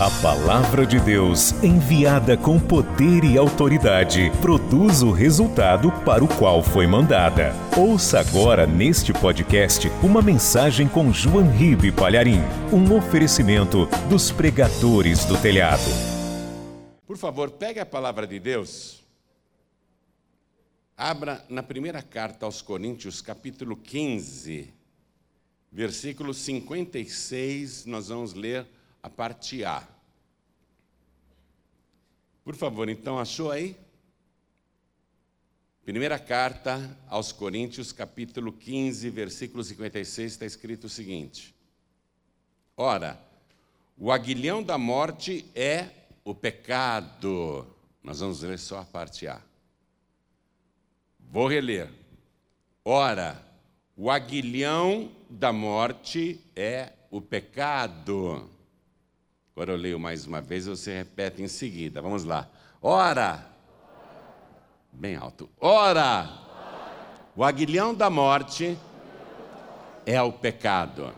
A 0.00 0.08
palavra 0.22 0.86
de 0.86 1.00
Deus, 1.00 1.50
enviada 1.60 2.36
com 2.36 2.56
poder 2.60 3.24
e 3.24 3.36
autoridade, 3.36 4.30
produz 4.40 5.02
o 5.02 5.10
resultado 5.10 5.90
para 6.04 6.22
o 6.22 6.28
qual 6.38 6.62
foi 6.62 6.86
mandada. 6.86 7.52
Ouça 7.76 8.20
agora 8.20 8.64
neste 8.64 9.12
podcast 9.12 9.88
uma 10.00 10.22
mensagem 10.22 10.86
com 10.86 11.12
João 11.12 11.50
Ribe 11.50 11.90
Palharim, 11.90 12.38
um 12.72 12.96
oferecimento 12.96 13.86
dos 14.08 14.30
pregadores 14.30 15.24
do 15.24 15.36
telhado. 15.42 15.90
Por 17.04 17.16
favor, 17.16 17.50
pegue 17.50 17.80
a 17.80 17.86
palavra 17.86 18.24
de 18.24 18.38
Deus. 18.38 19.04
Abra 20.96 21.44
na 21.48 21.64
primeira 21.64 22.02
carta 22.02 22.46
aos 22.46 22.62
Coríntios, 22.62 23.20
capítulo 23.20 23.76
15, 23.76 24.72
versículo 25.72 26.32
56, 26.32 27.84
nós 27.84 28.06
vamos 28.06 28.32
ler 28.32 28.77
a 29.02 29.10
parte 29.10 29.64
A. 29.64 29.86
Por 32.44 32.54
favor, 32.54 32.88
então, 32.88 33.18
achou 33.18 33.50
aí? 33.50 33.76
Primeira 35.84 36.18
carta 36.18 36.98
aos 37.08 37.32
Coríntios, 37.32 37.92
capítulo 37.92 38.52
15, 38.52 39.08
versículo 39.10 39.64
56, 39.64 40.32
está 40.32 40.44
escrito 40.44 40.84
o 40.84 40.90
seguinte: 40.90 41.54
Ora, 42.76 43.18
o 43.96 44.12
aguilhão 44.12 44.62
da 44.62 44.76
morte 44.76 45.50
é 45.54 45.88
o 46.24 46.34
pecado. 46.34 47.66
Nós 48.02 48.20
vamos 48.20 48.42
ler 48.42 48.58
só 48.58 48.80
a 48.80 48.84
parte 48.84 49.26
A. 49.26 49.40
Vou 51.18 51.48
reler. 51.48 51.90
Ora, 52.84 53.42
o 53.96 54.10
aguilhão 54.10 55.10
da 55.28 55.52
morte 55.52 56.40
é 56.54 56.92
o 57.10 57.20
pecado. 57.20 58.48
Agora 59.58 59.72
eu 59.72 59.76
leio 59.76 59.98
mais 59.98 60.24
uma 60.24 60.40
vez, 60.40 60.66
você 60.66 60.98
repete 60.98 61.42
em 61.42 61.48
seguida. 61.48 62.00
Vamos 62.00 62.22
lá. 62.22 62.48
Ora. 62.80 63.44
Bem 64.92 65.16
alto. 65.16 65.50
Ora. 65.58 66.28
O 67.34 67.42
aguilhão 67.42 67.92
da 67.92 68.08
morte 68.08 68.78
é 70.06 70.22
o 70.22 70.30
pecado. 70.30 71.12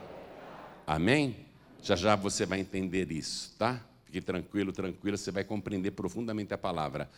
Amém? 0.87 1.37
Já 1.83 1.95
já 1.95 2.17
você 2.17 2.47
vai 2.47 2.61
entender 2.61 3.13
isso, 3.13 3.55
tá? 3.59 3.79
Fique 4.07 4.23
tranquilo, 4.23 4.73
tranquilo, 4.73 5.19
você 5.19 5.31
vai 5.31 5.45
compreender 5.45 5.91
profundamente 5.91 6.55
a 6.55 6.59
palavra. 6.59 7.11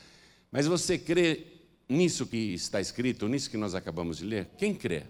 Mas 0.50 0.66
você 0.66 0.98
crê 0.98 1.46
nisso 1.88 2.26
que 2.26 2.52
está 2.52 2.80
escrito, 2.80 3.28
nisso 3.28 3.48
que 3.48 3.56
nós 3.56 3.76
acabamos 3.76 4.18
de 4.18 4.24
ler? 4.24 4.48
Quem 4.58 4.74
crê? 4.74 5.04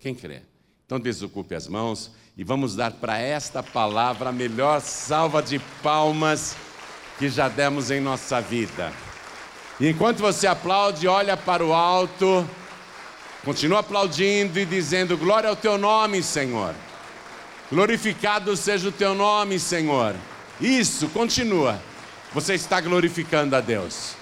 Quem 0.00 0.12
crê? 0.12 0.42
Então 0.86 1.00
desocupe 1.00 1.54
as 1.54 1.66
mãos 1.66 2.10
e 2.36 2.44
vamos 2.44 2.74
dar 2.74 2.92
para 2.92 3.18
esta 3.18 3.62
palavra 3.62 4.30
a 4.30 4.32
melhor 4.32 4.80
salva 4.80 5.42
de 5.42 5.58
palmas 5.82 6.56
que 7.18 7.28
já 7.28 7.48
demos 7.48 7.90
em 7.90 8.00
nossa 8.00 8.40
vida. 8.40 8.92
E 9.78 9.88
enquanto 9.88 10.18
você 10.18 10.46
aplaude, 10.46 11.08
olha 11.08 11.36
para 11.36 11.64
o 11.64 11.72
alto, 11.72 12.48
continua 13.44 13.80
aplaudindo 13.80 14.58
e 14.58 14.64
dizendo: 14.64 15.16
Glória 15.16 15.50
ao 15.50 15.56
teu 15.56 15.76
nome, 15.78 16.22
Senhor. 16.22 16.74
Glorificado 17.70 18.56
seja 18.56 18.88
o 18.88 18.92
teu 18.92 19.14
nome, 19.14 19.58
Senhor. 19.58 20.14
Isso, 20.60 21.08
continua. 21.08 21.80
Você 22.34 22.54
está 22.54 22.80
glorificando 22.80 23.56
a 23.56 23.60
Deus. 23.60 24.14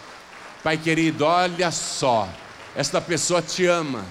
Pai 0.63 0.77
querido, 0.77 1.25
olha 1.25 1.71
só, 1.71 2.29
esta 2.77 3.01
pessoa 3.01 3.41
te 3.41 3.67
ama 3.67 4.05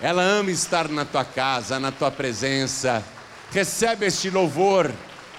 ela 0.00 0.22
ama 0.22 0.50
estar 0.50 0.88
na 0.88 1.04
tua 1.04 1.24
casa, 1.24 1.78
na 1.78 1.92
tua 1.92 2.10
presença. 2.10 3.02
Recebe 3.52 4.06
este 4.06 4.28
louvor 4.28 4.90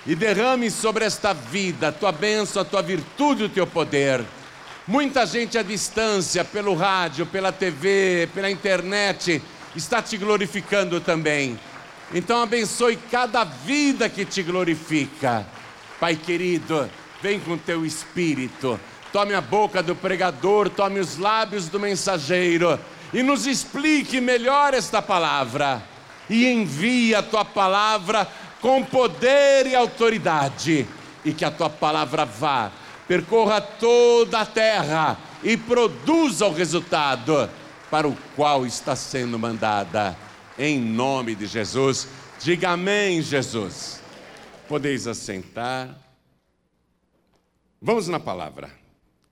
e 0.07 0.15
derrame 0.15 0.71
sobre 0.71 1.03
esta 1.03 1.33
vida 1.33 1.89
a 1.89 1.91
tua 1.91 2.11
bênção, 2.11 2.61
a 2.61 2.65
tua 2.65 2.81
virtude, 2.81 3.43
o 3.43 3.49
teu 3.49 3.67
poder. 3.67 4.23
Muita 4.87 5.25
gente 5.25 5.57
à 5.57 5.63
distância, 5.63 6.45
pelo 6.45 6.75
rádio, 6.75 7.25
pela 7.25 7.51
TV, 7.51 8.29
pela 8.33 8.49
internet, 8.49 9.41
está 9.75 10.01
te 10.01 10.15
glorificando 10.15 11.01
também. 11.01 11.59
Então 12.13 12.41
abençoe 12.41 12.95
cada 12.95 13.43
vida 13.43 14.07
que 14.07 14.23
te 14.23 14.43
glorifica. 14.43 15.45
Pai 15.99 16.15
querido, 16.15 16.89
vem 17.21 17.39
com 17.39 17.57
teu 17.57 17.85
espírito. 17.85 18.79
Tome 19.11 19.33
a 19.33 19.41
boca 19.41 19.81
do 19.81 19.95
pregador, 19.95 20.69
tome 20.69 20.99
os 20.99 21.17
lábios 21.17 21.67
do 21.67 21.79
mensageiro 21.79 22.79
e 23.13 23.23
nos 23.23 23.45
explique 23.45 24.19
melhor 24.19 24.73
esta 24.73 25.01
palavra. 25.01 25.83
E 26.29 26.47
envie 26.47 27.13
a 27.13 27.21
tua 27.21 27.45
palavra 27.45 28.27
com 28.61 28.83
poder 28.83 29.67
e 29.67 29.75
autoridade, 29.75 30.87
e 31.23 31.33
que 31.33 31.45
a 31.45 31.51
tua 31.51 31.69
palavra 31.69 32.25
vá, 32.25 32.71
percorra 33.07 33.61
toda 33.61 34.39
a 34.39 34.45
terra 34.45 35.17
e 35.43 35.55
produza 35.55 36.47
o 36.47 36.53
resultado 36.53 37.47
para 37.91 38.07
o 38.07 38.17
qual 38.35 38.65
está 38.65 38.95
sendo 38.95 39.37
mandada. 39.37 40.17
Em 40.57 40.79
nome 40.79 41.35
de 41.35 41.45
Jesus, 41.45 42.07
diga 42.39 42.71
amém, 42.71 43.21
Jesus. 43.21 44.01
Podeis 44.67 45.05
assentar. 45.05 45.95
Vamos 47.79 48.07
na 48.07 48.19
palavra. 48.19 48.71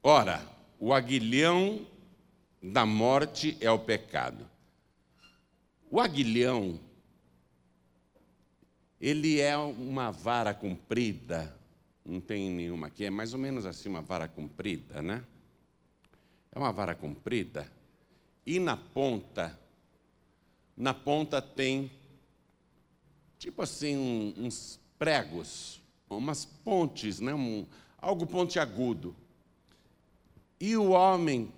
Ora, 0.03 0.41
o 0.79 0.94
aguilhão 0.94 1.79
da 2.63 2.85
morte 2.85 3.57
é 3.59 3.69
o 3.69 3.78
pecado. 3.78 4.50
O 5.91 6.00
aguilhão, 6.00 6.79
ele 9.01 9.41
é 9.41 9.57
uma 9.57 10.12
vara 10.12 10.53
comprida, 10.53 11.53
não 12.06 12.22
tem 12.22 12.50
nenhuma 12.50 12.88
aqui, 12.88 13.03
é 13.03 13.09
mais 13.09 13.34
ou 13.34 13.40
menos 13.40 13.66
assim 13.66 13.90
uma 13.90 14.01
vara 14.01 14.29
comprida, 14.29 15.01
né? 15.01 15.25
É 16.53 16.57
uma 16.57 16.72
vara 16.72 16.96
comprida, 16.96 17.69
e 18.46 18.59
na 18.59 18.78
ponta, 18.78 19.59
na 20.78 20.94
ponta 20.94 21.41
tem, 21.41 21.91
tipo 23.38 23.62
assim, 23.62 23.97
um, 23.97 24.45
uns 24.45 24.80
pregos, 24.97 25.81
umas 26.09 26.45
pontes, 26.45 27.19
né? 27.19 27.34
Um, 27.34 27.66
algo 27.97 28.25
pontiagudo. 28.25 29.13
E 30.59 30.78
o 30.78 30.91
homem 30.91 31.51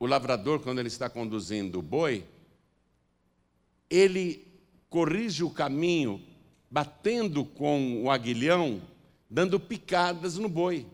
o 0.00 0.06
lavrador, 0.06 0.60
quando 0.60 0.78
ele 0.78 0.88
está 0.88 1.10
conduzindo 1.10 1.78
o 1.78 1.82
boi, 1.82 2.24
ele 3.90 4.50
corrige 4.88 5.44
o 5.44 5.50
caminho 5.50 6.22
batendo 6.70 7.44
com 7.44 8.02
o 8.02 8.10
aguilhão, 8.10 8.80
dando 9.28 9.60
picadas 9.60 10.38
no 10.38 10.48
boi, 10.48 10.86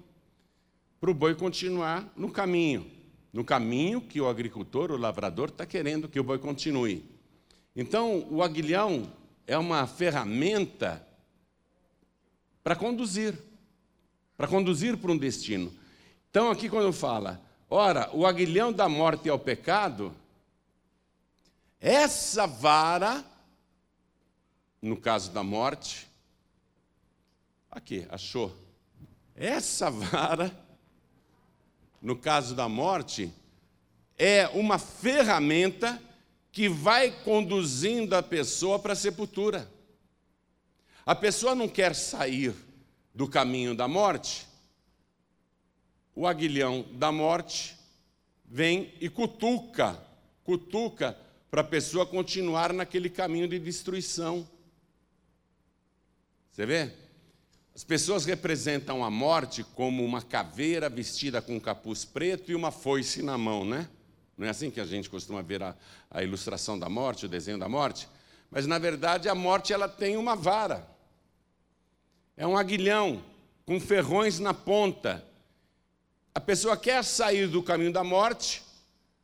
para 1.01 1.11
o 1.11 1.15
boi 1.15 1.37
continuar 1.37 2.13
no 2.17 2.33
caminho, 2.33 2.91
no 3.33 3.45
caminho 3.45 4.01
que 4.01 4.21
o 4.21 4.29
agricultor, 4.29 4.91
o 4.91 4.97
lavrador, 4.97 5.51
está 5.51 5.65
querendo 5.65 6.09
que 6.09 6.19
o 6.19 6.25
boi 6.25 6.39
continue. 6.41 7.05
Então, 7.77 8.27
o 8.29 8.43
aguilhão 8.43 9.13
é 9.47 9.57
uma 9.57 9.87
ferramenta 9.87 11.07
para 12.65 12.75
conduzir, 12.75 13.39
para 14.37 14.49
conduzir 14.49 14.97
para 14.97 15.13
um 15.13 15.17
destino. 15.17 15.73
Então, 16.29 16.51
aqui 16.51 16.69
quando 16.69 16.93
fala, 16.93 17.46
Ora, 17.69 18.11
o 18.13 18.25
aguilhão 18.25 18.73
da 18.73 18.89
morte 18.89 19.29
é 19.29 19.33
o 19.33 19.39
pecado. 19.39 20.15
Essa 21.81 22.47
vara, 22.47 23.25
no 24.81 24.97
caso 24.97 25.33
da 25.33 25.43
morte, 25.43 26.09
aqui, 27.71 28.07
achou? 28.09 28.55
Essa 29.35 29.91
vara, 29.91 30.57
no 32.01 32.17
caso 32.17 32.55
da 32.55 32.69
morte, 32.69 33.33
é 34.17 34.49
uma 34.49 34.79
ferramenta 34.79 36.01
que 36.53 36.69
vai 36.69 37.11
conduzindo 37.11 38.15
a 38.15 38.23
pessoa 38.23 38.79
para 38.79 38.95
a 38.95 38.97
sepultura. 38.97 39.71
A 41.05 41.15
pessoa 41.15 41.55
não 41.55 41.69
quer 41.69 41.95
sair 41.95 42.55
do 43.15 43.29
caminho 43.29 43.75
da 43.75 43.87
morte, 43.87 44.47
o 46.17 46.27
aguilhão 46.27 46.87
da 46.93 47.13
morte 47.13 47.77
vem 48.43 48.95
e 49.03 49.09
cutuca, 49.11 50.03
cutuca 50.43 51.17
para 51.51 51.61
a 51.61 51.65
pessoa 51.65 52.07
continuar 52.07 52.73
naquele 52.73 53.11
caminho 53.11 53.47
de 53.47 53.59
destruição. 53.59 54.49
Você 56.51 56.65
vê? 56.65 56.91
As 57.75 57.85
pessoas 57.85 58.25
representam 58.25 59.05
a 59.05 59.11
morte 59.11 59.63
como 59.63 60.03
uma 60.03 60.23
caveira 60.23 60.89
vestida 60.89 61.43
com 61.43 61.57
um 61.57 61.61
capuz 61.61 62.07
preto 62.07 62.51
e 62.51 62.55
uma 62.55 62.71
foice 62.71 63.23
na 63.23 63.37
mão, 63.37 63.63
né? 63.63 63.87
Não 64.39 64.47
é 64.47 64.51
assim 64.51 64.71
que 64.71 64.81
a 64.81 64.87
gente 64.87 65.11
costuma 65.11 65.43
ver 65.43 65.63
a, 65.63 65.77
a 66.11 66.23
ilustração 66.23 66.79
da 66.79 66.89
morte, 66.89 67.27
o 67.27 67.29
desenho 67.29 67.59
da 67.59 67.69
morte? 67.69 68.09
Mas, 68.51 68.67
na 68.67 68.79
verdade, 68.79 69.29
a 69.29 69.35
morte 69.35 69.75
ela 69.75 69.89
tem 69.89 70.17
uma 70.17 70.35
vara. 70.35 70.89
É 72.39 72.47
um 72.47 72.57
aguilhão 72.57 73.23
com 73.67 73.79
ferrões 73.79 74.39
na 74.39 74.55
ponta 74.55 75.23
a 76.37 76.41
pessoa 76.41 76.77
quer 76.77 77.03
sair 77.03 77.49
do 77.49 77.63
caminho 77.63 77.91
da 77.91 78.05
morte, 78.05 78.63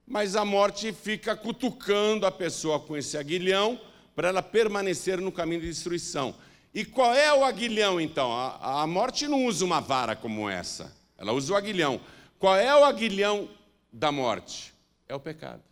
mas 0.06 0.35
a 0.35 0.47
morte 0.47 0.94
fica 0.94 1.37
cutucando 1.37 2.25
a 2.25 2.31
pessoa 2.31 2.81
com 2.81 2.97
esse 2.97 3.19
aguilhão 3.19 3.79
para 4.17 4.29
ela 4.29 4.43
permanecer 4.43 5.20
no 5.20 5.31
caminho 5.31 5.61
de 5.61 5.69
destruição. 5.69 6.35
E 6.73 6.87
qual 6.87 7.12
é 7.14 7.31
o 7.31 7.44
aguilhão, 7.44 8.00
então? 8.00 8.32
A, 8.32 8.81
a 8.81 8.87
morte 8.87 9.29
não 9.29 9.44
usa 9.44 9.62
uma 9.62 9.79
vara 9.79 10.17
como 10.17 10.49
essa, 10.49 10.97
ela 11.19 11.35
usa 11.35 11.53
o 11.53 11.56
aguilhão. 11.56 12.00
Qual 12.38 12.56
é 12.56 12.75
o 12.75 12.82
aguilhão 12.82 13.47
da 13.93 14.11
morte? 14.11 14.73
É 15.06 15.15
o 15.15 15.20
pecado. 15.20 15.62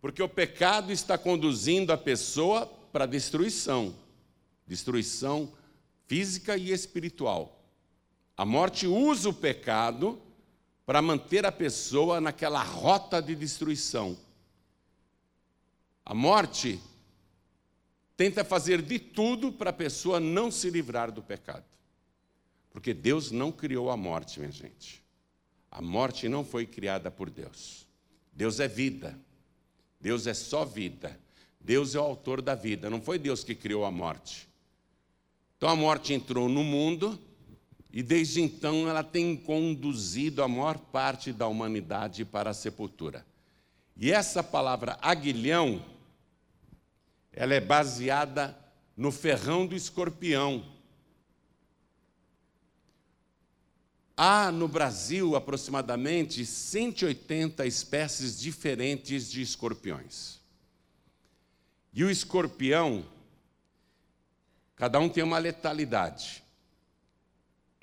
Porque 0.00 0.22
o 0.22 0.28
pecado 0.28 0.90
está 0.90 1.18
conduzindo 1.18 1.92
a 1.92 1.98
pessoa 1.98 2.64
para 2.90 3.04
destruição 3.04 3.94
destruição 4.66 5.52
física 6.06 6.56
e 6.56 6.72
espiritual. 6.72 7.55
A 8.36 8.44
morte 8.44 8.86
usa 8.86 9.28
o 9.30 9.34
pecado 9.34 10.20
para 10.84 11.00
manter 11.00 11.46
a 11.46 11.52
pessoa 11.52 12.20
naquela 12.20 12.62
rota 12.62 13.20
de 13.20 13.34
destruição. 13.34 14.16
A 16.04 16.14
morte 16.14 16.80
tenta 18.16 18.44
fazer 18.44 18.82
de 18.82 18.98
tudo 18.98 19.50
para 19.50 19.70
a 19.70 19.72
pessoa 19.72 20.20
não 20.20 20.50
se 20.50 20.70
livrar 20.70 21.10
do 21.10 21.22
pecado. 21.22 21.64
Porque 22.70 22.92
Deus 22.92 23.30
não 23.30 23.50
criou 23.50 23.90
a 23.90 23.96
morte, 23.96 24.38
minha 24.38 24.52
gente. 24.52 25.02
A 25.70 25.80
morte 25.80 26.28
não 26.28 26.44
foi 26.44 26.66
criada 26.66 27.10
por 27.10 27.30
Deus. 27.30 27.86
Deus 28.32 28.60
é 28.60 28.68
vida. 28.68 29.18
Deus 30.00 30.26
é 30.26 30.34
só 30.34 30.64
vida. 30.64 31.18
Deus 31.58 31.94
é 31.94 31.98
o 31.98 32.04
autor 32.04 32.40
da 32.42 32.54
vida. 32.54 32.88
Não 32.90 33.00
foi 33.00 33.18
Deus 33.18 33.42
que 33.42 33.54
criou 33.54 33.84
a 33.84 33.90
morte. 33.90 34.46
Então 35.56 35.68
a 35.68 35.74
morte 35.74 36.12
entrou 36.12 36.48
no 36.48 36.62
mundo 36.62 37.18
e 37.96 38.02
desde 38.02 38.42
então 38.42 38.86
ela 38.86 39.02
tem 39.02 39.34
conduzido 39.34 40.42
a 40.42 40.48
maior 40.48 40.76
parte 40.76 41.32
da 41.32 41.46
humanidade 41.46 42.26
para 42.26 42.50
a 42.50 42.52
sepultura. 42.52 43.24
E 43.96 44.12
essa 44.12 44.42
palavra 44.42 44.98
aguilhão, 45.00 45.82
ela 47.32 47.54
é 47.54 47.58
baseada 47.58 48.54
no 48.94 49.10
ferrão 49.10 49.66
do 49.66 49.74
escorpião. 49.74 50.62
Há 54.14 54.52
no 54.52 54.68
Brasil 54.68 55.34
aproximadamente 55.34 56.44
180 56.44 57.64
espécies 57.64 58.38
diferentes 58.38 59.30
de 59.30 59.40
escorpiões. 59.40 60.38
E 61.94 62.04
o 62.04 62.10
escorpião, 62.10 63.06
cada 64.74 64.98
um 64.98 65.08
tem 65.08 65.24
uma 65.24 65.38
letalidade. 65.38 66.44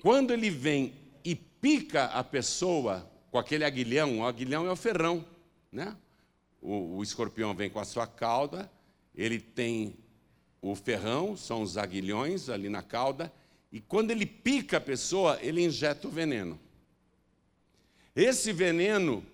Quando 0.04 0.34
ele 0.34 0.50
vem 0.50 0.92
e 1.24 1.34
pica 1.34 2.04
a 2.04 2.22
pessoa 2.22 3.10
com 3.30 3.38
aquele 3.38 3.64
aguilhão, 3.64 4.18
o 4.18 4.26
aguilhão 4.26 4.66
é 4.66 4.70
o 4.70 4.76
ferrão, 4.76 5.24
né? 5.72 5.96
O, 6.60 6.98
o 6.98 7.02
escorpião 7.02 7.54
vem 7.54 7.70
com 7.70 7.80
a 7.80 7.86
sua 7.86 8.06
cauda, 8.06 8.70
ele 9.14 9.40
tem 9.40 9.96
o 10.60 10.74
ferrão, 10.74 11.34
são 11.38 11.62
os 11.62 11.78
aguilhões 11.78 12.50
ali 12.50 12.68
na 12.68 12.82
cauda, 12.82 13.32
e 13.72 13.80
quando 13.80 14.10
ele 14.10 14.26
pica 14.26 14.76
a 14.76 14.80
pessoa, 14.80 15.38
ele 15.40 15.64
injeta 15.64 16.06
o 16.06 16.10
veneno. 16.10 16.60
Esse 18.14 18.52
veneno 18.52 19.24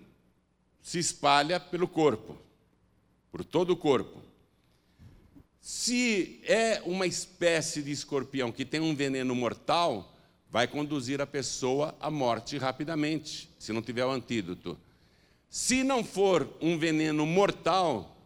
se 0.80 1.00
espalha 1.00 1.58
pelo 1.58 1.88
corpo, 1.88 2.38
por 3.32 3.44
todo 3.44 3.70
o 3.70 3.76
corpo. 3.76 4.22
Se 5.60 6.40
é 6.44 6.80
uma 6.86 7.08
espécie 7.08 7.82
de 7.82 7.90
escorpião 7.90 8.52
que 8.52 8.64
tem 8.64 8.78
um 8.78 8.94
veneno 8.94 9.34
mortal, 9.34 10.16
vai 10.50 10.66
conduzir 10.66 11.20
a 11.20 11.26
pessoa 11.26 11.94
à 12.00 12.10
morte 12.10 12.58
rapidamente, 12.58 13.48
se 13.58 13.72
não 13.72 13.80
tiver 13.80 14.04
o 14.04 14.10
antídoto. 14.10 14.76
Se 15.48 15.84
não 15.84 16.04
for 16.04 16.48
um 16.60 16.78
veneno 16.78 17.24
mortal, 17.24 18.16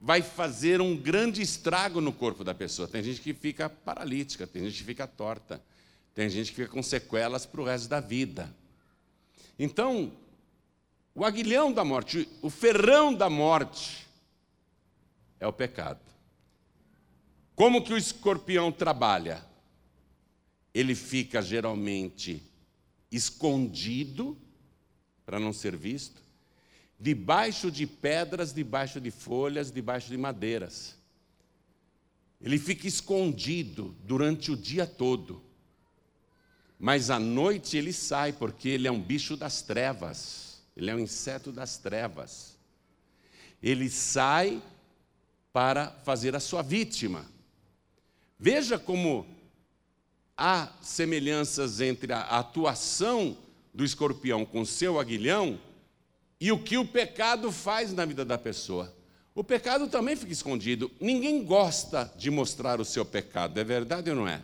vai 0.00 0.22
fazer 0.22 0.80
um 0.80 0.96
grande 0.96 1.42
estrago 1.42 2.00
no 2.00 2.12
corpo 2.12 2.42
da 2.42 2.54
pessoa. 2.54 2.88
Tem 2.88 3.02
gente 3.02 3.20
que 3.20 3.34
fica 3.34 3.68
paralítica, 3.68 4.46
tem 4.46 4.64
gente 4.64 4.78
que 4.78 4.84
fica 4.84 5.06
torta, 5.06 5.62
tem 6.14 6.28
gente 6.30 6.50
que 6.50 6.56
fica 6.56 6.68
com 6.68 6.82
sequelas 6.82 7.44
para 7.44 7.60
o 7.60 7.64
resto 7.64 7.88
da 7.88 8.00
vida. 8.00 8.54
Então, 9.58 10.12
o 11.14 11.24
aguilhão 11.24 11.72
da 11.72 11.84
morte, 11.84 12.28
o 12.40 12.48
ferrão 12.48 13.12
da 13.12 13.28
morte, 13.28 14.06
é 15.40 15.46
o 15.46 15.52
pecado. 15.52 16.00
Como 17.54 17.82
que 17.82 17.92
o 17.92 17.96
escorpião 17.96 18.70
trabalha? 18.70 19.47
Ele 20.74 20.94
fica 20.94 21.40
geralmente 21.42 22.42
escondido 23.10 24.36
para 25.24 25.38
não 25.38 25.52
ser 25.52 25.76
visto, 25.76 26.22
debaixo 26.98 27.70
de 27.70 27.86
pedras, 27.86 28.52
debaixo 28.52 29.00
de 29.00 29.10
folhas, 29.10 29.70
debaixo 29.70 30.08
de 30.08 30.16
madeiras. 30.16 30.96
Ele 32.40 32.58
fica 32.58 32.86
escondido 32.86 33.96
durante 34.04 34.50
o 34.50 34.56
dia 34.56 34.86
todo. 34.86 35.42
Mas 36.78 37.10
à 37.10 37.18
noite 37.18 37.76
ele 37.76 37.92
sai, 37.92 38.32
porque 38.32 38.68
ele 38.68 38.86
é 38.86 38.92
um 38.92 39.02
bicho 39.02 39.36
das 39.36 39.60
trevas. 39.60 40.62
Ele 40.76 40.90
é 40.90 40.94
um 40.94 41.00
inseto 41.00 41.50
das 41.50 41.76
trevas. 41.76 42.56
Ele 43.60 43.90
sai 43.90 44.62
para 45.52 45.90
fazer 46.04 46.36
a 46.36 46.40
sua 46.40 46.62
vítima. 46.62 47.26
Veja 48.38 48.78
como 48.78 49.26
há 50.38 50.68
semelhanças 50.80 51.80
entre 51.80 52.12
a 52.12 52.20
atuação 52.20 53.36
do 53.74 53.84
escorpião 53.84 54.44
com 54.44 54.64
seu 54.64 55.00
aguilhão 55.00 55.58
e 56.40 56.52
o 56.52 56.58
que 56.58 56.78
o 56.78 56.84
pecado 56.84 57.50
faz 57.50 57.92
na 57.92 58.04
vida 58.04 58.24
da 58.24 58.38
pessoa. 58.38 58.94
O 59.34 59.42
pecado 59.42 59.88
também 59.88 60.14
fica 60.14 60.32
escondido. 60.32 60.90
Ninguém 61.00 61.44
gosta 61.44 62.12
de 62.16 62.30
mostrar 62.30 62.80
o 62.80 62.84
seu 62.84 63.04
pecado, 63.04 63.58
é 63.58 63.64
verdade 63.64 64.10
ou 64.10 64.16
não 64.16 64.28
é? 64.28 64.40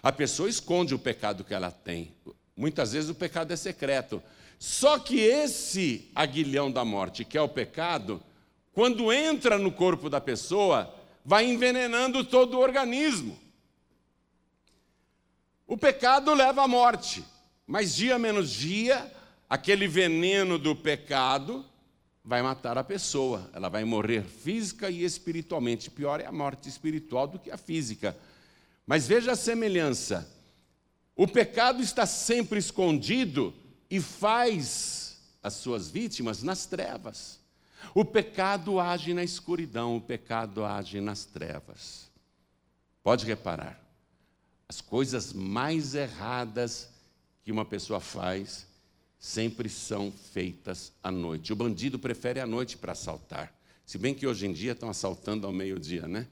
A 0.00 0.12
pessoa 0.12 0.48
esconde 0.48 0.94
o 0.94 0.98
pecado 0.98 1.42
que 1.42 1.54
ela 1.54 1.70
tem. 1.70 2.12
Muitas 2.56 2.92
vezes 2.92 3.10
o 3.10 3.14
pecado 3.14 3.52
é 3.52 3.56
secreto. 3.56 4.22
Só 4.58 4.98
que 4.98 5.18
esse 5.18 6.10
aguilhão 6.14 6.70
da 6.70 6.84
morte, 6.84 7.24
que 7.24 7.36
é 7.36 7.42
o 7.42 7.48
pecado, 7.48 8.22
quando 8.72 9.12
entra 9.12 9.58
no 9.58 9.72
corpo 9.72 10.08
da 10.08 10.20
pessoa, 10.20 10.94
vai 11.24 11.46
envenenando 11.46 12.24
todo 12.24 12.54
o 12.54 12.60
organismo. 12.60 13.43
O 15.66 15.76
pecado 15.76 16.34
leva 16.34 16.62
à 16.62 16.68
morte, 16.68 17.24
mas 17.66 17.94
dia 17.94 18.18
menos 18.18 18.50
dia, 18.50 19.10
aquele 19.48 19.88
veneno 19.88 20.58
do 20.58 20.76
pecado 20.76 21.64
vai 22.24 22.42
matar 22.42 22.78
a 22.78 22.84
pessoa. 22.84 23.50
Ela 23.52 23.68
vai 23.68 23.84
morrer 23.84 24.22
física 24.22 24.90
e 24.90 25.04
espiritualmente. 25.04 25.90
Pior 25.90 26.20
é 26.20 26.26
a 26.26 26.32
morte 26.32 26.68
espiritual 26.68 27.26
do 27.26 27.38
que 27.38 27.50
a 27.50 27.56
física. 27.56 28.16
Mas 28.86 29.06
veja 29.06 29.32
a 29.32 29.36
semelhança. 29.36 30.30
O 31.16 31.28
pecado 31.28 31.82
está 31.82 32.06
sempre 32.06 32.58
escondido 32.58 33.54
e 33.90 34.00
faz 34.00 35.22
as 35.42 35.54
suas 35.54 35.88
vítimas 35.88 36.42
nas 36.42 36.66
trevas. 36.66 37.38
O 37.94 38.04
pecado 38.04 38.80
age 38.80 39.12
na 39.12 39.22
escuridão, 39.22 39.96
o 39.96 40.00
pecado 40.00 40.64
age 40.64 41.00
nas 41.00 41.24
trevas. 41.24 42.10
Pode 43.02 43.26
reparar, 43.26 43.78
as 44.68 44.80
coisas 44.80 45.32
mais 45.32 45.94
erradas 45.94 46.88
que 47.42 47.52
uma 47.52 47.64
pessoa 47.64 48.00
faz 48.00 48.66
sempre 49.18 49.68
são 49.68 50.12
feitas 50.12 50.92
à 51.02 51.10
noite. 51.10 51.52
O 51.52 51.56
bandido 51.56 51.98
prefere 51.98 52.40
a 52.40 52.46
noite 52.46 52.76
para 52.76 52.92
assaltar. 52.92 53.54
Se 53.86 53.98
bem 53.98 54.14
que 54.14 54.26
hoje 54.26 54.46
em 54.46 54.52
dia 54.52 54.72
estão 54.72 54.88
assaltando 54.88 55.46
ao 55.46 55.52
meio-dia, 55.52 56.08
né? 56.08 56.26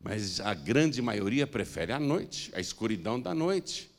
Mas 0.00 0.40
a 0.40 0.54
grande 0.54 1.02
maioria 1.02 1.46
prefere 1.46 1.92
a 1.92 1.98
noite, 1.98 2.50
a 2.54 2.60
escuridão 2.60 3.20
da 3.20 3.34
noite. 3.34 3.90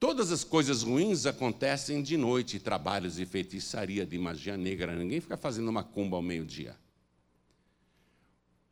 Todas 0.00 0.30
as 0.30 0.44
coisas 0.44 0.82
ruins 0.82 1.24
acontecem 1.26 2.02
de 2.02 2.16
noite, 2.16 2.58
trabalhos 2.58 3.16
de 3.16 3.26
feitiçaria, 3.26 4.04
de 4.04 4.18
magia 4.18 4.56
negra. 4.56 4.94
Ninguém 4.94 5.20
fica 5.20 5.36
fazendo 5.36 5.68
uma 5.68 5.82
cumba 5.82 6.16
ao 6.16 6.22
meio-dia. 6.22 6.76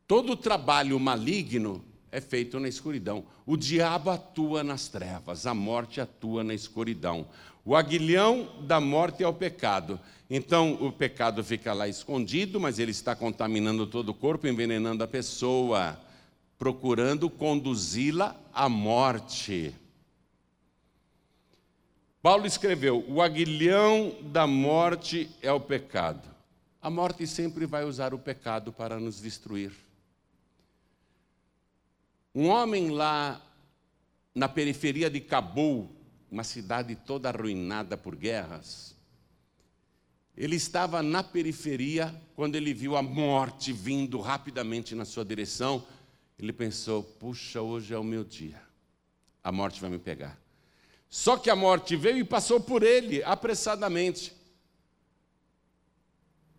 Todo 0.07 0.35
trabalho 0.35 0.99
maligno 0.99 1.83
é 2.13 2.21
feito 2.21 2.59
na 2.59 2.69
escuridão. 2.69 3.25
O 3.43 3.57
diabo 3.57 4.11
atua 4.11 4.63
nas 4.63 4.87
trevas, 4.87 5.47
a 5.47 5.53
morte 5.53 5.99
atua 5.99 6.43
na 6.43 6.53
escuridão. 6.53 7.25
O 7.65 7.75
aguilhão 7.75 8.47
da 8.67 8.79
morte 8.79 9.23
é 9.23 9.27
o 9.27 9.33
pecado. 9.33 9.99
Então, 10.29 10.73
o 10.79 10.91
pecado 10.91 11.43
fica 11.43 11.73
lá 11.73 11.87
escondido, 11.87 12.59
mas 12.59 12.77
ele 12.77 12.91
está 12.91 13.15
contaminando 13.15 13.87
todo 13.87 14.09
o 14.09 14.13
corpo, 14.13 14.47
envenenando 14.47 15.03
a 15.03 15.07
pessoa, 15.07 15.99
procurando 16.59 17.31
conduzi-la 17.31 18.35
à 18.53 18.69
morte. 18.69 19.73
Paulo 22.21 22.45
escreveu: 22.45 23.03
o 23.07 23.23
aguilhão 23.23 24.15
da 24.21 24.45
morte 24.45 25.31
é 25.41 25.51
o 25.51 25.59
pecado. 25.59 26.29
A 26.79 26.91
morte 26.91 27.25
sempre 27.25 27.65
vai 27.65 27.83
usar 27.85 28.13
o 28.13 28.19
pecado 28.19 28.71
para 28.71 28.99
nos 28.99 29.19
destruir. 29.19 29.71
Um 32.33 32.47
homem 32.47 32.89
lá 32.89 33.41
na 34.33 34.49
periferia 34.49 35.09
de 35.09 35.21
Cabul, 35.21 35.89
uma 36.31 36.43
cidade 36.43 36.95
toda 36.95 37.29
arruinada 37.29 37.95
por 37.95 38.15
guerras, 38.15 38.95
ele 40.35 40.55
estava 40.55 41.03
na 41.03 41.23
periferia 41.23 42.13
quando 42.35 42.55
ele 42.55 42.73
viu 42.73 42.97
a 42.97 43.03
morte 43.03 43.71
vindo 43.71 44.19
rapidamente 44.19 44.95
na 44.95 45.05
sua 45.05 45.23
direção. 45.23 45.85
ele 46.39 46.51
pensou: 46.51 47.03
puxa, 47.03 47.61
hoje 47.61 47.93
é 47.93 47.97
o 47.97 48.03
meu 48.03 48.23
dia, 48.23 48.59
a 49.43 49.51
morte 49.51 49.79
vai 49.79 49.91
me 49.91 49.99
pegar. 49.99 50.39
Só 51.07 51.37
que 51.37 51.51
a 51.51 51.55
morte 51.55 51.95
veio 51.95 52.17
e 52.17 52.23
passou 52.23 52.59
por 52.59 52.81
ele 52.81 53.23
apressadamente. 53.23 54.35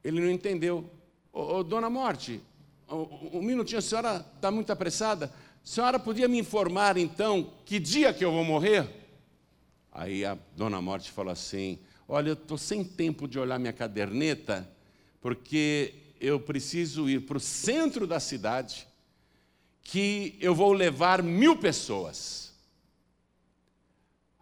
Ele 0.04 0.20
não 0.20 0.30
entendeu. 0.30 0.88
Ô, 1.32 1.56
ô, 1.56 1.64
dona 1.64 1.90
Morte, 1.90 2.40
um, 2.88 3.42
minutinho, 3.42 3.80
a 3.80 3.82
senhora 3.82 4.24
está 4.36 4.52
muito 4.52 4.70
apressada. 4.70 5.32
Senhora 5.64 5.98
podia 5.98 6.28
me 6.28 6.38
informar 6.38 6.98
então 6.98 7.50
que 7.64 7.80
dia 7.80 8.12
que 8.12 8.22
eu 8.22 8.30
vou 8.30 8.44
morrer? 8.44 8.86
Aí 9.90 10.22
a 10.22 10.36
dona 10.54 10.78
Morte 10.82 11.10
falou 11.10 11.32
assim: 11.32 11.78
Olha, 12.06 12.28
eu 12.28 12.34
estou 12.34 12.58
sem 12.58 12.84
tempo 12.84 13.26
de 13.26 13.38
olhar 13.38 13.58
minha 13.58 13.72
caderneta, 13.72 14.70
porque 15.22 15.94
eu 16.20 16.38
preciso 16.38 17.08
ir 17.08 17.22
para 17.24 17.38
o 17.38 17.40
centro 17.40 18.06
da 18.06 18.20
cidade, 18.20 18.86
que 19.82 20.36
eu 20.38 20.54
vou 20.54 20.70
levar 20.74 21.22
mil 21.22 21.56
pessoas. 21.56 22.52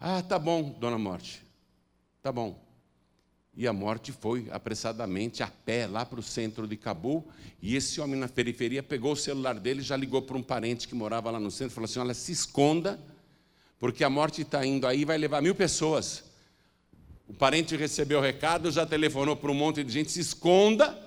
Ah, 0.01 0.23
tá 0.23 0.41
bom, 0.41 0.71
dona 0.81 0.99
Morte, 0.99 1.41
tá 2.21 2.33
bom. 2.33 2.61
E 3.55 3.67
a 3.67 3.73
morte 3.73 4.13
foi 4.13 4.49
apressadamente 4.51 5.43
a 5.43 5.47
pé 5.47 5.87
lá 5.87 6.07
para 6.07 6.19
o 6.19 6.23
centro 6.23 6.67
de 6.67 6.77
Cabul. 6.77 7.27
E 7.61 7.77
esse 7.77 8.01
homem 8.01 8.19
na 8.19 8.29
periferia 8.29 8.83
pegou 8.83 9.13
o 9.13 9.17
celular 9.17 9.59
dele, 9.59 9.83
já 9.83 9.97
ligou 9.97 10.23
para 10.23 10.39
um 10.39 10.43
parente 10.43 10.89
que 10.89 10.95
morava 10.95 11.31
lá 11.31 11.39
no 11.39 11.51
centro, 11.51 11.75
falou 11.75 11.85
assim: 11.85 11.99
Olha, 11.99 12.15
se 12.15 12.33
esconda, 12.33 12.99
porque 13.79 14.03
a 14.03 14.09
morte 14.09 14.41
está 14.41 14.65
indo 14.65 14.87
aí, 14.87 15.05
vai 15.05 15.19
levar 15.19 15.43
mil 15.43 15.55
pessoas. 15.55 16.25
O 17.29 17.35
parente 17.35 17.77
recebeu 17.77 18.19
o 18.19 18.23
recado, 18.23 18.71
já 18.71 18.87
telefonou 18.87 19.37
para 19.37 19.51
um 19.51 19.55
monte 19.55 19.85
de 19.85 19.93
gente: 19.93 20.11
se 20.11 20.21
esconda, 20.21 20.99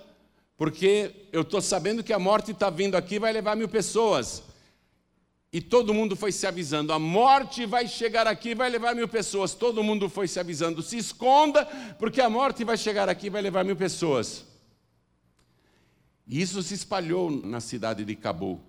porque 0.56 1.28
eu 1.32 1.42
estou 1.42 1.62
sabendo 1.62 2.04
que 2.04 2.14
a 2.14 2.20
morte 2.20 2.52
está 2.52 2.70
vindo 2.70 2.96
aqui, 2.96 3.18
vai 3.18 3.34
levar 3.34 3.56
mil 3.56 3.68
pessoas. 3.68 4.44
E 5.56 5.62
todo 5.62 5.94
mundo 5.94 6.18
foi 6.18 6.34
se 6.34 6.46
avisando: 6.46 6.92
a 6.92 7.00
morte 7.00 7.66
vai 7.66 7.88
chegar 7.88 8.28
aqui, 8.28 8.54
vai 8.54 8.70
levar 8.70 8.94
mil 8.94 9.08
pessoas. 9.08 9.54
Todo 9.54 9.82
mundo 9.82 10.10
foi 10.10 10.28
se 10.28 10.38
avisando: 10.38 10.82
se 10.82 10.98
esconda, 10.98 11.66
porque 11.98 12.20
a 12.20 12.30
morte 12.30 12.66
vai 12.66 12.76
chegar 12.76 13.08
aqui, 13.08 13.30
vai 13.30 13.42
levar 13.42 13.64
mil 13.64 13.78
pessoas. 13.78 14.44
E 16.28 16.42
isso 16.42 16.62
se 16.62 16.74
espalhou 16.74 17.32
na 17.32 17.62
cidade 17.62 18.04
de 18.04 18.18
Cabul. 18.18 18.60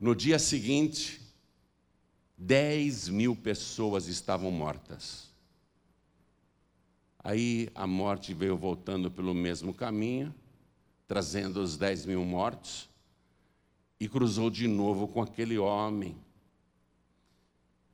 No 0.00 0.14
dia 0.14 0.38
seguinte, 0.38 1.20
10 2.38 3.10
mil 3.10 3.36
pessoas 3.36 4.06
estavam 4.06 4.50
mortas. 4.50 5.28
Aí 7.22 7.68
a 7.74 7.86
morte 7.86 8.32
veio 8.32 8.56
voltando 8.56 9.10
pelo 9.10 9.34
mesmo 9.34 9.74
caminho, 9.74 10.34
trazendo 11.06 11.60
os 11.60 11.76
10 11.76 12.06
mil 12.06 12.24
mortos 12.24 12.89
e 14.00 14.08
cruzou 14.08 14.48
de 14.48 14.66
novo 14.66 15.06
com 15.06 15.20
aquele 15.20 15.58
homem. 15.58 16.16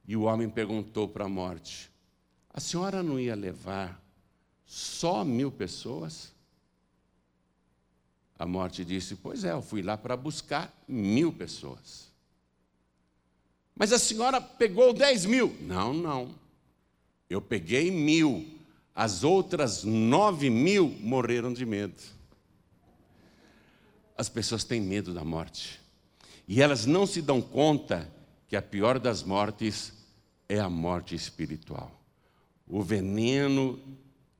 E 0.06 0.16
o 0.16 0.22
homem 0.22 0.48
perguntou 0.48 1.08
para 1.08 1.24
a 1.24 1.28
morte: 1.28 1.90
A 2.48 2.60
senhora 2.60 3.02
não 3.02 3.18
ia 3.18 3.34
levar 3.34 4.00
só 4.64 5.24
mil 5.24 5.50
pessoas? 5.50 6.32
A 8.38 8.46
morte 8.46 8.84
disse: 8.84 9.16
Pois 9.16 9.42
é, 9.42 9.50
eu 9.50 9.60
fui 9.60 9.82
lá 9.82 9.96
para 9.98 10.16
buscar 10.16 10.72
mil 10.86 11.32
pessoas. 11.32 12.06
Mas 13.74 13.92
a 13.92 13.98
senhora 13.98 14.40
pegou 14.40 14.94
dez 14.94 15.26
mil? 15.26 15.54
Não, 15.60 15.92
não. 15.92 16.34
Eu 17.28 17.42
peguei 17.42 17.90
mil. 17.90 18.54
As 18.94 19.24
outras 19.24 19.84
nove 19.84 20.48
mil 20.48 20.88
morreram 21.00 21.52
de 21.52 21.66
medo. 21.66 22.00
As 24.16 24.30
pessoas 24.30 24.64
têm 24.64 24.80
medo 24.80 25.12
da 25.12 25.22
morte. 25.22 25.84
E 26.46 26.62
elas 26.62 26.86
não 26.86 27.06
se 27.06 27.20
dão 27.20 27.42
conta 27.42 28.10
que 28.48 28.56
a 28.56 28.62
pior 28.62 28.98
das 28.98 29.22
mortes 29.22 29.92
é 30.48 30.60
a 30.60 30.68
morte 30.68 31.14
espiritual. 31.14 31.92
O 32.66 32.82
veneno 32.82 33.80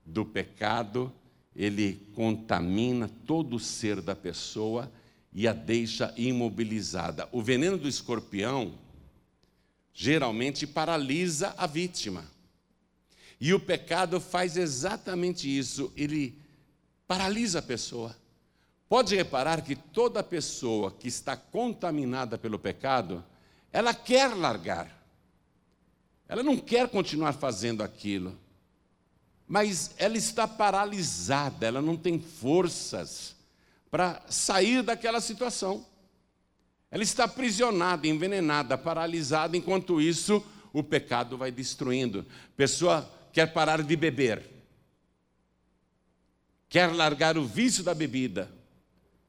do 0.05 0.25
pecado, 0.25 1.13
ele 1.55 2.01
contamina 2.15 3.11
todo 3.27 3.57
o 3.57 3.61
ser 3.61 4.01
da 4.01 4.15
pessoa 4.15 4.91
e 5.33 5.49
a 5.49 5.53
deixa 5.53 6.15
imobilizada. 6.17 7.29
O 7.33 7.43
veneno 7.43 7.77
do 7.77 7.89
escorpião 7.89 8.75
geralmente 9.93 10.67
paralisa 10.67 11.55
a 11.57 11.67
vítima. 11.67 12.25
E 13.41 13.53
o 13.53 13.61
pecado 13.61 14.21
faz 14.21 14.57
exatamente 14.57 15.47
isso, 15.47 15.93
ele 15.97 16.39
paralisa 17.07 17.59
a 17.59 17.63
pessoa. 17.63 18.17
Pode 18.89 19.17
reparar 19.17 19.63
que 19.63 19.75
toda 19.75 20.23
pessoa 20.23 20.93
que 20.93 21.09
está 21.09 21.37
contaminada 21.37 22.39
pelo 22.39 22.59
pecado, 22.59 23.25
ela 23.73 23.93
quer 23.93 24.35
largar. 24.35 24.97
Ela 26.29 26.43
não 26.43 26.57
quer 26.57 26.89
continuar 26.89 27.33
fazendo 27.33 27.83
aquilo. 27.83 28.39
Mas 29.47 29.93
ela 29.97 30.17
está 30.17 30.47
paralisada, 30.47 31.67
ela 31.67 31.81
não 31.81 31.97
tem 31.97 32.21
forças 32.21 33.37
para 33.91 34.23
sair 34.29 34.83
daquela 34.83 35.21
situação. 35.21 35.85
Ela 36.91 37.03
está 37.03 37.25
aprisionada, 37.25 38.07
envenenada, 38.07 38.79
paralisada, 38.79 39.57
enquanto 39.57 40.01
isso 40.01 40.45
o 40.73 40.83
pecado 40.83 41.37
vai 41.37 41.51
destruindo. 41.51 42.25
Pessoa 42.57 43.09
quer 43.33 43.53
parar 43.53 43.83
de 43.83 43.97
beber, 43.97 44.43
quer 46.69 46.93
largar 46.95 47.37
o 47.37 47.45
vício 47.45 47.85
da 47.85 47.95
bebida, 47.95 48.51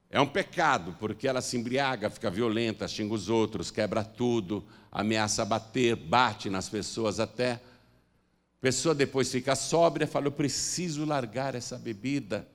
é 0.10 0.22
um 0.22 0.28
pecado, 0.28 0.96
porque 1.00 1.28
ela 1.28 1.42
se 1.42 1.58
embriaga, 1.58 2.10
fica 2.10 2.32
violenta, 2.32 2.88
xinga 2.88 3.14
os 3.14 3.28
outros, 3.28 3.70
quebra 3.70 4.04
tudo, 4.04 4.66
ameaça 4.92 5.44
bater, 5.44 5.96
bate 5.96 6.50
nas 6.50 6.70
pessoas 6.70 7.20
até. 7.20 7.54
A 7.54 8.62
pessoa 8.62 8.96
depois 8.96 9.32
fica 9.32 9.56
sóbria, 9.56 10.08
fala: 10.08 10.28
Eu 10.28 10.32
preciso 10.32 11.06
largar 11.06 11.56
essa 11.56 11.78
bebida. 11.78 12.48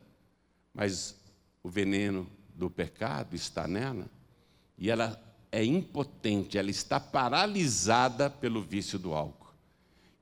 Mas 0.74 1.14
o 1.62 1.68
veneno 1.68 2.26
do 2.54 2.70
pecado 2.70 3.36
está 3.36 3.68
nela 3.68 4.06
e 4.78 4.90
ela 4.90 5.20
é 5.50 5.62
impotente, 5.62 6.56
ela 6.56 6.70
está 6.70 6.98
paralisada 6.98 8.30
pelo 8.30 8.62
vício 8.62 8.98
do 8.98 9.12
álcool. 9.12 9.52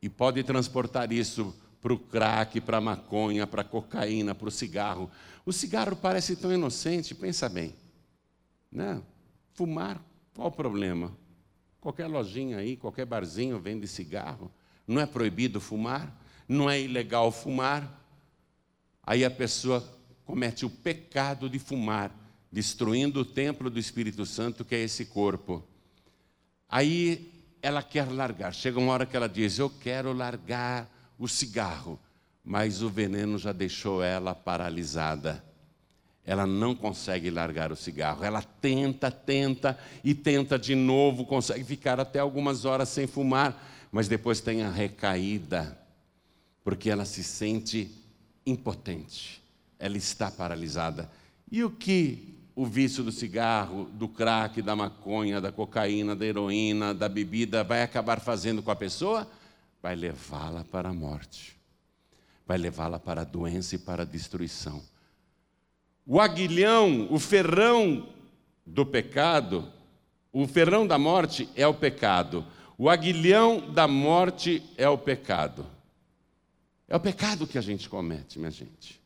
E 0.02 0.08
pode 0.08 0.42
transportar 0.42 1.12
isso 1.12 1.54
para 1.80 1.92
o 1.92 1.98
crack, 1.98 2.60
para 2.60 2.78
a 2.78 2.80
maconha, 2.80 3.46
para 3.46 3.62
a 3.62 3.64
cocaína, 3.64 4.34
para 4.34 4.48
o 4.48 4.50
cigarro. 4.50 5.10
O 5.44 5.52
cigarro 5.52 5.96
parece 5.96 6.36
tão 6.36 6.52
inocente, 6.52 7.14
pensa 7.14 7.48
bem. 7.48 7.74
Né? 8.70 9.02
Fumar, 9.54 10.00
qual 10.34 10.48
o 10.48 10.52
problema? 10.52 11.16
Qualquer 11.80 12.06
lojinha 12.06 12.58
aí, 12.58 12.76
qualquer 12.76 13.06
barzinho 13.06 13.58
vende 13.58 13.88
cigarro. 13.88 14.50
Não 14.86 15.00
é 15.00 15.06
proibido 15.06 15.60
fumar, 15.60 16.14
não 16.46 16.68
é 16.68 16.80
ilegal 16.80 17.32
fumar. 17.32 17.98
Aí 19.02 19.24
a 19.24 19.30
pessoa 19.30 19.82
comete 20.24 20.64
o 20.66 20.70
pecado 20.70 21.48
de 21.48 21.58
fumar, 21.58 22.14
destruindo 22.52 23.20
o 23.20 23.24
templo 23.24 23.70
do 23.70 23.78
Espírito 23.78 24.26
Santo, 24.26 24.64
que 24.64 24.74
é 24.74 24.80
esse 24.80 25.06
corpo. 25.06 25.64
Aí 26.68 27.32
ela 27.62 27.82
quer 27.82 28.10
largar. 28.10 28.54
Chega 28.54 28.78
uma 28.78 28.92
hora 28.92 29.06
que 29.06 29.16
ela 29.16 29.28
diz: 29.28 29.58
Eu 29.58 29.70
quero 29.70 30.12
largar 30.12 30.88
o 31.18 31.26
cigarro, 31.26 31.98
mas 32.50 32.82
o 32.82 32.90
veneno 32.90 33.38
já 33.38 33.52
deixou 33.52 34.02
ela 34.02 34.34
paralisada. 34.34 35.40
Ela 36.26 36.44
não 36.44 36.74
consegue 36.74 37.30
largar 37.30 37.70
o 37.70 37.76
cigarro. 37.76 38.24
Ela 38.24 38.42
tenta, 38.42 39.08
tenta 39.08 39.78
e 40.02 40.16
tenta 40.16 40.58
de 40.58 40.74
novo, 40.74 41.24
consegue 41.24 41.62
ficar 41.62 42.00
até 42.00 42.18
algumas 42.18 42.64
horas 42.64 42.88
sem 42.88 43.06
fumar, 43.06 43.88
mas 43.92 44.08
depois 44.08 44.40
tem 44.40 44.64
a 44.64 44.68
recaída, 44.68 45.78
porque 46.64 46.90
ela 46.90 47.04
se 47.04 47.22
sente 47.22 47.88
impotente. 48.44 49.40
Ela 49.78 49.96
está 49.96 50.28
paralisada. 50.28 51.08
E 51.52 51.62
o 51.62 51.70
que 51.70 52.36
o 52.56 52.66
vício 52.66 53.04
do 53.04 53.12
cigarro, 53.12 53.84
do 53.92 54.08
crack, 54.08 54.60
da 54.60 54.74
maconha, 54.74 55.40
da 55.40 55.52
cocaína, 55.52 56.16
da 56.16 56.26
heroína, 56.26 56.92
da 56.92 57.08
bebida 57.08 57.62
vai 57.62 57.84
acabar 57.84 58.18
fazendo 58.18 58.60
com 58.60 58.72
a 58.72 58.76
pessoa? 58.76 59.30
vai 59.82 59.96
levá-la 59.96 60.64
para 60.64 60.90
a 60.90 60.92
morte, 60.92 61.56
vai 62.50 62.58
levá-la 62.58 62.98
para 62.98 63.20
a 63.20 63.24
doença 63.24 63.76
e 63.76 63.78
para 63.78 64.02
a 64.02 64.04
destruição. 64.04 64.82
O 66.04 66.20
aguilhão, 66.20 67.06
o 67.08 67.16
ferrão 67.16 68.08
do 68.66 68.84
pecado, 68.84 69.72
o 70.32 70.48
ferrão 70.48 70.84
da 70.84 70.98
morte 70.98 71.48
é 71.54 71.64
o 71.64 71.72
pecado. 71.72 72.44
O 72.76 72.90
aguilhão 72.90 73.72
da 73.72 73.86
morte 73.86 74.64
é 74.76 74.88
o 74.88 74.98
pecado. 74.98 75.64
É 76.88 76.96
o 76.96 76.98
pecado 76.98 77.46
que 77.46 77.56
a 77.56 77.60
gente 77.60 77.88
comete, 77.88 78.36
minha 78.40 78.50
gente. 78.50 79.00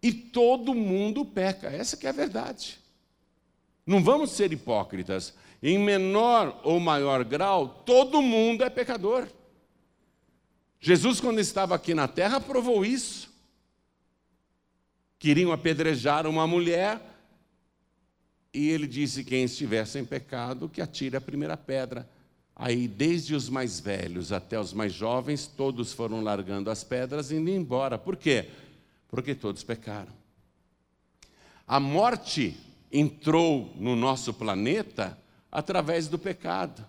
E 0.00 0.12
todo 0.12 0.72
mundo 0.72 1.24
peca, 1.24 1.66
essa 1.66 1.96
que 1.96 2.06
é 2.06 2.10
a 2.10 2.12
verdade. 2.12 2.78
Não 3.84 4.04
vamos 4.04 4.30
ser 4.30 4.52
hipócritas. 4.52 5.34
Em 5.60 5.80
menor 5.80 6.60
ou 6.62 6.78
maior 6.78 7.24
grau, 7.24 7.82
todo 7.84 8.22
mundo 8.22 8.62
é 8.62 8.70
pecador. 8.70 9.26
Jesus, 10.86 11.20
quando 11.20 11.40
estava 11.40 11.74
aqui 11.74 11.94
na 11.94 12.06
terra, 12.06 12.40
provou 12.40 12.84
isso. 12.84 13.28
Queriam 15.18 15.50
apedrejar 15.50 16.28
uma 16.28 16.46
mulher 16.46 17.02
e 18.54 18.68
ele 18.68 18.86
disse: 18.86 19.24
quem 19.24 19.42
estiver 19.42 19.84
sem 19.84 20.04
pecado, 20.04 20.68
que 20.68 20.80
atire 20.80 21.16
a 21.16 21.20
primeira 21.20 21.56
pedra. 21.56 22.08
Aí, 22.54 22.86
desde 22.86 23.34
os 23.34 23.48
mais 23.48 23.80
velhos 23.80 24.30
até 24.30 24.60
os 24.60 24.72
mais 24.72 24.92
jovens, 24.92 25.48
todos 25.48 25.92
foram 25.92 26.20
largando 26.20 26.70
as 26.70 26.84
pedras 26.84 27.32
e 27.32 27.34
indo 27.34 27.50
embora. 27.50 27.98
Por 27.98 28.14
quê? 28.14 28.48
Porque 29.08 29.34
todos 29.34 29.64
pecaram. 29.64 30.12
A 31.66 31.80
morte 31.80 32.56
entrou 32.92 33.74
no 33.74 33.96
nosso 33.96 34.32
planeta 34.32 35.18
através 35.50 36.06
do 36.06 36.16
pecado. 36.16 36.86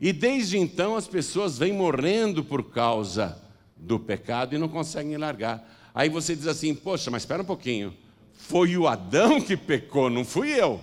E 0.00 0.12
desde 0.12 0.56
então 0.56 0.96
as 0.96 1.06
pessoas 1.06 1.58
vêm 1.58 1.72
morrendo 1.72 2.42
por 2.42 2.70
causa 2.70 3.38
do 3.76 3.98
pecado 3.98 4.54
e 4.54 4.58
não 4.58 4.68
conseguem 4.68 5.16
largar. 5.16 5.62
Aí 5.94 6.08
você 6.08 6.34
diz 6.34 6.46
assim: 6.46 6.74
Poxa, 6.74 7.10
mas 7.10 7.22
espera 7.22 7.42
um 7.42 7.46
pouquinho. 7.46 7.94
Foi 8.32 8.76
o 8.76 8.88
Adão 8.88 9.40
que 9.40 9.56
pecou, 9.56 10.08
não 10.08 10.24
fui 10.24 10.50
eu. 10.50 10.80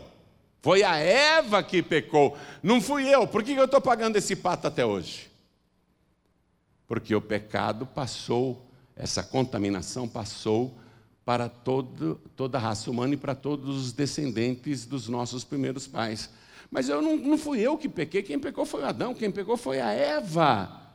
Foi 0.62 0.84
a 0.84 0.98
Eva 0.98 1.64
que 1.64 1.82
pecou, 1.82 2.38
não 2.62 2.82
fui 2.82 3.08
eu. 3.08 3.28
Por 3.28 3.42
que 3.44 3.54
eu 3.54 3.66
estou 3.66 3.82
pagando 3.82 4.18
esse 4.18 4.36
pato 4.36 4.68
até 4.68 4.86
hoje? 4.86 5.30
Porque 6.88 7.14
o 7.16 7.22
pecado 7.22 7.86
passou, 7.86 8.70
essa 8.96 9.24
contaminação 9.24 10.08
passou 10.08 10.78
para 11.26 11.50
todo, 11.50 12.20
toda 12.36 12.58
a 12.58 12.62
raça 12.62 12.90
humana 12.90 13.14
e 13.14 13.18
para 13.18 13.36
todos 13.36 13.76
os 13.78 13.92
descendentes 13.92 14.86
dos 14.86 15.08
nossos 15.08 15.44
primeiros 15.44 15.88
pais. 15.88 16.30
Mas 16.70 16.90
eu 16.90 17.02
não, 17.02 17.16
não 17.16 17.38
fui 17.38 17.60
eu 17.60 17.78
que 17.78 17.88
pequei, 17.88 18.22
quem 18.22 18.40
pecou 18.40 18.66
foi 18.66 18.84
Adão, 18.84 19.14
quem 19.14 19.32
pecou 19.32 19.56
foi 19.56 19.80
a 19.80 19.92
Eva. 19.92 20.88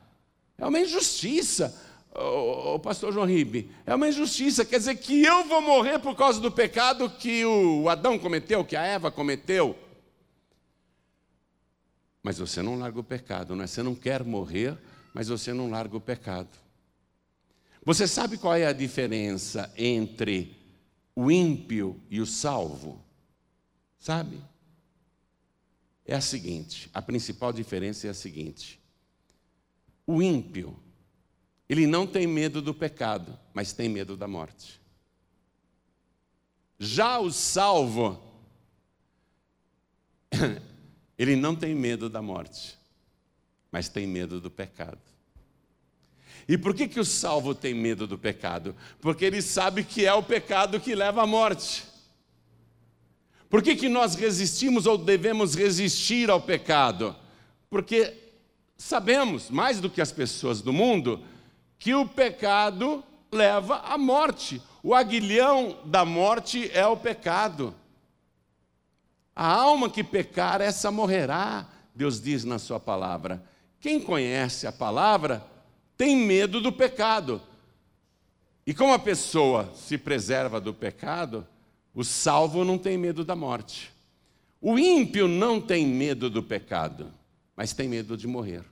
É 0.58 0.66
uma 0.66 0.78
injustiça. 0.78 1.76
O, 2.14 2.78
pastor 2.78 3.10
João 3.10 3.26
Ribe, 3.26 3.70
é 3.86 3.94
uma 3.94 4.06
injustiça, 4.06 4.66
quer 4.66 4.78
dizer 4.78 4.96
que 4.96 5.24
eu 5.24 5.44
vou 5.44 5.62
morrer 5.62 5.98
por 5.98 6.14
causa 6.14 6.38
do 6.40 6.52
pecado 6.52 7.08
que 7.08 7.42
o 7.44 7.88
Adão 7.88 8.18
cometeu, 8.18 8.62
que 8.62 8.76
a 8.76 8.84
Eva 8.84 9.10
cometeu. 9.10 9.74
Mas 12.22 12.38
você 12.38 12.60
não 12.60 12.78
larga 12.78 13.00
o 13.00 13.04
pecado, 13.04 13.56
não 13.56 13.64
é? 13.64 13.66
Você 13.66 13.82
não 13.82 13.94
quer 13.94 14.22
morrer, 14.24 14.76
mas 15.14 15.28
você 15.28 15.54
não 15.54 15.70
larga 15.70 15.96
o 15.96 16.00
pecado. 16.00 16.50
Você 17.84 18.06
sabe 18.06 18.36
qual 18.36 18.54
é 18.54 18.66
a 18.66 18.72
diferença 18.72 19.72
entre 19.76 20.54
o 21.16 21.30
ímpio 21.30 21.98
e 22.10 22.20
o 22.20 22.26
salvo? 22.26 23.02
Sabe? 23.98 24.38
É 26.06 26.14
a 26.14 26.20
seguinte: 26.20 26.90
a 26.92 27.00
principal 27.00 27.52
diferença 27.52 28.06
é 28.06 28.10
a 28.10 28.14
seguinte. 28.14 28.80
O 30.06 30.22
ímpio 30.22 30.76
ele 31.72 31.86
não 31.86 32.06
tem 32.06 32.26
medo 32.26 32.60
do 32.60 32.74
pecado, 32.74 33.38
mas 33.54 33.72
tem 33.72 33.88
medo 33.88 34.14
da 34.14 34.28
morte. 34.28 34.78
Já 36.78 37.18
o 37.18 37.30
salvo, 37.32 38.22
ele 41.16 41.34
não 41.34 41.56
tem 41.56 41.74
medo 41.74 42.10
da 42.10 42.20
morte, 42.20 42.78
mas 43.70 43.88
tem 43.88 44.06
medo 44.06 44.38
do 44.38 44.50
pecado. 44.50 45.00
E 46.46 46.58
por 46.58 46.74
que, 46.74 46.86
que 46.86 47.00
o 47.00 47.04
salvo 47.06 47.54
tem 47.54 47.72
medo 47.72 48.06
do 48.06 48.18
pecado? 48.18 48.76
Porque 49.00 49.24
ele 49.24 49.40
sabe 49.40 49.82
que 49.82 50.04
é 50.04 50.12
o 50.12 50.22
pecado 50.22 50.78
que 50.78 50.94
leva 50.94 51.22
à 51.22 51.26
morte. 51.26 51.84
Por 53.52 53.60
que, 53.62 53.76
que 53.76 53.86
nós 53.86 54.14
resistimos 54.14 54.86
ou 54.86 54.96
devemos 54.96 55.54
resistir 55.54 56.30
ao 56.30 56.40
pecado? 56.40 57.14
Porque 57.68 58.14
sabemos, 58.78 59.50
mais 59.50 59.78
do 59.78 59.90
que 59.90 60.00
as 60.00 60.10
pessoas 60.10 60.62
do 60.62 60.72
mundo, 60.72 61.22
que 61.78 61.94
o 61.94 62.08
pecado 62.08 63.04
leva 63.30 63.80
à 63.80 63.98
morte. 63.98 64.62
O 64.82 64.94
aguilhão 64.94 65.76
da 65.84 66.02
morte 66.02 66.70
é 66.72 66.86
o 66.86 66.96
pecado. 66.96 67.74
A 69.36 69.46
alma 69.48 69.90
que 69.90 70.02
pecar, 70.02 70.62
essa 70.62 70.90
morrerá, 70.90 71.68
Deus 71.94 72.22
diz 72.22 72.44
na 72.44 72.58
Sua 72.58 72.80
palavra. 72.80 73.44
Quem 73.78 74.00
conhece 74.00 74.66
a 74.66 74.72
palavra 74.72 75.44
tem 75.94 76.16
medo 76.16 76.58
do 76.58 76.72
pecado. 76.72 77.38
E 78.66 78.72
como 78.72 78.94
a 78.94 78.98
pessoa 78.98 79.70
se 79.74 79.98
preserva 79.98 80.58
do 80.58 80.72
pecado, 80.72 81.46
o 81.94 82.04
salvo 82.04 82.64
não 82.64 82.78
tem 82.78 82.96
medo 82.96 83.24
da 83.24 83.36
morte. 83.36 83.92
O 84.60 84.78
ímpio 84.78 85.26
não 85.26 85.60
tem 85.60 85.86
medo 85.86 86.30
do 86.30 86.42
pecado, 86.42 87.12
mas 87.56 87.72
tem 87.72 87.88
medo 87.88 88.16
de 88.16 88.26
morrer. 88.26 88.64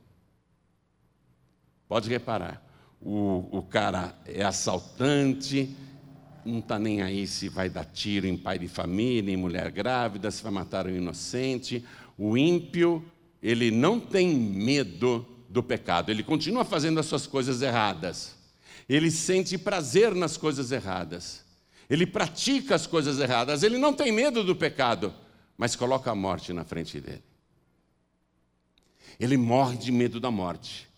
Pode 1.88 2.08
reparar 2.08 2.70
o, 3.00 3.48
o 3.50 3.62
cara 3.62 4.14
é 4.26 4.42
assaltante, 4.44 5.74
não 6.44 6.58
está 6.58 6.78
nem 6.78 7.00
aí 7.00 7.26
se 7.26 7.48
vai 7.48 7.68
dar 7.68 7.84
tiro 7.84 8.26
em 8.26 8.36
pai 8.36 8.58
de 8.58 8.68
família, 8.68 9.32
em 9.32 9.36
mulher 9.36 9.70
grávida, 9.70 10.30
se 10.30 10.42
vai 10.42 10.52
matar 10.52 10.86
um 10.86 10.94
inocente. 10.94 11.84
O 12.18 12.36
ímpio, 12.36 13.04
ele 13.42 13.70
não 13.70 13.98
tem 13.98 14.34
medo 14.34 15.26
do 15.48 15.62
pecado, 15.62 16.10
ele 16.10 16.22
continua 16.22 16.64
fazendo 16.64 17.00
as 17.00 17.06
suas 17.06 17.26
coisas 17.26 17.62
erradas. 17.62 18.36
Ele 18.88 19.10
sente 19.10 19.56
prazer 19.56 20.14
nas 20.14 20.36
coisas 20.36 20.72
erradas. 20.72 21.44
Ele 21.90 22.06
pratica 22.06 22.76
as 22.76 22.86
coisas 22.86 23.18
erradas, 23.18 23.64
ele 23.64 23.76
não 23.76 23.92
tem 23.92 24.12
medo 24.12 24.44
do 24.44 24.54
pecado, 24.54 25.12
mas 25.58 25.74
coloca 25.74 26.12
a 26.12 26.14
morte 26.14 26.52
na 26.52 26.64
frente 26.64 27.00
dele. 27.00 27.24
Ele 29.18 29.36
morre 29.36 29.76
de 29.76 29.90
medo 29.90 30.20
da 30.20 30.30
morte. 30.30 30.88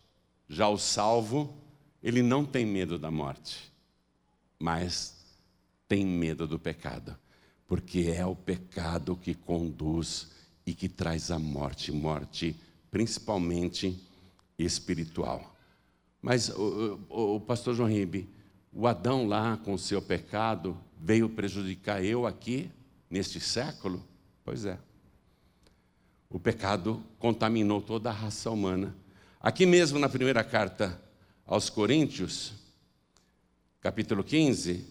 Já 0.46 0.68
o 0.68 0.76
salvo, 0.76 1.56
ele 2.02 2.22
não 2.22 2.44
tem 2.44 2.66
medo 2.66 2.98
da 2.98 3.10
morte, 3.10 3.72
mas 4.58 5.24
tem 5.88 6.04
medo 6.04 6.46
do 6.46 6.58
pecado, 6.58 7.16
porque 7.66 8.12
é 8.14 8.26
o 8.26 8.36
pecado 8.36 9.16
que 9.16 9.34
conduz 9.34 10.30
e 10.66 10.74
que 10.74 10.90
traz 10.90 11.30
a 11.30 11.38
morte, 11.38 11.90
morte 11.90 12.54
principalmente 12.90 13.98
espiritual. 14.58 15.56
Mas 16.20 16.50
o, 16.50 17.00
o, 17.08 17.36
o 17.36 17.40
pastor 17.40 17.74
João 17.74 17.88
Ribe, 17.88 18.28
o 18.72 18.86
Adão 18.86 19.26
lá 19.26 19.58
com 19.58 19.74
o 19.74 19.78
seu 19.78 20.00
pecado 20.00 20.76
veio 20.98 21.28
prejudicar 21.28 22.02
eu 22.02 22.26
aqui 22.26 22.70
neste 23.10 23.38
século? 23.38 24.02
Pois 24.44 24.64
é. 24.64 24.78
O 26.30 26.40
pecado 26.40 27.02
contaminou 27.18 27.82
toda 27.82 28.08
a 28.08 28.12
raça 28.12 28.50
humana. 28.50 28.96
Aqui 29.38 29.66
mesmo 29.66 29.98
na 29.98 30.08
primeira 30.08 30.42
carta 30.42 30.98
aos 31.44 31.68
Coríntios, 31.68 32.54
capítulo 33.80 34.24
15, 34.24 34.86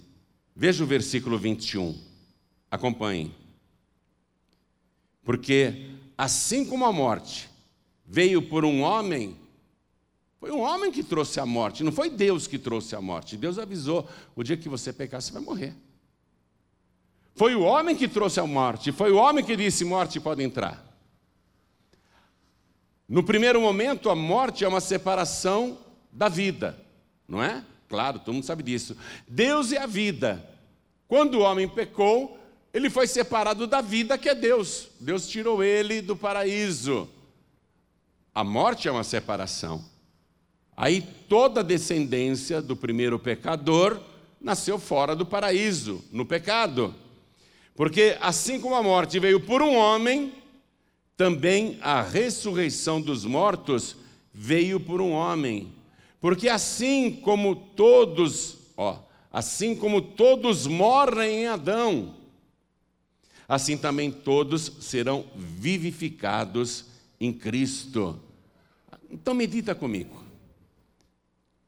veja 0.56 0.84
o 0.84 0.88
versículo 0.88 1.40
21. 1.40 2.00
Acompanhe. 2.70 3.34
Porque 5.24 5.96
assim 6.18 6.66
como 6.66 6.86
a 6.86 6.92
morte 6.92 7.50
veio 8.06 8.42
por 8.48 8.64
um 8.64 8.82
homem, 8.82 9.36
foi 10.42 10.50
um 10.50 10.60
homem 10.60 10.92
que 10.92 11.04
trouxe 11.04 11.40
a 11.40 11.46
morte, 11.46 11.84
não 11.84 11.92
foi 11.92 12.10
Deus 12.10 12.48
que 12.48 12.58
trouxe 12.58 12.96
a 12.96 13.00
morte. 13.00 13.38
Deus 13.38 13.60
avisou: 13.60 14.10
o 14.36 14.42
dia 14.42 14.58
que 14.58 14.68
você 14.68 14.92
pecar, 14.92 15.22
você 15.22 15.32
vai 15.32 15.42
morrer. 15.44 15.76
Foi 17.36 17.54
o 17.54 17.62
homem 17.62 17.96
que 17.96 18.08
trouxe 18.08 18.40
a 18.40 18.48
morte, 18.48 18.92
foi 18.92 19.12
o 19.12 19.18
homem 19.18 19.46
que 19.46 19.56
disse: 19.56 19.86
morte 19.86 20.20
pode 20.20 20.42
entrar. 20.42 20.84
No 23.08 23.24
primeiro 23.24 23.62
momento, 23.62 24.10
a 24.10 24.16
morte 24.16 24.66
é 24.66 24.68
uma 24.68 24.82
separação 24.82 25.78
da 26.12 26.28
vida, 26.28 26.76
não 27.28 27.44
é? 27.44 27.64
Claro, 27.88 28.18
todo 28.18 28.34
mundo 28.34 28.46
sabe 28.46 28.64
disso. 28.64 28.98
Deus 29.28 29.72
é 29.72 29.78
a 29.78 29.86
vida. 29.86 30.44
Quando 31.08 31.36
o 31.36 31.42
homem 31.42 31.70
pecou, 31.70 32.40
ele 32.74 32.90
foi 32.90 33.06
separado 33.06 33.68
da 33.68 33.80
vida 33.80 34.18
que 34.18 34.30
é 34.30 34.34
Deus. 34.34 34.88
Deus 35.00 35.30
tirou 35.30 35.64
ele 35.64 36.02
do 36.02 36.16
paraíso. 36.16 37.08
A 38.34 38.44
morte 38.44 38.88
é 38.88 38.92
uma 38.92 39.04
separação. 39.04 39.91
Aí 40.82 41.00
toda 41.30 41.60
a 41.60 41.64
descendência 41.64 42.60
do 42.60 42.76
primeiro 42.76 43.20
pecador 43.20 44.02
nasceu 44.42 44.80
fora 44.80 45.16
do 45.16 45.24
paraíso, 45.24 46.04
no 46.12 46.26
pecado. 46.26 46.96
Porque 47.76 48.18
assim 48.20 48.60
como 48.60 48.74
a 48.74 48.82
morte 48.82 49.20
veio 49.20 49.40
por 49.40 49.62
um 49.62 49.76
homem, 49.76 50.34
também 51.16 51.78
a 51.84 52.02
ressurreição 52.02 53.00
dos 53.00 53.26
mortos 53.26 53.96
veio 54.34 54.80
por 54.80 55.02
um 55.02 55.12
homem. 55.12 55.72
Porque 56.20 56.50
assim 56.50 57.12
como 57.12 57.56
todos, 57.56 58.58
ó, 58.76 58.98
assim 59.32 59.76
como 59.76 60.02
todos 60.02 60.66
morrem 60.66 61.44
em 61.44 61.48
Adão, 61.48 62.16
assim 63.48 63.78
também 63.78 64.12
todos 64.12 64.72
serão 64.80 65.26
vivificados 65.36 66.86
em 67.20 67.32
Cristo. 67.32 68.20
Então 69.12 69.36
medita 69.36 69.76
comigo. 69.76 70.21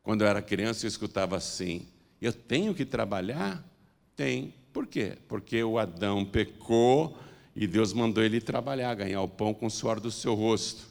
Quando 0.03 0.21
eu 0.21 0.27
era 0.27 0.41
criança, 0.41 0.85
eu 0.85 0.89
escutava 0.89 1.37
assim: 1.37 1.87
eu 2.21 2.33
tenho 2.33 2.75
que 2.75 2.85
trabalhar? 2.85 3.63
Tem. 4.15 4.53
Por 4.71 4.85
quê? 4.85 5.17
Porque 5.27 5.63
o 5.63 5.79
Adão 5.79 6.25
pecou 6.25 7.17
e 7.55 7.65
Deus 7.65 7.93
mandou 7.93 8.23
ele 8.23 8.41
trabalhar, 8.41 8.93
ganhar 8.95 9.21
o 9.21 9.27
pão 9.27 9.53
com 9.53 9.67
o 9.67 9.71
suor 9.71 9.99
do 9.99 10.11
seu 10.11 10.33
rosto. 10.33 10.87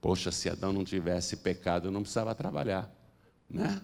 Poxa, 0.00 0.32
se 0.32 0.48
Adão 0.48 0.72
não 0.72 0.84
tivesse 0.84 1.36
pecado, 1.36 1.90
não 1.90 2.02
precisava 2.02 2.34
trabalhar, 2.34 2.90
né? 3.48 3.82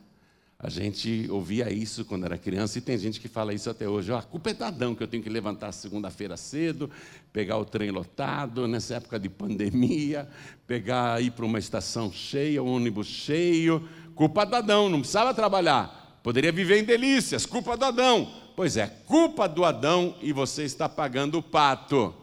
A 0.59 0.71
gente 0.71 1.27
ouvia 1.31 1.71
isso 1.71 2.03
quando 2.03 2.25
era 2.25 2.38
criança 2.38 2.79
e 2.79 2.81
tem 2.81 2.97
gente 2.97 3.21
que 3.21 3.29
fala 3.29 3.53
isso 3.53 3.69
até 3.69 3.87
hoje. 3.87 4.11
Oh, 4.11 4.16
a 4.16 4.23
culpa 4.23 4.51
é 4.51 4.55
da 4.55 4.69
Adão, 4.69 4.95
que 4.95 5.03
eu 5.03 5.07
tenho 5.07 5.23
que 5.23 5.29
levantar 5.29 5.71
segunda-feira 5.73 6.35
cedo, 6.35 6.90
pegar 7.31 7.59
o 7.59 7.64
trem 7.64 7.90
lotado, 7.90 8.66
nessa 8.66 8.95
época 8.95 9.19
de 9.19 9.29
pandemia, 9.29 10.27
pegar, 10.66 11.23
ir 11.23 11.33
para 11.33 11.45
uma 11.45 11.59
estação 11.59 12.11
cheia, 12.11 12.62
um 12.62 12.69
ônibus 12.69 13.07
cheio. 13.07 13.87
Culpa 14.16 14.46
do 14.46 14.57
Adão, 14.57 14.88
não 14.88 15.00
precisava 15.00 15.35
trabalhar. 15.35 16.18
Poderia 16.22 16.50
viver 16.50 16.81
em 16.81 16.85
delícias, 16.85 17.44
culpa 17.44 17.76
do 17.76 17.85
Adão. 17.85 18.29
Pois 18.57 18.79
é, 18.79 18.87
culpa 19.07 19.46
do 19.46 19.62
Adão 19.62 20.16
e 20.22 20.33
você 20.33 20.64
está 20.64 20.88
pagando 20.88 21.38
o 21.38 21.42
pato. 21.42 22.14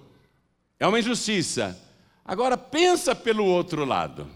É 0.79 0.88
uma 0.88 0.99
injustiça. 0.99 1.79
Agora 2.25 2.58
pensa 2.58 3.13
pelo 3.13 3.45
outro 3.45 3.86
lado. 3.86 4.27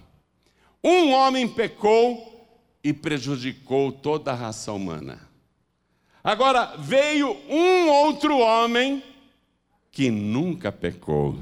Um 0.83 1.11
homem 1.11 1.47
pecou 1.47 2.47
e 2.83 2.93
prejudicou 2.93 3.91
toda 3.91 4.31
a 4.31 4.35
raça 4.35 4.71
humana. 4.71 5.27
Agora 6.23 6.75
veio 6.77 7.35
um 7.49 7.89
outro 7.89 8.37
homem 8.37 9.03
que 9.91 10.11
nunca 10.11 10.71
pecou. 10.71 11.35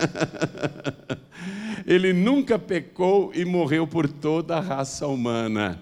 Ele 1.86 2.12
nunca 2.12 2.58
pecou 2.58 3.32
e 3.34 3.44
morreu 3.44 3.86
por 3.86 4.08
toda 4.08 4.56
a 4.56 4.60
raça 4.60 5.06
humana. 5.06 5.80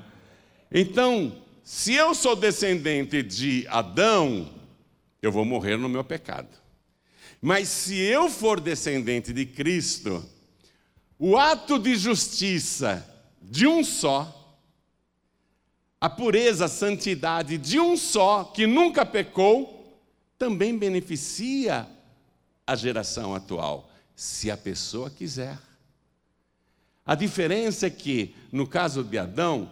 Então, 0.72 1.32
se 1.62 1.94
eu 1.94 2.14
sou 2.14 2.34
descendente 2.34 3.22
de 3.22 3.66
Adão, 3.68 4.48
eu 5.20 5.30
vou 5.30 5.44
morrer 5.44 5.76
no 5.76 5.88
meu 5.88 6.04
pecado. 6.04 6.48
Mas 7.40 7.68
se 7.68 7.96
eu 7.96 8.28
for 8.28 8.60
descendente 8.60 9.32
de 9.32 9.46
Cristo, 9.46 10.24
o 11.18 11.36
ato 11.36 11.78
de 11.78 11.96
justiça 11.96 13.06
de 13.40 13.66
um 13.66 13.82
só, 13.84 14.34
a 16.00 16.08
pureza, 16.08 16.66
a 16.66 16.68
santidade 16.68 17.58
de 17.58 17.78
um 17.80 17.96
só, 17.96 18.44
que 18.44 18.66
nunca 18.66 19.04
pecou, 19.04 20.00
também 20.38 20.76
beneficia 20.76 21.86
a 22.66 22.76
geração 22.76 23.34
atual, 23.34 23.87
se 24.18 24.50
a 24.50 24.56
pessoa 24.56 25.08
quiser. 25.08 25.56
A 27.06 27.14
diferença 27.14 27.86
é 27.86 27.90
que, 27.90 28.34
no 28.50 28.66
caso 28.66 29.04
de 29.04 29.16
Adão, 29.16 29.70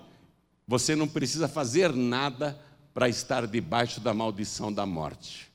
você 0.69 0.95
não 0.95 1.09
precisa 1.09 1.49
fazer 1.49 1.93
nada 1.93 2.57
para 2.95 3.09
estar 3.09 3.45
debaixo 3.45 4.01
da 4.01 4.15
maldição 4.15 4.73
da 4.73 4.87
morte, 4.87 5.53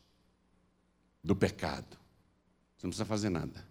do 1.23 1.33
pecado. 1.33 1.97
Você 2.75 2.85
não 2.85 2.89
precisa 2.89 3.05
fazer 3.05 3.29
nada. 3.29 3.65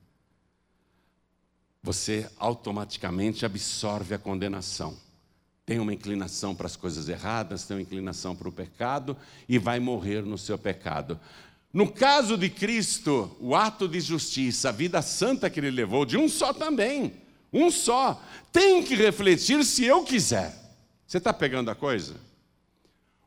Você 1.83 2.27
automaticamente 2.39 3.45
absorve 3.45 4.15
a 4.15 4.19
condenação 4.19 4.97
tem 5.71 5.79
uma 5.79 5.95
inclinação 5.95 6.53
para 6.53 6.67
as 6.67 6.75
coisas 6.75 7.09
erradas, 7.09 7.65
tem 7.65 7.77
uma 7.77 7.83
inclinação 7.83 8.35
para 8.35 8.49
o 8.49 8.53
pecado 8.53 9.17
e 9.49 9.57
vai 9.57 9.79
morrer 9.79 10.21
no 10.23 10.37
seu 10.37 10.59
pecado. 10.59 11.17
No 11.73 11.91
caso 11.91 12.37
de 12.37 12.51
Cristo, 12.51 13.37
o 13.41 13.55
ato 13.55 13.87
de 13.87 14.01
justiça, 14.01 14.69
a 14.69 14.73
vida 14.73 15.01
santa 15.03 15.49
que 15.49 15.61
ele 15.61 15.71
levou, 15.71 16.05
de 16.05 16.17
um 16.17 16.29
só 16.29 16.53
também, 16.53 17.13
um 17.53 17.71
só, 17.71 18.21
tem 18.53 18.83
que 18.83 18.95
refletir 18.95 19.65
se 19.65 19.85
eu 19.85 20.03
quiser. 20.03 20.55
Você 21.07 21.19
está 21.19 21.33
pegando 21.33 21.71
a 21.71 21.75
coisa? 21.75 22.15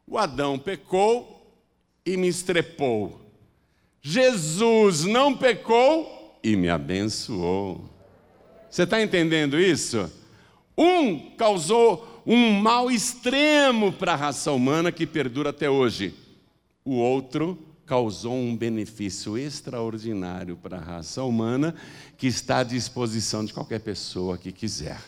O 0.06 0.18
Adão 0.18 0.60
pecou 0.60 1.58
e 2.06 2.18
me 2.18 2.28
estrepou. 2.28 3.22
Jesus 4.02 5.06
não 5.06 5.36
pecou 5.36 6.40
e 6.44 6.58
me 6.58 6.70
abençoou. 6.70 7.90
Você 8.70 8.84
está 8.84 9.02
entendendo 9.02 9.58
isso? 9.58 10.12
Um 10.78 11.32
causou 11.38 12.22
um 12.26 12.52
mal 12.52 12.92
extremo 12.92 13.94
para 13.94 14.14
a 14.14 14.18
raça 14.18 14.52
humana 14.52 14.92
que 14.92 15.06
perdura 15.06 15.52
até 15.52 15.70
hoje. 15.70 16.14
O 16.84 16.96
outro 16.96 17.58
causou 17.94 18.34
um 18.34 18.58
benefício 18.58 19.38
extraordinário 19.38 20.58
para 20.58 20.78
a 20.78 20.82
raça 20.82 21.22
humana 21.22 21.76
que 22.18 22.26
está 22.26 22.58
à 22.58 22.64
disposição 22.64 23.46
de 23.46 23.54
qualquer 23.54 23.82
pessoa 23.82 24.36
que 24.36 24.52
quiser. 24.52 25.00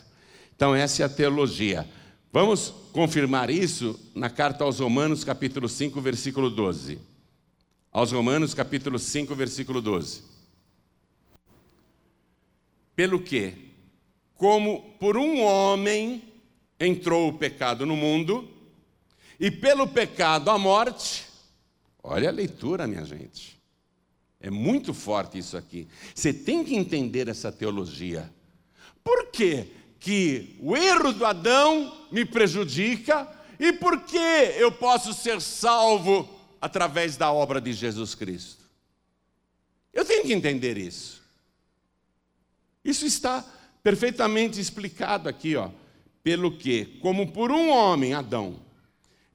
Então, 0.54 0.72
essa 0.72 1.02
é 1.02 1.04
a 1.04 1.08
teologia. 1.08 1.84
Vamos 2.32 2.72
confirmar 2.92 3.50
isso 3.50 3.98
na 4.14 4.30
carta 4.30 4.62
aos 4.62 4.78
Romanos, 4.78 5.24
capítulo 5.24 5.68
5, 5.68 6.00
versículo 6.00 6.48
12. 6.48 7.00
Aos 7.90 8.12
Romanos, 8.12 8.54
capítulo 8.54 9.00
5, 9.00 9.34
versículo 9.34 9.82
12. 9.82 10.22
Pelo 12.94 13.18
que, 13.18 13.52
como 14.36 14.94
por 15.00 15.16
um 15.16 15.42
homem 15.42 16.22
entrou 16.78 17.30
o 17.30 17.36
pecado 17.36 17.84
no 17.84 17.96
mundo, 17.96 18.48
e 19.40 19.50
pelo 19.50 19.88
pecado 19.88 20.52
a 20.52 20.56
morte. 20.56 21.25
Olha 22.06 22.28
a 22.28 22.32
leitura, 22.32 22.86
minha 22.86 23.04
gente. 23.04 23.60
É 24.40 24.50
muito 24.50 24.94
forte 24.94 25.38
isso 25.38 25.56
aqui. 25.56 25.88
Você 26.14 26.32
tem 26.32 26.64
que 26.64 26.76
entender 26.76 27.28
essa 27.28 27.50
teologia. 27.50 28.32
Por 29.02 29.26
que, 29.26 29.72
que 29.98 30.56
o 30.60 30.76
erro 30.76 31.12
do 31.12 31.26
Adão 31.26 32.06
me 32.12 32.24
prejudica 32.24 33.28
e 33.58 33.72
por 33.72 34.02
que 34.02 34.16
eu 34.16 34.70
posso 34.70 35.12
ser 35.12 35.40
salvo 35.40 36.28
através 36.60 37.16
da 37.16 37.32
obra 37.32 37.60
de 37.60 37.72
Jesus 37.72 38.14
Cristo? 38.14 38.64
Eu 39.92 40.04
tenho 40.04 40.24
que 40.24 40.32
entender 40.32 40.78
isso. 40.78 41.22
Isso 42.84 43.04
está 43.04 43.44
perfeitamente 43.82 44.60
explicado 44.60 45.28
aqui, 45.28 45.56
ó 45.56 45.70
pelo 46.26 46.50
que, 46.50 46.86
como 47.00 47.30
por 47.30 47.52
um 47.52 47.70
homem, 47.70 48.12
Adão, 48.12 48.56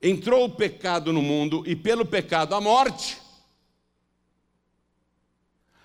entrou 0.02 0.46
o 0.46 0.50
pecado 0.50 1.14
no 1.14 1.22
mundo 1.22 1.64
e 1.66 1.76
pelo 1.76 2.06
pecado 2.06 2.56
a 2.56 2.62
morte, 2.62 3.18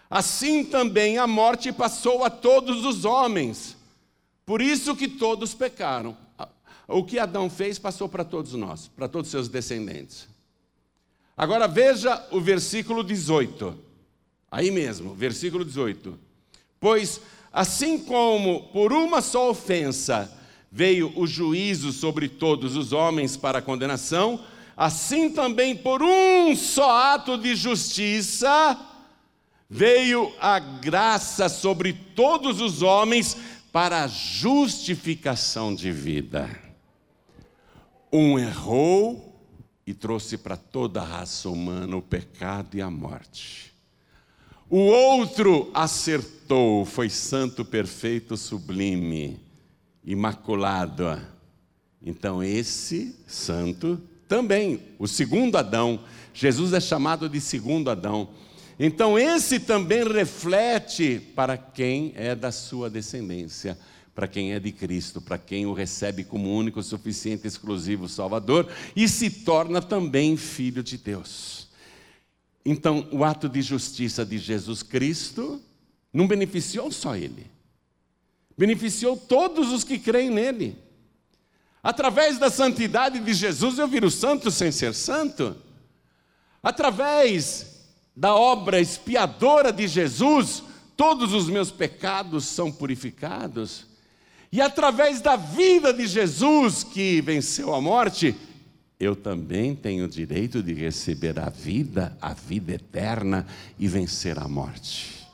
assim 0.08 0.64
também 0.64 1.18
a 1.18 1.26
morte 1.26 1.72
passou 1.72 2.24
a 2.24 2.30
todos 2.30 2.84
os 2.84 3.04
homens. 3.04 3.76
Por 4.44 4.62
isso 4.62 4.96
que 4.96 5.08
todos 5.08 5.52
pecaram. 5.54 6.16
O 6.88 7.02
que 7.02 7.18
Adão 7.18 7.50
fez 7.50 7.78
passou 7.80 8.08
para 8.08 8.24
todos 8.24 8.52
nós, 8.52 8.86
para 8.86 9.08
todos 9.08 9.30
seus 9.30 9.48
descendentes. 9.48 10.28
Agora 11.36 11.66
veja 11.66 12.24
o 12.30 12.40
versículo 12.40 13.02
18. 13.02 13.76
Aí 14.50 14.70
mesmo, 14.70 15.12
versículo 15.14 15.64
18. 15.64 16.16
Pois 16.78 17.20
assim 17.52 17.98
como 17.98 18.68
por 18.68 18.92
uma 18.92 19.20
só 19.20 19.50
ofensa 19.50 20.32
veio 20.76 21.10
o 21.16 21.26
juízo 21.26 21.90
sobre 21.90 22.28
todos 22.28 22.76
os 22.76 22.92
homens 22.92 23.34
para 23.34 23.62
condenação, 23.62 24.38
assim 24.76 25.30
também 25.30 25.74
por 25.74 26.02
um 26.02 26.54
só 26.54 27.14
ato 27.14 27.38
de 27.38 27.56
justiça 27.56 28.78
veio 29.70 30.30
a 30.38 30.58
graça 30.58 31.48
sobre 31.48 31.94
todos 31.94 32.60
os 32.60 32.82
homens 32.82 33.38
para 33.72 34.06
justificação 34.06 35.74
de 35.74 35.90
vida. 35.90 36.46
Um 38.12 38.38
errou 38.38 39.34
e 39.86 39.94
trouxe 39.94 40.36
para 40.36 40.58
toda 40.58 41.00
a 41.00 41.06
raça 41.06 41.48
humana 41.48 41.96
o 41.96 42.02
pecado 42.02 42.76
e 42.76 42.82
a 42.82 42.90
morte. 42.90 43.74
O 44.68 44.78
outro 44.78 45.70
acertou, 45.72 46.84
foi 46.84 47.08
santo, 47.08 47.64
perfeito, 47.64 48.36
sublime 48.36 49.45
imaculado. 50.06 51.20
Então, 52.00 52.42
esse 52.42 53.16
santo 53.26 54.00
também, 54.28 54.80
o 54.98 55.08
segundo 55.08 55.56
Adão, 55.56 56.00
Jesus 56.32 56.72
é 56.72 56.80
chamado 56.80 57.28
de 57.28 57.40
segundo 57.40 57.90
Adão. 57.90 58.28
Então, 58.78 59.18
esse 59.18 59.58
também 59.58 60.06
reflete 60.06 61.18
para 61.34 61.56
quem 61.56 62.12
é 62.14 62.34
da 62.34 62.52
sua 62.52 62.88
descendência, 62.88 63.76
para 64.14 64.28
quem 64.28 64.52
é 64.52 64.60
de 64.60 64.70
Cristo, 64.70 65.20
para 65.20 65.38
quem 65.38 65.66
o 65.66 65.72
recebe 65.72 66.24
como 66.24 66.54
único, 66.54 66.82
suficiente, 66.82 67.46
exclusivo 67.46 68.08
Salvador 68.08 68.68
e 68.94 69.08
se 69.08 69.30
torna 69.30 69.82
também 69.82 70.36
filho 70.36 70.82
de 70.82 70.98
Deus. 70.98 71.68
Então, 72.64 73.08
o 73.12 73.24
ato 73.24 73.48
de 73.48 73.62
justiça 73.62 74.24
de 74.24 74.38
Jesus 74.38 74.82
Cristo 74.82 75.60
não 76.12 76.26
beneficiou 76.26 76.90
só 76.90 77.16
ele, 77.16 77.46
beneficiou 78.56 79.16
todos 79.16 79.72
os 79.72 79.84
que 79.84 79.98
creem 79.98 80.30
nele. 80.30 80.78
Através 81.82 82.38
da 82.38 82.50
santidade 82.50 83.20
de 83.20 83.32
Jesus, 83.32 83.78
eu 83.78 83.86
viro 83.86 84.10
santo 84.10 84.50
sem 84.50 84.72
ser 84.72 84.94
santo. 84.94 85.56
Através 86.62 87.84
da 88.16 88.34
obra 88.34 88.80
expiadora 88.80 89.72
de 89.72 89.86
Jesus, 89.86 90.62
todos 90.96 91.32
os 91.32 91.48
meus 91.48 91.70
pecados 91.70 92.44
são 92.46 92.72
purificados. 92.72 93.86
E 94.50 94.60
através 94.60 95.20
da 95.20 95.36
vida 95.36 95.92
de 95.92 96.06
Jesus, 96.06 96.82
que 96.82 97.20
venceu 97.20 97.74
a 97.74 97.80
morte, 97.80 98.34
eu 98.98 99.14
também 99.14 99.74
tenho 99.74 100.06
o 100.06 100.08
direito 100.08 100.62
de 100.62 100.72
receber 100.72 101.38
a 101.38 101.50
vida, 101.50 102.16
a 102.20 102.32
vida 102.32 102.72
eterna 102.72 103.46
e 103.78 103.86
vencer 103.86 104.38
a 104.38 104.48
morte. 104.48 105.26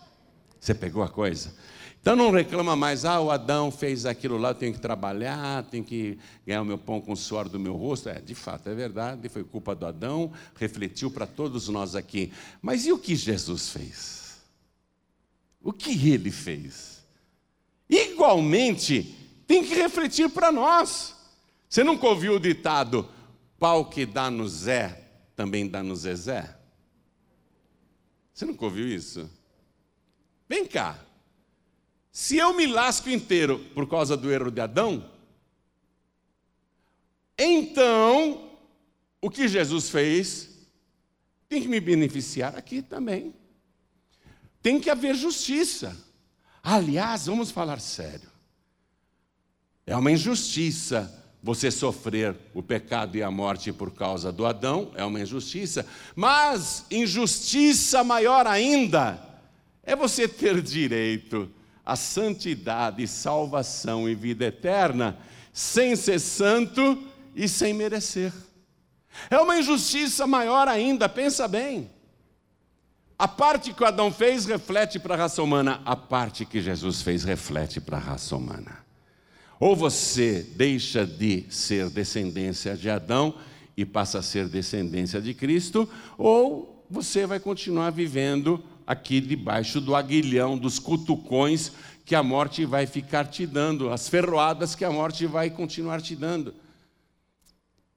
Você 0.59 0.75
pegou 0.75 1.03
a 1.03 1.09
coisa? 1.09 1.55
Então 2.03 2.17
não 2.17 2.33
reclama 2.33 2.75
mais, 2.75 3.05
ah, 3.05 3.21
o 3.21 3.31
Adão 3.31 3.71
fez 3.71 4.05
aquilo 4.07 4.37
lá, 4.37 4.49
eu 4.49 4.55
tenho 4.57 4.73
que 4.73 4.81
trabalhar, 4.81 5.63
tenho 5.71 5.85
que 5.85 6.19
ganhar 6.45 6.61
o 6.61 6.65
meu 6.65 6.77
pão 6.77 7.01
com 7.01 7.13
o 7.13 7.17
suor 7.17 7.49
do 7.49 7.61
meu 7.61 7.77
rosto. 7.77 8.09
É, 8.09 8.21
de 8.21 8.35
fato, 8.35 8.69
é 8.69 8.75
verdade, 8.75 9.29
foi 9.29 9.45
culpa 9.45 9.73
do 9.73 9.87
Adão, 9.87 10.33
refletiu 10.57 11.13
para 11.13 11.29
todos 11.29 11.69
nós 11.69 11.95
aqui. 11.95 12.33
Mas 12.61 12.87
e 12.87 12.93
o 12.93 12.99
que 12.99 13.15
Jesus 13.15 13.69
fez? 13.69 14.43
O 15.63 15.73
que 15.73 16.11
ele 16.11 16.33
fez? 16.33 17.05
Igualmente, 17.89 19.17
tem 19.47 19.65
que 19.65 19.73
refletir 19.73 20.29
para 20.29 20.51
nós. 20.51 21.15
Você 21.69 21.85
nunca 21.85 22.05
ouviu 22.09 22.35
o 22.35 22.41
ditado: 22.41 23.09
pau 23.61 23.85
que 23.85 24.05
dá 24.05 24.29
no 24.29 24.49
Zé, 24.49 25.09
também 25.37 25.69
dá 25.69 25.85
no 25.85 25.95
Zezé? 25.95 26.53
Você 28.35 28.45
nunca 28.45 28.65
ouviu 28.65 28.89
isso? 28.89 29.31
Vem 30.49 30.67
cá. 30.67 30.99
Se 32.13 32.37
eu 32.37 32.53
me 32.55 32.67
lasco 32.67 33.09
inteiro 33.09 33.59
por 33.75 33.89
causa 33.89 34.19
do 34.19 34.31
erro 34.31 34.51
de 34.51 34.61
Adão, 34.61 35.11
então 37.39 38.51
o 39.19 39.31
que 39.31 39.49
Jesus 39.49 39.89
fez 39.89 40.51
tem 41.49 41.63
que 41.63 41.69
me 41.69 41.81
beneficiar 41.81 42.55
aqui 42.55 42.83
também. 42.83 43.35
Tem 44.63 44.79
que 44.79 44.91
haver 44.91 45.15
justiça. 45.15 45.97
Aliás, 46.63 47.27
vamos 47.27 47.51
falar 47.51 47.81
sério. 47.81 48.31
É 49.87 49.97
uma 49.97 50.13
injustiça 50.13 51.19
você 51.43 51.71
sofrer 51.71 52.37
o 52.55 52.63
pecado 52.63 53.17
e 53.17 53.23
a 53.23 53.31
morte 53.31 53.73
por 53.73 53.91
causa 53.91 54.31
do 54.31 54.47
Adão, 54.47 54.93
é 54.95 55.05
uma 55.05 55.21
injustiça, 55.21 55.85
mas 56.15 56.85
injustiça 56.89 58.05
maior 58.05 58.47
ainda 58.47 59.21
é 59.83 59.97
você 59.97 60.29
ter 60.29 60.63
direito 60.63 61.51
a 61.85 61.97
santidade, 61.97 63.07
salvação 63.07 64.09
e 64.09 64.15
vida 64.15 64.45
eterna, 64.45 65.19
sem 65.53 65.97
ser 65.97 66.21
santo 66.21 67.03
e 67.35 67.49
sem 67.49 67.75
merecer. 67.75 68.33
É 69.29 69.39
uma 69.39 69.59
injustiça 69.59 70.27
maior 70.27 70.69
ainda, 70.69 71.09
pensa 71.09 71.47
bem. 71.47 71.91
A 73.19 73.29
parte 73.29 73.73
que 73.73 73.85
Adão 73.85 74.11
fez 74.11 74.47
reflete 74.47 74.99
para 74.99 75.15
a 75.15 75.19
raça 75.19 75.43
humana, 75.43 75.81
a 75.85 75.95
parte 75.95 76.45
que 76.45 76.61
Jesus 76.61 77.03
fez 77.03 77.25
reflete 77.25 77.81
para 77.81 77.97
a 77.97 78.01
raça 78.01 78.35
humana. 78.37 78.79
Ou 79.61 79.77
você 79.77 80.45
deixa 80.57 81.07
de 81.07 81.45
ser 81.49 81.89
descendência 81.89 82.77
de 82.77 82.91
Adão 82.91 83.35
e 83.77 83.85
passa 83.85 84.19
a 84.19 84.23
ser 84.23 84.49
descendência 84.49 85.21
de 85.21 85.35
Cristo, 85.35 85.89
ou 86.19 86.85
você 86.91 87.27
vai 87.27 87.39
continuar 87.39 87.91
vivendo 87.91 88.63
aqui 88.87 89.21
debaixo 89.21 89.81
do 89.81 89.95
aguilhão, 89.95 90.57
dos 90.59 90.79
cutucões 90.79 91.73
que 92.05 92.15
a 92.15 92.23
morte 92.23 92.65
vai 92.65 92.87
ficar 92.87 93.27
te 93.27 93.47
dando, 93.47 93.91
as 93.91 94.09
ferroadas 94.09 94.75
que 94.75 94.85
a 94.85 94.91
morte 94.91 95.27
vai 95.27 95.51
continuar 95.51 96.01
te 96.01 96.17
dando. 96.17 96.55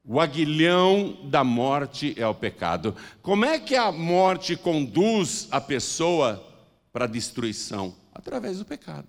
O 0.08 0.19
aguilhão 0.19 1.17
da 1.24 1.43
morte 1.43 2.13
é 2.15 2.28
o 2.28 2.36
pecado. 2.36 2.95
Como 3.24 3.43
é 3.43 3.58
que 3.58 3.76
a 3.76 3.91
morte 3.91 4.56
conduz 4.56 5.48
a 5.50 5.60
pessoa 5.60 6.45
para 6.93 7.06
a 7.06 7.08
destruição? 7.08 7.95
Através 8.13 8.60
do 8.60 8.65
pecado. 8.65 9.08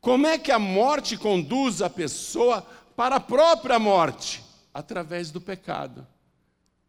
Como 0.00 0.26
é 0.26 0.38
que 0.38 0.52
a 0.52 0.58
morte 0.58 1.16
conduz 1.16 1.80
a 1.80 1.88
pessoa 1.88 2.62
para 2.94 3.16
a 3.16 3.20
própria 3.20 3.78
morte? 3.78 4.44
Através 4.72 5.30
do 5.30 5.40
pecado. 5.40 6.06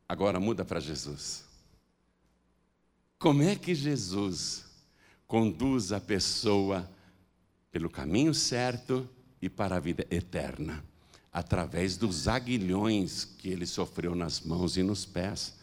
Agora 0.07 0.39
muda 0.39 0.65
para 0.65 0.79
Jesus. 0.79 1.48
Como 3.19 3.43
é 3.43 3.53
que 3.53 3.75
Jesus 3.75 4.63
conduz 5.27 5.91
a 5.91 5.99
pessoa 5.99 6.89
pelo 7.69 7.89
caminho 7.89 8.33
certo 8.33 9.07
e 9.41 9.49
para 9.49 9.75
a 9.75 9.79
vida 9.79 10.07
eterna? 10.09 10.81
Através 11.29 11.97
dos 11.97 12.29
aguilhões 12.29 13.25
que 13.25 13.49
ele 13.49 13.65
sofreu 13.65 14.15
nas 14.15 14.39
mãos 14.39 14.77
e 14.77 14.83
nos 14.83 15.05
pés, 15.05 15.59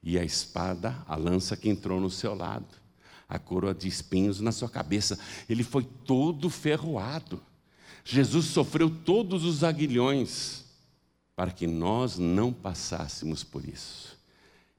e 0.00 0.16
a 0.16 0.24
espada, 0.24 1.02
a 1.04 1.16
lança 1.16 1.56
que 1.56 1.68
entrou 1.68 2.00
no 2.00 2.08
seu 2.08 2.32
lado, 2.32 2.68
a 3.28 3.40
coroa 3.40 3.74
de 3.74 3.88
espinhos 3.88 4.38
na 4.38 4.52
sua 4.52 4.68
cabeça. 4.68 5.18
Ele 5.48 5.64
foi 5.64 5.82
todo 5.82 6.48
ferroado. 6.48 7.42
Jesus 8.04 8.46
sofreu 8.46 8.88
todos 8.88 9.44
os 9.44 9.64
aguilhões 9.64 10.64
para 11.34 11.50
que 11.50 11.66
nós 11.66 12.18
não 12.18 12.52
passássemos 12.52 13.42
por 13.42 13.68
isso. 13.68 14.16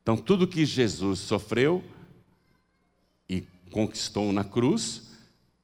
Então, 0.01 0.15
tudo 0.15 0.47
que 0.47 0.65
Jesus 0.65 1.19
sofreu, 1.19 1.83
conquistou 3.71 4.31
na 4.31 4.43
cruz, 4.43 5.03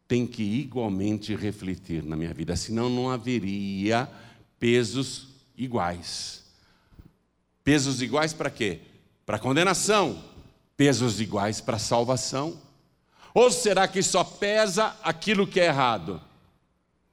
tem 0.07 0.25
que 0.25 0.41
igualmente 0.41 1.35
refletir 1.35 2.01
na 2.03 2.15
minha 2.15 2.33
vida, 2.33 2.55
senão 2.55 2.89
não 2.89 3.09
haveria 3.09 4.09
pesos 4.57 5.27
iguais. 5.55 6.43
Pesos 7.63 8.01
iguais 8.01 8.33
para 8.33 8.49
quê? 8.49 8.79
Para 9.25 9.37
condenação, 9.37 10.23
pesos 10.77 11.19
iguais 11.19 11.59
para 11.59 11.77
salvação. 11.77 12.57
Ou 13.33 13.51
será 13.51 13.87
que 13.87 14.01
só 14.01 14.23
pesa 14.23 14.95
aquilo 15.03 15.45
que 15.45 15.59
é 15.59 15.65
errado? 15.65 16.21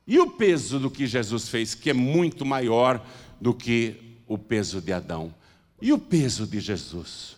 E 0.06 0.18
o 0.18 0.30
peso 0.30 0.78
do 0.78 0.90
que 0.90 1.06
Jesus 1.06 1.48
fez, 1.48 1.74
que 1.74 1.90
é 1.90 1.94
muito 1.94 2.44
maior 2.44 3.04
do 3.40 3.52
que 3.52 4.18
o 4.26 4.38
peso 4.38 4.80
de 4.80 4.92
Adão? 4.92 5.34
E 5.82 5.92
o 5.92 5.98
peso 5.98 6.46
de 6.46 6.60
Jesus 6.60 7.36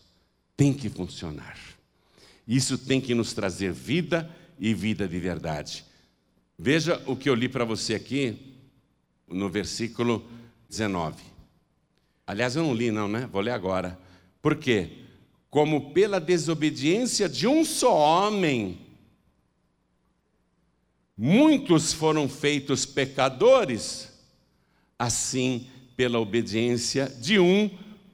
tem 0.57 0.75
que 0.75 0.89
funcionar. 0.89 1.57
Isso 2.47 2.79
tem 2.79 3.01
que 3.01 3.15
nos 3.15 3.33
trazer 3.33 3.73
vida 3.73 4.31
e 4.59 4.73
vida 4.73 5.09
de 5.09 5.19
verdade. 5.19 5.85
Veja 6.59 7.03
o 7.07 7.17
que 7.17 7.29
eu 7.29 7.35
li 7.35 7.49
para 7.49 7.65
você 7.65 7.95
aqui 7.95 8.55
no 9.29 9.51
versículo 9.51 10.25
19. 10.69 11.23
Aliás, 12.27 12.57
eu 12.57 12.63
não 12.63 12.75
li, 12.75 12.91
não, 12.91 13.09
né? 13.09 13.29
Vou 13.31 13.41
ler 13.41 13.51
agora. 13.51 13.99
Por 14.41 14.57
quê? 14.57 14.91
Como 15.51 15.93
pela 15.93 16.21
desobediência 16.21 17.29
de 17.29 17.47
um 17.47 17.65
só 17.65 17.95
homem, 17.95 18.79
muitos 21.17 21.93
foram 21.93 22.29
feitos 22.29 22.87
pecadores, 22.87 24.13
assim, 24.99 25.69
pela 25.97 26.19
obediência 26.19 27.09
de 27.09 27.39
um, 27.39 27.71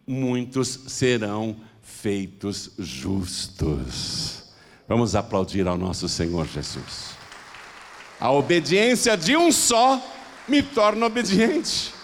muitos 0.07 0.69
serão 0.89 1.57
feitos 2.03 2.73
justos. 2.79 4.43
Vamos 4.89 5.15
aplaudir 5.15 5.69
ao 5.69 5.79
nosso 5.79 6.09
Senhor 6.09 6.49
Jesus. 6.49 7.11
A 8.19 8.33
obediência 8.33 9.17
de 9.17 9.37
um 9.37 9.53
só 9.53 10.03
me 10.49 10.65
torna 10.65 11.07
obediente. 11.07 11.95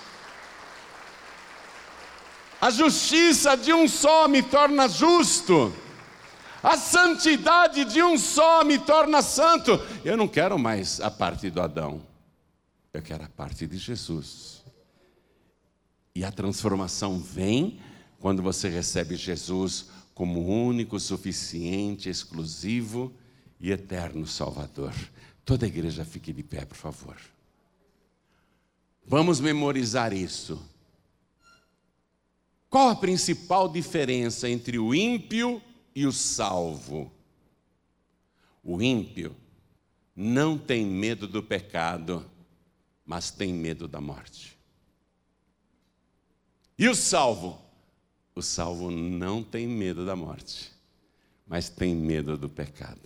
A 2.61 2.71
justiça 2.71 3.57
de 3.57 3.73
um 3.73 3.89
só 3.89 4.29
me 4.29 4.41
torna 4.41 4.89
justo. 4.89 5.75
A 6.63 6.77
santidade 6.77 7.85
de 7.85 8.01
um 8.01 8.17
só 8.17 8.63
me 8.63 8.79
torna 8.79 9.21
santo. 9.21 9.85
Eu 10.05 10.17
não 10.17 10.29
quero 10.29 10.57
mais 10.57 11.01
a 11.01 11.11
parte 11.11 11.51
do 11.51 11.61
Adão. 11.61 12.01
Eu 12.95 13.03
quero 13.03 13.25
a 13.25 13.29
parte 13.29 13.67
de 13.67 13.77
Jesus. 13.77 14.63
E 16.15 16.25
a 16.25 16.31
transformação 16.31 17.19
vem 17.19 17.81
quando 18.21 18.43
você 18.43 18.69
recebe 18.69 19.17
Jesus 19.17 19.87
como 20.15 20.45
único, 20.47 20.99
suficiente, 20.99 22.09
exclusivo 22.09 23.13
e 23.61 23.71
eterno 23.71 24.27
Salvador. 24.27 24.93
Toda 25.45 25.65
a 25.65 25.69
igreja 25.69 26.05
fique 26.05 26.33
de 26.33 26.43
pé, 26.43 26.65
por 26.65 26.77
favor. 26.77 27.17
Vamos 29.07 29.41
memorizar 29.41 30.13
isso. 30.13 30.61
Qual 32.69 32.91
a 32.91 32.97
principal 32.97 33.69
diferença 33.69 34.49
entre 34.51 34.79
o 34.79 34.95
ímpio 34.95 35.63
e 35.95 36.05
o 36.05 36.13
salvo? 36.13 37.11
O 38.63 38.83
ímpio 38.83 39.35
não 40.15 40.59
tem 40.59 40.85
medo 40.85 41.27
do 41.27 41.43
pecado, 41.43 42.29
mas 43.07 43.31
tem 43.31 43.55
medo 43.55 43.89
da 43.89 44.01
morte. 44.01 44.59
E 46.77 46.87
o 46.89 46.95
salvo 46.95 47.68
o 48.39 48.43
salvo 48.43 48.91
não 48.91 49.43
tem 49.43 49.67
medo 49.67 50.07
da 50.07 50.15
morte, 50.15 50.73
mas 51.47 51.69
tem 51.69 51.95
medo 51.95 52.37
do 52.37 52.49
pecado. 52.49 53.01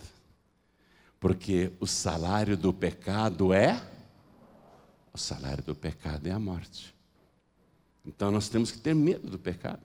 Porque 1.19 1.71
o 1.79 1.87
salário 1.87 2.55
do 2.55 2.71
pecado 2.71 3.51
é 3.51 3.89
o 5.11 5.17
salário 5.17 5.63
do 5.63 5.75
pecado 5.75 6.27
é 6.27 6.31
a 6.31 6.39
morte. 6.39 6.93
Então 8.05 8.31
nós 8.31 8.49
temos 8.49 8.71
que 8.71 8.79
ter 8.79 8.93
medo 8.93 9.29
do 9.29 9.39
pecado. 9.39 9.81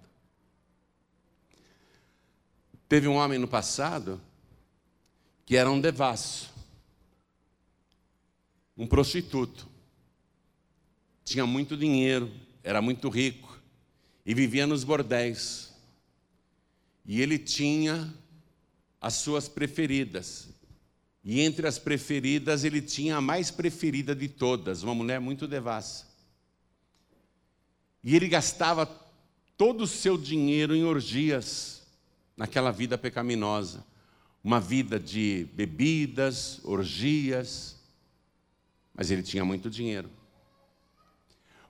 Teve 2.88 3.06
um 3.08 3.14
homem 3.16 3.38
no 3.38 3.46
passado 3.46 4.20
que 5.44 5.56
era 5.56 5.70
um 5.70 5.80
devasso, 5.80 6.50
um 8.76 8.86
prostituto. 8.86 9.66
Tinha 11.24 11.46
muito 11.46 11.76
dinheiro, 11.76 12.30
era 12.62 12.82
muito 12.82 13.08
rico 13.08 13.47
e 14.28 14.34
vivia 14.34 14.66
nos 14.66 14.84
bordéis. 14.84 15.72
E 17.06 17.22
ele 17.22 17.38
tinha 17.38 18.12
as 19.00 19.14
suas 19.14 19.48
preferidas. 19.48 20.50
E 21.24 21.40
entre 21.40 21.66
as 21.66 21.78
preferidas, 21.78 22.62
ele 22.62 22.82
tinha 22.82 23.16
a 23.16 23.20
mais 23.22 23.50
preferida 23.50 24.14
de 24.14 24.28
todas, 24.28 24.82
uma 24.82 24.94
mulher 24.94 25.18
muito 25.18 25.48
devassa. 25.48 26.06
E 28.04 28.14
ele 28.14 28.28
gastava 28.28 28.84
todo 29.56 29.84
o 29.84 29.86
seu 29.86 30.18
dinheiro 30.18 30.76
em 30.76 30.84
orgias, 30.84 31.86
naquela 32.36 32.70
vida 32.70 32.98
pecaminosa. 32.98 33.82
Uma 34.44 34.60
vida 34.60 35.00
de 35.00 35.48
bebidas, 35.54 36.60
orgias, 36.64 37.76
mas 38.94 39.10
ele 39.10 39.22
tinha 39.22 39.44
muito 39.44 39.70
dinheiro. 39.70 40.17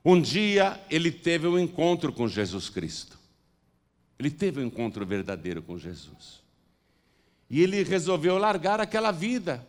Um 0.03 0.21
dia 0.21 0.79
ele 0.89 1.11
teve 1.11 1.47
um 1.47 1.59
encontro 1.59 2.11
com 2.13 2.27
Jesus 2.27 2.69
Cristo. 2.69 3.17
Ele 4.17 4.29
teve 4.29 4.59
um 4.59 4.65
encontro 4.65 5.05
verdadeiro 5.05 5.61
com 5.61 5.77
Jesus. 5.77 6.41
E 7.49 7.61
ele 7.61 7.83
resolveu 7.83 8.37
largar 8.37 8.79
aquela 8.79 9.11
vida. 9.11 9.65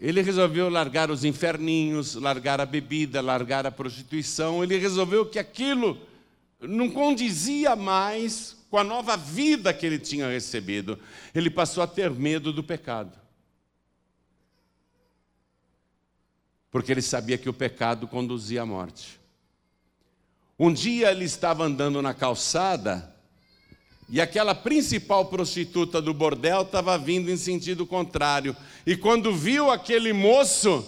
Ele 0.00 0.22
resolveu 0.22 0.68
largar 0.68 1.10
os 1.10 1.24
inferninhos, 1.24 2.14
largar 2.14 2.60
a 2.60 2.66
bebida, 2.66 3.20
largar 3.20 3.66
a 3.66 3.70
prostituição. 3.70 4.62
Ele 4.62 4.76
resolveu 4.78 5.26
que 5.26 5.38
aquilo 5.38 6.00
não 6.60 6.90
condizia 6.90 7.74
mais 7.74 8.56
com 8.70 8.78
a 8.78 8.84
nova 8.84 9.16
vida 9.16 9.72
que 9.72 9.86
ele 9.86 9.98
tinha 9.98 10.28
recebido. 10.28 10.98
Ele 11.34 11.50
passou 11.50 11.82
a 11.82 11.86
ter 11.86 12.10
medo 12.10 12.52
do 12.52 12.62
pecado. 12.62 13.12
Porque 16.70 16.92
ele 16.92 17.02
sabia 17.02 17.38
que 17.38 17.48
o 17.48 17.54
pecado 17.54 18.06
conduzia 18.06 18.62
à 18.62 18.66
morte. 18.66 19.18
Um 20.58 20.72
dia 20.72 21.10
ele 21.10 21.24
estava 21.24 21.64
andando 21.64 22.02
na 22.02 22.12
calçada 22.12 23.14
e 24.08 24.20
aquela 24.20 24.54
principal 24.54 25.26
prostituta 25.26 26.00
do 26.00 26.14
bordel 26.14 26.62
estava 26.62 26.96
vindo 26.96 27.30
em 27.30 27.36
sentido 27.36 27.86
contrário. 27.86 28.56
E 28.86 28.96
quando 28.96 29.34
viu 29.34 29.70
aquele 29.70 30.12
moço, 30.14 30.84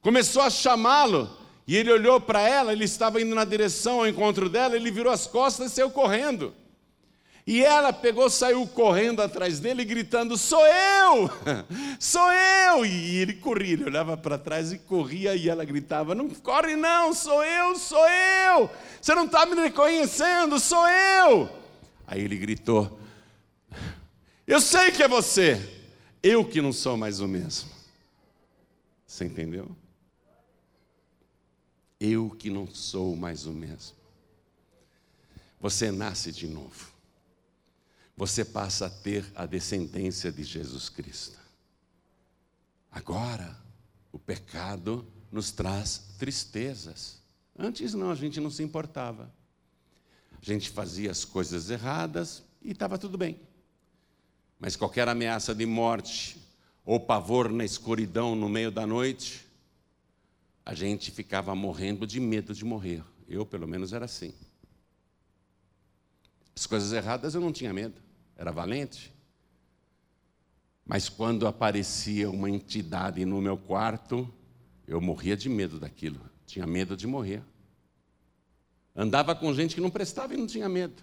começou 0.00 0.42
a 0.42 0.50
chamá-lo. 0.50 1.30
E 1.68 1.76
ele 1.76 1.92
olhou 1.92 2.20
para 2.20 2.40
ela, 2.40 2.72
ele 2.72 2.84
estava 2.84 3.20
indo 3.20 3.34
na 3.34 3.44
direção 3.44 4.00
ao 4.00 4.08
encontro 4.08 4.48
dela, 4.48 4.74
ele 4.74 4.90
virou 4.90 5.12
as 5.12 5.26
costas 5.26 5.70
e 5.70 5.74
saiu 5.74 5.90
correndo. 5.90 6.52
E 7.48 7.64
ela 7.64 7.94
pegou, 7.94 8.28
saiu 8.28 8.66
correndo 8.66 9.22
atrás 9.22 9.58
dele, 9.58 9.82
gritando: 9.82 10.36
Sou 10.36 10.62
eu! 10.66 11.30
Sou 11.98 12.30
eu! 12.30 12.84
E 12.84 13.16
ele 13.16 13.32
corria, 13.32 13.72
ele 13.72 13.84
olhava 13.84 14.18
para 14.18 14.36
trás 14.36 14.70
e 14.70 14.76
corria, 14.78 15.34
e 15.34 15.48
ela 15.48 15.64
gritava: 15.64 16.14
Não 16.14 16.28
corre, 16.28 16.76
não, 16.76 17.14
sou 17.14 17.42
eu, 17.42 17.74
sou 17.76 18.06
eu! 18.06 18.68
Você 19.00 19.14
não 19.14 19.24
está 19.24 19.46
me 19.46 19.54
reconhecendo, 19.54 20.60
sou 20.60 20.86
eu! 20.86 21.48
Aí 22.06 22.20
ele 22.20 22.36
gritou: 22.36 23.00
Eu 24.46 24.60
sei 24.60 24.90
que 24.90 25.02
é 25.02 25.08
você, 25.08 25.86
eu 26.22 26.44
que 26.44 26.60
não 26.60 26.70
sou 26.70 26.98
mais 26.98 27.18
o 27.18 27.26
mesmo. 27.26 27.70
Você 29.06 29.24
entendeu? 29.24 29.74
Eu 31.98 32.28
que 32.28 32.50
não 32.50 32.66
sou 32.66 33.16
mais 33.16 33.46
o 33.46 33.52
mesmo. 33.52 33.96
Você 35.58 35.90
nasce 35.90 36.30
de 36.30 36.46
novo. 36.46 36.97
Você 38.18 38.44
passa 38.44 38.86
a 38.86 38.90
ter 38.90 39.24
a 39.32 39.46
descendência 39.46 40.32
de 40.32 40.42
Jesus 40.42 40.88
Cristo. 40.88 41.38
Agora, 42.90 43.56
o 44.10 44.18
pecado 44.18 45.06
nos 45.30 45.52
traz 45.52 46.16
tristezas. 46.18 47.22
Antes 47.56 47.94
não, 47.94 48.10
a 48.10 48.16
gente 48.16 48.40
não 48.40 48.50
se 48.50 48.60
importava. 48.60 49.32
A 50.32 50.44
gente 50.44 50.68
fazia 50.68 51.12
as 51.12 51.24
coisas 51.24 51.70
erradas 51.70 52.42
e 52.60 52.72
estava 52.72 52.98
tudo 52.98 53.16
bem. 53.16 53.38
Mas 54.58 54.74
qualquer 54.74 55.08
ameaça 55.08 55.54
de 55.54 55.64
morte 55.64 56.42
ou 56.84 56.98
pavor 56.98 57.48
na 57.48 57.64
escuridão 57.64 58.34
no 58.34 58.48
meio 58.48 58.72
da 58.72 58.84
noite, 58.84 59.46
a 60.66 60.74
gente 60.74 61.12
ficava 61.12 61.54
morrendo 61.54 62.04
de 62.04 62.18
medo 62.18 62.52
de 62.52 62.64
morrer. 62.64 63.04
Eu, 63.28 63.46
pelo 63.46 63.68
menos, 63.68 63.92
era 63.92 64.06
assim. 64.06 64.34
As 66.56 66.66
coisas 66.66 66.92
erradas 66.92 67.36
eu 67.36 67.40
não 67.40 67.52
tinha 67.52 67.72
medo, 67.72 68.07
era 68.38 68.52
valente. 68.52 69.12
Mas 70.86 71.08
quando 71.08 71.46
aparecia 71.46 72.30
uma 72.30 72.48
entidade 72.48 73.24
no 73.26 73.42
meu 73.42 73.58
quarto, 73.58 74.32
eu 74.86 75.00
morria 75.00 75.36
de 75.36 75.48
medo 75.48 75.78
daquilo, 75.78 76.18
tinha 76.46 76.66
medo 76.66 76.96
de 76.96 77.06
morrer. 77.06 77.42
Andava 78.96 79.34
com 79.34 79.52
gente 79.52 79.74
que 79.74 79.80
não 79.80 79.90
prestava 79.90 80.32
e 80.32 80.36
não 80.36 80.46
tinha 80.46 80.68
medo. 80.68 81.02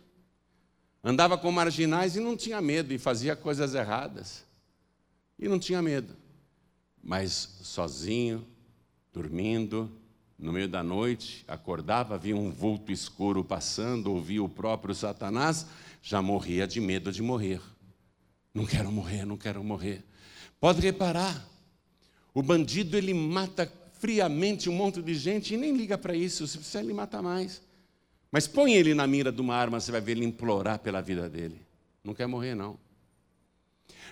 Andava 1.03 1.37
com 1.37 1.51
marginais 1.51 2.15
e 2.15 2.19
não 2.19 2.35
tinha 2.35 2.59
medo, 2.59 2.91
e 2.91 2.97
fazia 2.97 3.35
coisas 3.35 3.75
erradas. 3.75 4.43
E 5.37 5.47
não 5.47 5.59
tinha 5.59 5.81
medo. 5.81 6.15
Mas 7.03 7.59
sozinho, 7.61 8.45
dormindo, 9.13 9.91
no 10.37 10.51
meio 10.51 10.67
da 10.67 10.83
noite, 10.83 11.43
acordava, 11.47 12.17
via 12.17 12.35
um 12.35 12.51
vulto 12.51 12.91
escuro 12.91 13.43
passando, 13.43 14.11
ouvia 14.11 14.43
o 14.43 14.49
próprio 14.49 14.93
Satanás, 14.93 15.65
já 16.01 16.21
morria 16.21 16.67
de 16.67 16.81
medo 16.81 17.11
de 17.11 17.21
morrer. 17.21 17.61
Não 18.53 18.65
quero 18.65 18.91
morrer, 18.91 19.25
não 19.25 19.37
quero 19.37 19.63
morrer. 19.63 20.03
Pode 20.59 20.81
reparar, 20.81 21.45
o 22.33 22.41
bandido 22.41 22.97
ele 22.97 23.13
mata 23.13 23.71
friamente 23.99 24.69
um 24.69 24.73
monte 24.73 25.01
de 25.01 25.13
gente 25.13 25.53
e 25.53 25.57
nem 25.57 25.75
liga 25.75 25.97
para 25.97 26.15
isso, 26.15 26.45
se 26.47 26.57
precisar 26.57 26.81
ele 26.81 26.93
mata 26.93 27.21
mais. 27.21 27.61
Mas 28.31 28.47
põe 28.47 28.73
ele 28.73 28.93
na 28.93 29.07
mira 29.07 29.31
de 29.31 29.39
uma 29.39 29.55
arma, 29.55 29.79
você 29.79 29.91
vai 29.91 30.01
ver 30.01 30.13
ele 30.13 30.25
implorar 30.25 30.79
pela 30.79 31.01
vida 31.01 31.29
dele. 31.29 31.61
Não 32.03 32.13
quer 32.13 32.27
morrer, 32.27 32.53
não. 32.53 32.77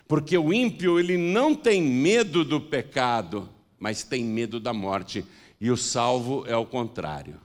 Porque 0.07 0.37
o 0.37 0.53
ímpio, 0.53 0.99
ele 0.99 1.17
não 1.17 1.53
tem 1.53 1.81
medo 1.81 2.43
do 2.43 2.59
pecado, 2.59 3.49
mas 3.79 4.03
tem 4.03 4.23
medo 4.23 4.59
da 4.59 4.73
morte. 4.73 5.25
E 5.63 5.71
o 5.71 5.77
salvo 5.77 6.43
é 6.45 6.57
o 6.57 6.65
contrário. 6.65 7.39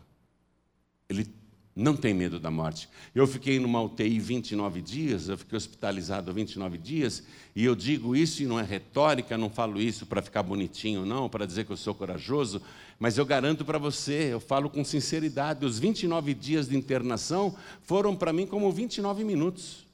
Ele 1.09 1.25
não 1.73 1.95
tem 1.95 2.13
medo 2.13 2.41
da 2.41 2.51
morte. 2.51 2.89
Eu 3.15 3.29
fiquei 3.29 3.61
numa 3.61 3.81
UTI 3.81 4.19
29 4.19 4.83
dias, 4.83 5.29
eu 5.29 5.39
fiquei 5.39 5.57
hospitalizado 5.57 6.33
29 6.33 6.79
dias, 6.79 7.23
e 7.55 7.65
eu 7.65 7.77
digo 7.77 8.17
isso 8.17 8.43
e 8.43 8.47
não 8.47 8.59
é 8.59 8.65
retórica, 8.65 9.39
não 9.39 9.49
falo 9.49 9.81
isso 9.81 10.05
para 10.05 10.21
ficar 10.21 10.43
bonitinho, 10.43 11.07
não, 11.07 11.29
para 11.29 11.47
dizer 11.47 11.65
que 11.65 11.71
eu 11.71 11.77
sou 11.77 11.95
corajoso, 11.95 12.61
mas 12.99 13.17
eu 13.17 13.25
garanto 13.25 13.65
para 13.65 13.79
você, 13.79 14.33
eu 14.33 14.41
falo 14.41 14.69
com 14.69 14.83
sinceridade, 14.83 15.65
os 15.65 15.79
29 15.79 16.35
dias 16.35 16.69
de 16.69 16.77
internação 16.77 17.55
foram 17.83 18.17
para 18.17 18.33
mim 18.33 18.49
como 18.49 18.73
29 18.73 19.23
minutos. 19.23 19.88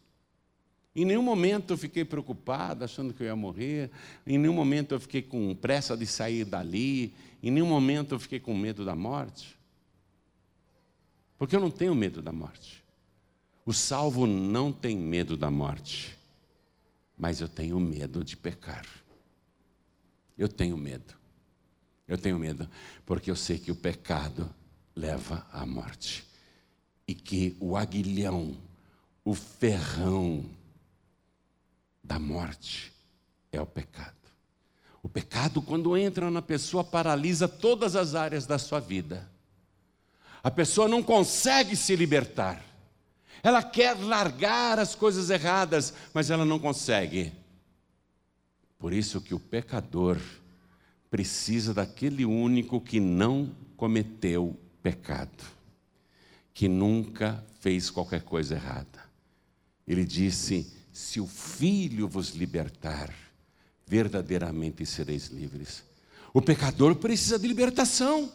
Em 0.96 1.04
nenhum 1.04 1.22
momento 1.22 1.72
eu 1.72 1.76
fiquei 1.76 2.04
preocupado, 2.04 2.84
achando 2.84 3.12
que 3.12 3.22
eu 3.22 3.26
ia 3.26 3.34
morrer, 3.34 3.90
em 4.24 4.38
nenhum 4.38 4.54
momento 4.54 4.92
eu 4.92 5.00
fiquei 5.00 5.22
com 5.22 5.54
pressa 5.54 5.96
de 5.96 6.06
sair 6.06 6.44
dali, 6.44 7.12
em 7.42 7.50
nenhum 7.50 7.66
momento 7.66 8.14
eu 8.14 8.20
fiquei 8.20 8.38
com 8.38 8.56
medo 8.56 8.84
da 8.84 8.94
morte. 8.94 9.56
Porque 11.36 11.56
eu 11.56 11.60
não 11.60 11.70
tenho 11.70 11.94
medo 11.94 12.22
da 12.22 12.32
morte. 12.32 12.84
O 13.66 13.72
salvo 13.72 14.26
não 14.26 14.72
tem 14.72 14.96
medo 14.96 15.36
da 15.36 15.50
morte. 15.50 16.16
Mas 17.18 17.40
eu 17.40 17.48
tenho 17.48 17.78
medo 17.80 18.22
de 18.22 18.36
pecar. 18.36 18.86
Eu 20.38 20.48
tenho 20.48 20.76
medo. 20.76 21.14
Eu 22.06 22.18
tenho 22.18 22.38
medo, 22.38 22.68
porque 23.06 23.30
eu 23.30 23.36
sei 23.36 23.58
que 23.58 23.72
o 23.72 23.76
pecado 23.76 24.48
leva 24.94 25.46
à 25.50 25.64
morte. 25.64 26.24
E 27.08 27.14
que 27.14 27.56
o 27.58 27.76
aguilhão, 27.76 28.56
o 29.24 29.34
ferrão 29.34 30.44
da 32.04 32.18
morte 32.18 32.92
é 33.50 33.60
o 33.60 33.66
pecado. 33.66 34.12
O 35.02 35.08
pecado, 35.08 35.60
quando 35.60 35.96
entra 35.96 36.30
na 36.30 36.42
pessoa, 36.42 36.84
paralisa 36.84 37.48
todas 37.48 37.96
as 37.96 38.14
áreas 38.14 38.46
da 38.46 38.58
sua 38.58 38.80
vida. 38.80 39.28
A 40.42 40.50
pessoa 40.50 40.86
não 40.86 41.02
consegue 41.02 41.74
se 41.74 41.96
libertar. 41.96 42.62
Ela 43.42 43.62
quer 43.62 43.94
largar 43.98 44.78
as 44.78 44.94
coisas 44.94 45.30
erradas, 45.30 45.92
mas 46.12 46.30
ela 46.30 46.44
não 46.44 46.58
consegue. 46.58 47.32
Por 48.78 48.92
isso 48.92 49.20
que 49.20 49.34
o 49.34 49.40
pecador 49.40 50.18
precisa 51.10 51.72
daquele 51.72 52.24
único 52.24 52.80
que 52.80 53.00
não 53.00 53.54
cometeu 53.76 54.58
pecado, 54.82 55.44
que 56.52 56.68
nunca 56.68 57.44
fez 57.60 57.90
qualquer 57.90 58.22
coisa 58.22 58.54
errada. 58.54 59.04
Ele 59.86 60.04
disse: 60.04 60.72
Se 60.94 61.20
o 61.20 61.26
Filho 61.26 62.06
vos 62.06 62.36
libertar, 62.36 63.12
verdadeiramente 63.84 64.86
sereis 64.86 65.26
livres. 65.26 65.82
O 66.32 66.40
pecador 66.40 66.94
precisa 66.94 67.36
de 67.36 67.48
libertação. 67.48 68.32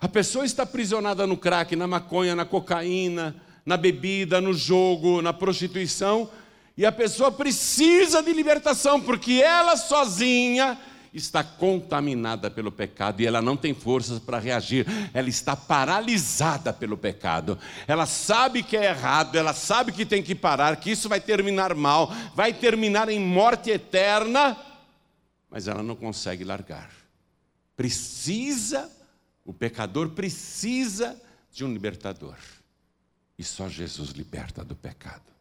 A 0.00 0.08
pessoa 0.08 0.46
está 0.46 0.62
aprisionada 0.62 1.26
no 1.26 1.36
crack, 1.36 1.76
na 1.76 1.86
maconha, 1.86 2.34
na 2.34 2.46
cocaína, 2.46 3.36
na 3.66 3.76
bebida, 3.76 4.40
no 4.40 4.54
jogo, 4.54 5.20
na 5.20 5.34
prostituição, 5.34 6.30
e 6.78 6.86
a 6.86 6.90
pessoa 6.90 7.30
precisa 7.30 8.22
de 8.22 8.32
libertação, 8.32 8.98
porque 8.98 9.34
ela 9.34 9.76
sozinha, 9.76 10.78
está 11.12 11.42
contaminada 11.42 12.50
pelo 12.50 12.70
pecado 12.70 13.20
e 13.20 13.26
ela 13.26 13.40
não 13.40 13.56
tem 13.56 13.74
forças 13.74 14.18
para 14.18 14.38
reagir, 14.38 14.86
ela 15.12 15.28
está 15.28 15.56
paralisada 15.56 16.72
pelo 16.72 16.96
pecado. 16.96 17.58
Ela 17.86 18.06
sabe 18.06 18.62
que 18.62 18.76
é 18.76 18.86
errado, 18.86 19.36
ela 19.36 19.54
sabe 19.54 19.92
que 19.92 20.04
tem 20.04 20.22
que 20.22 20.34
parar, 20.34 20.76
que 20.76 20.90
isso 20.90 21.08
vai 21.08 21.20
terminar 21.20 21.74
mal, 21.74 22.12
vai 22.34 22.52
terminar 22.52 23.08
em 23.08 23.20
morte 23.20 23.70
eterna, 23.70 24.56
mas 25.50 25.66
ela 25.66 25.82
não 25.82 25.96
consegue 25.96 26.44
largar. 26.44 26.90
Precisa, 27.76 28.90
o 29.44 29.52
pecador 29.52 30.10
precisa 30.10 31.20
de 31.52 31.64
um 31.64 31.72
libertador. 31.72 32.36
E 33.38 33.44
só 33.44 33.68
Jesus 33.68 34.10
liberta 34.10 34.64
do 34.64 34.74
pecado. 34.74 35.32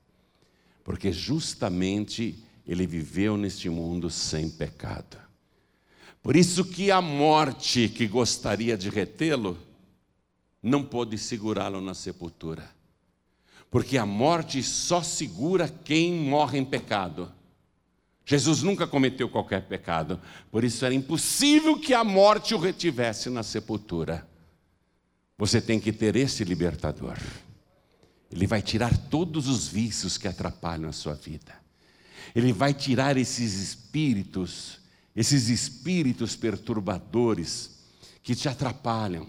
Porque 0.83 1.11
justamente 1.11 2.43
ele 2.65 2.85
viveu 2.85 3.35
neste 3.37 3.69
mundo 3.69 4.09
sem 4.09 4.49
pecado. 4.49 5.17
Por 6.27 6.35
isso 6.35 6.65
que 6.65 6.91
a 6.91 7.01
morte 7.01 7.87
que 7.87 8.05
gostaria 8.05 8.77
de 8.77 8.89
retê-lo 8.89 9.57
não 10.61 10.83
pôde 10.83 11.17
segurá-lo 11.17 11.79
na 11.79 11.93
sepultura. 11.93 12.69
Porque 13.71 13.97
a 13.97 14.05
morte 14.05 14.61
só 14.61 15.01
segura 15.01 15.73
quem 15.85 16.11
morre 16.11 16.59
em 16.59 16.65
pecado. 16.65 17.31
Jesus 18.25 18.61
nunca 18.61 18.85
cometeu 18.85 19.29
qualquer 19.29 19.69
pecado, 19.69 20.19
por 20.51 20.65
isso 20.65 20.83
era 20.83 20.93
impossível 20.93 21.79
que 21.79 21.93
a 21.93 22.03
morte 22.03 22.53
o 22.53 22.59
retivesse 22.59 23.29
na 23.29 23.41
sepultura. 23.41 24.27
Você 25.37 25.61
tem 25.61 25.79
que 25.79 25.93
ter 25.93 26.17
esse 26.17 26.43
libertador. 26.43 27.17
Ele 28.29 28.45
vai 28.45 28.61
tirar 28.61 28.97
todos 28.97 29.47
os 29.47 29.69
vícios 29.69 30.17
que 30.17 30.27
atrapalham 30.27 30.89
a 30.89 30.91
sua 30.91 31.13
vida. 31.13 31.55
Ele 32.35 32.51
vai 32.51 32.73
tirar 32.73 33.15
esses 33.15 33.53
espíritos, 33.53 34.85
esses 35.17 35.49
espíritos 35.49 36.35
perturbadores 36.35 37.71
que 38.21 38.35
te 38.35 38.47
atrapalham, 38.47 39.25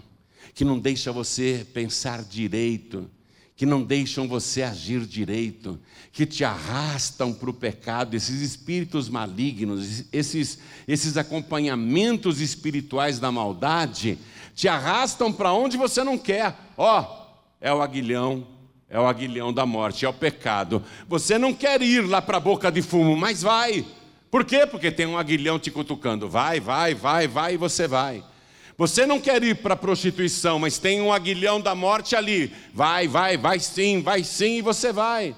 que 0.53 0.63
não 0.63 0.77
deixam 0.77 1.11
você 1.11 1.65
pensar 1.73 2.23
direito, 2.23 3.09
que 3.55 3.65
não 3.65 3.81
deixam 3.81 4.27
você 4.27 4.61
agir 4.61 5.01
direito, 5.01 5.79
que 6.11 6.27
te 6.27 6.43
arrastam 6.43 7.33
para 7.33 7.49
o 7.49 7.53
pecado, 7.53 8.13
esses 8.13 8.39
espíritos 8.41 9.09
malignos, 9.09 10.05
esses, 10.13 10.59
esses 10.87 11.17
acompanhamentos 11.17 12.39
espirituais 12.39 13.19
da 13.19 13.31
maldade, 13.31 14.19
te 14.53 14.67
arrastam 14.67 15.33
para 15.33 15.53
onde 15.53 15.75
você 15.75 16.03
não 16.03 16.19
quer. 16.19 16.55
Ó, 16.77 17.01
oh, 17.01 17.39
é 17.59 17.73
o 17.73 17.81
aguilhão 17.81 18.45
é 18.91 18.99
o 18.99 19.05
aguilhão 19.05 19.53
da 19.53 19.67
morte, 19.67 20.03
é 20.03 20.09
o 20.09 20.13
pecado. 20.13 20.83
Você 21.07 21.37
não 21.37 21.53
quer 21.53 21.79
ir 21.79 22.01
lá 22.07 22.21
para 22.21 22.37
a 22.37 22.39
boca 22.39 22.71
de 22.71 22.81
fumo, 22.81 23.15
mas 23.15 23.43
vai. 23.43 23.85
Por 24.29 24.45
quê? 24.45 24.65
Porque 24.65 24.91
tem 24.91 25.05
um 25.05 25.17
aguilhão 25.17 25.57
te 25.57 25.71
cutucando. 25.71 26.29
Vai, 26.29 26.59
vai, 26.59 26.93
vai, 26.93 27.27
vai 27.27 27.53
e 27.55 27.57
você 27.57 27.87
vai. 27.87 28.23
Você 28.77 29.05
não 29.05 29.19
quer 29.19 29.43
ir 29.43 29.55
para 29.55 29.73
a 29.73 29.77
prostituição, 29.77 30.57
mas 30.57 30.77
tem 30.77 31.01
um 31.01 31.11
aguilhão 31.11 31.59
da 31.59 31.75
morte 31.75 32.15
ali. 32.15 32.53
Vai, 32.73 33.07
vai, 33.07 33.35
vai 33.35 33.59
sim, 33.59 34.01
vai 34.01 34.23
sim 34.23 34.57
e 34.57 34.61
você 34.61 34.93
vai. 34.93 35.35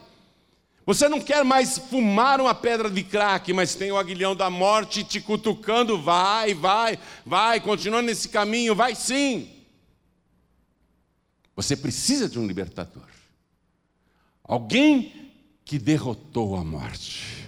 Você 0.85 1.07
não 1.07 1.21
quer 1.21 1.43
mais 1.43 1.77
fumar 1.77 2.41
uma 2.41 2.53
pedra 2.53 2.89
de 2.89 3.01
crack, 3.03 3.53
mas 3.53 3.75
tem 3.75 3.91
o 3.91 3.97
aguilhão 3.97 4.35
da 4.35 4.49
morte 4.49 5.03
te 5.03 5.21
cutucando. 5.21 5.99
Vai, 5.99 6.53
vai, 6.53 6.99
vai, 7.25 7.59
continua 7.59 8.01
nesse 8.01 8.29
caminho, 8.29 8.75
vai 8.75 8.93
sim. 8.93 9.49
Você 11.55 11.75
precisa 11.75 12.27
de 12.27 12.37
um 12.37 12.45
libertador. 12.45 13.07
Alguém 14.43 15.31
que 15.63 15.79
derrotou 15.79 16.55
a 16.55 16.63
morte. 16.63 17.40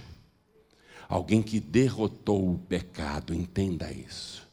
Alguém 1.13 1.43
que 1.43 1.59
derrotou 1.59 2.53
o 2.53 2.57
pecado, 2.57 3.35
entenda 3.35 3.91
isso. 3.91 4.47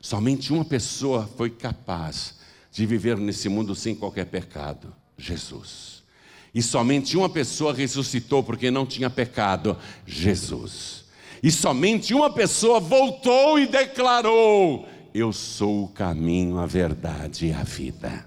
Somente 0.00 0.52
uma 0.52 0.64
pessoa 0.64 1.28
foi 1.36 1.50
capaz 1.50 2.36
de 2.70 2.86
viver 2.86 3.16
nesse 3.16 3.48
mundo 3.48 3.74
sem 3.74 3.96
qualquer 3.96 4.26
pecado: 4.26 4.94
Jesus. 5.16 6.04
E 6.54 6.62
somente 6.62 7.16
uma 7.16 7.28
pessoa 7.28 7.74
ressuscitou 7.74 8.44
porque 8.44 8.70
não 8.70 8.86
tinha 8.86 9.10
pecado: 9.10 9.76
Jesus. 10.06 11.04
E 11.42 11.50
somente 11.50 12.14
uma 12.14 12.30
pessoa 12.30 12.78
voltou 12.78 13.58
e 13.58 13.66
declarou: 13.66 14.86
Eu 15.12 15.32
sou 15.32 15.86
o 15.86 15.88
caminho, 15.88 16.58
a 16.58 16.66
verdade 16.66 17.46
e 17.46 17.52
a 17.52 17.64
vida. 17.64 18.24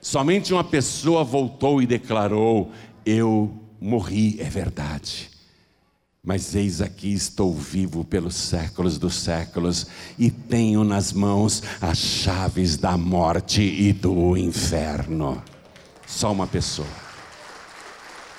Somente 0.00 0.50
uma 0.50 0.64
pessoa 0.64 1.22
voltou 1.22 1.82
e 1.82 1.86
declarou: 1.86 2.72
Eu 3.04 3.54
morri, 3.78 4.40
é 4.40 4.48
verdade. 4.48 5.35
Mas 6.26 6.56
eis 6.56 6.80
aqui 6.80 7.14
estou 7.14 7.54
vivo 7.54 8.04
pelos 8.04 8.34
séculos 8.34 8.98
dos 8.98 9.14
séculos 9.14 9.86
e 10.18 10.28
tenho 10.28 10.82
nas 10.82 11.12
mãos 11.12 11.62
as 11.80 11.98
chaves 11.98 12.76
da 12.76 12.98
morte 12.98 13.62
e 13.62 13.92
do 13.92 14.36
inferno. 14.36 15.40
Só 16.04 16.32
uma 16.32 16.48
pessoa. 16.48 16.88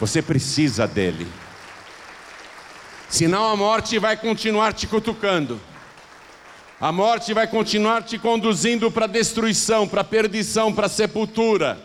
Você 0.02 0.22
precisa 0.22 0.86
dele. 0.86 1.26
Senão 3.08 3.46
a 3.46 3.56
morte 3.56 3.98
vai 3.98 4.18
continuar 4.18 4.74
te 4.74 4.86
cutucando. 4.86 5.58
A 6.82 6.92
morte 6.92 7.34
vai 7.34 7.48
continuar 7.48 8.04
te 8.04 8.20
conduzindo 8.20 8.92
para 8.92 9.08
destruição, 9.08 9.88
para 9.88 10.04
perdição, 10.04 10.74
para 10.74 10.90
sepultura. 10.90 11.82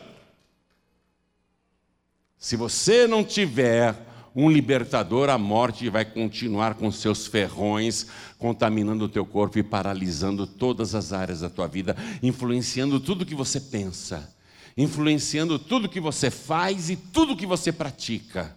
Se 2.36 2.56
você 2.56 3.06
não 3.06 3.22
tiver 3.22 4.10
um 4.34 4.50
libertador, 4.50 5.28
a 5.28 5.36
morte 5.36 5.88
vai 5.90 6.04
continuar 6.04 6.74
com 6.74 6.90
seus 6.90 7.26
ferrões, 7.26 8.06
contaminando 8.38 9.04
o 9.04 9.08
teu 9.08 9.26
corpo 9.26 9.58
e 9.58 9.62
paralisando 9.62 10.46
todas 10.46 10.94
as 10.94 11.12
áreas 11.12 11.40
da 11.40 11.50
tua 11.50 11.66
vida, 11.66 11.96
influenciando 12.22 12.98
tudo 12.98 13.26
que 13.26 13.34
você 13.34 13.60
pensa, 13.60 14.34
influenciando 14.76 15.58
tudo 15.58 15.88
que 15.88 16.00
você 16.00 16.30
faz 16.30 16.88
e 16.88 16.96
tudo 16.96 17.36
que 17.36 17.46
você 17.46 17.70
pratica. 17.70 18.56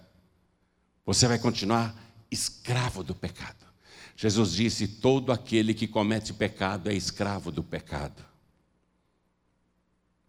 Você 1.06 1.28
vai 1.28 1.38
continuar 1.38 1.96
escravo 2.32 3.04
do 3.04 3.14
pecado. 3.14 3.66
Jesus 4.16 4.54
disse: 4.54 4.88
todo 4.88 5.32
aquele 5.32 5.74
que 5.74 5.88
comete 5.88 6.34
pecado 6.34 6.90
é 6.90 6.94
escravo 6.94 7.52
do 7.52 7.62
pecado. 7.62 8.24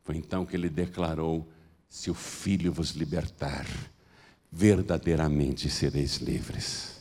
Foi 0.02 0.16
então 0.16 0.44
que 0.44 0.56
ele 0.56 0.68
declarou: 0.68 1.48
se 1.88 2.10
o 2.10 2.14
Filho 2.14 2.72
vos 2.72 2.90
libertar, 2.90 3.66
verdadeiramente 4.56 5.68
sereis 5.68 6.16
livres. 6.16 6.96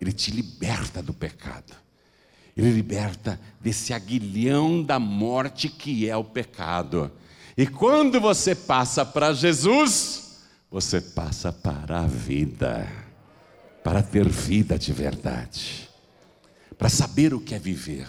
Ele 0.00 0.12
te 0.12 0.30
liberta 0.30 1.02
do 1.02 1.12
pecado. 1.12 1.72
Ele 2.56 2.70
liberta 2.70 3.40
desse 3.60 3.92
aguilhão 3.92 4.82
da 4.82 4.98
morte 4.98 5.68
que 5.68 6.08
é 6.08 6.16
o 6.16 6.22
pecado. 6.22 7.10
E 7.56 7.66
quando 7.66 8.20
você 8.20 8.54
passa 8.54 9.04
para 9.04 9.32
Jesus, 9.32 10.42
você 10.70 11.00
passa 11.00 11.52
para 11.52 12.00
a 12.00 12.06
vida, 12.06 12.86
para 13.82 14.02
ter 14.02 14.28
vida 14.28 14.78
de 14.78 14.92
verdade 14.92 15.84
para 16.76 16.88
saber 16.88 17.32
o 17.32 17.40
que 17.40 17.54
é 17.54 17.58
viver. 17.58 18.06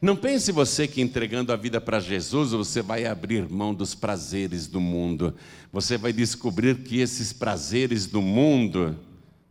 Não 0.00 0.16
pense 0.16 0.50
você 0.50 0.88
que 0.88 1.02
entregando 1.02 1.52
a 1.52 1.56
vida 1.56 1.78
para 1.78 2.00
Jesus 2.00 2.52
você 2.52 2.80
vai 2.80 3.04
abrir 3.04 3.46
mão 3.50 3.74
dos 3.74 3.94
prazeres 3.94 4.66
do 4.66 4.80
mundo. 4.80 5.36
Você 5.70 5.98
vai 5.98 6.10
descobrir 6.10 6.82
que 6.82 7.00
esses 7.00 7.34
prazeres 7.34 8.06
do 8.06 8.22
mundo, 8.22 8.98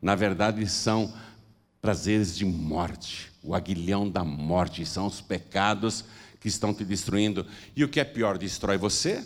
na 0.01 0.15
verdade, 0.15 0.67
são 0.67 1.13
prazeres 1.79 2.35
de 2.35 2.45
morte, 2.45 3.31
o 3.43 3.53
aguilhão 3.53 4.09
da 4.09 4.23
morte, 4.23 4.83
são 4.87 5.05
os 5.05 5.21
pecados 5.21 6.03
que 6.39 6.47
estão 6.47 6.73
te 6.73 6.83
destruindo. 6.83 7.45
E 7.75 7.83
o 7.83 7.89
que 7.89 7.99
é 7.99 8.03
pior, 8.03 8.35
destrói 8.35 8.77
você, 8.77 9.23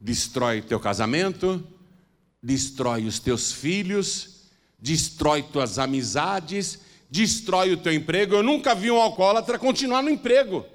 destrói 0.00 0.62
teu 0.62 0.78
casamento, 0.78 1.66
destrói 2.40 3.06
os 3.06 3.18
teus 3.18 3.50
filhos, 3.50 4.44
destrói 4.78 5.42
tuas 5.42 5.80
amizades 5.80 6.78
destrói 7.10 7.72
o 7.72 7.76
teu 7.76 7.92
emprego. 7.92 8.34
Eu 8.34 8.42
nunca 8.42 8.74
vi 8.74 8.90
um 8.90 9.00
alcoólatra 9.00 9.58
continuar 9.58 10.02
no 10.02 10.10
emprego. 10.10 10.66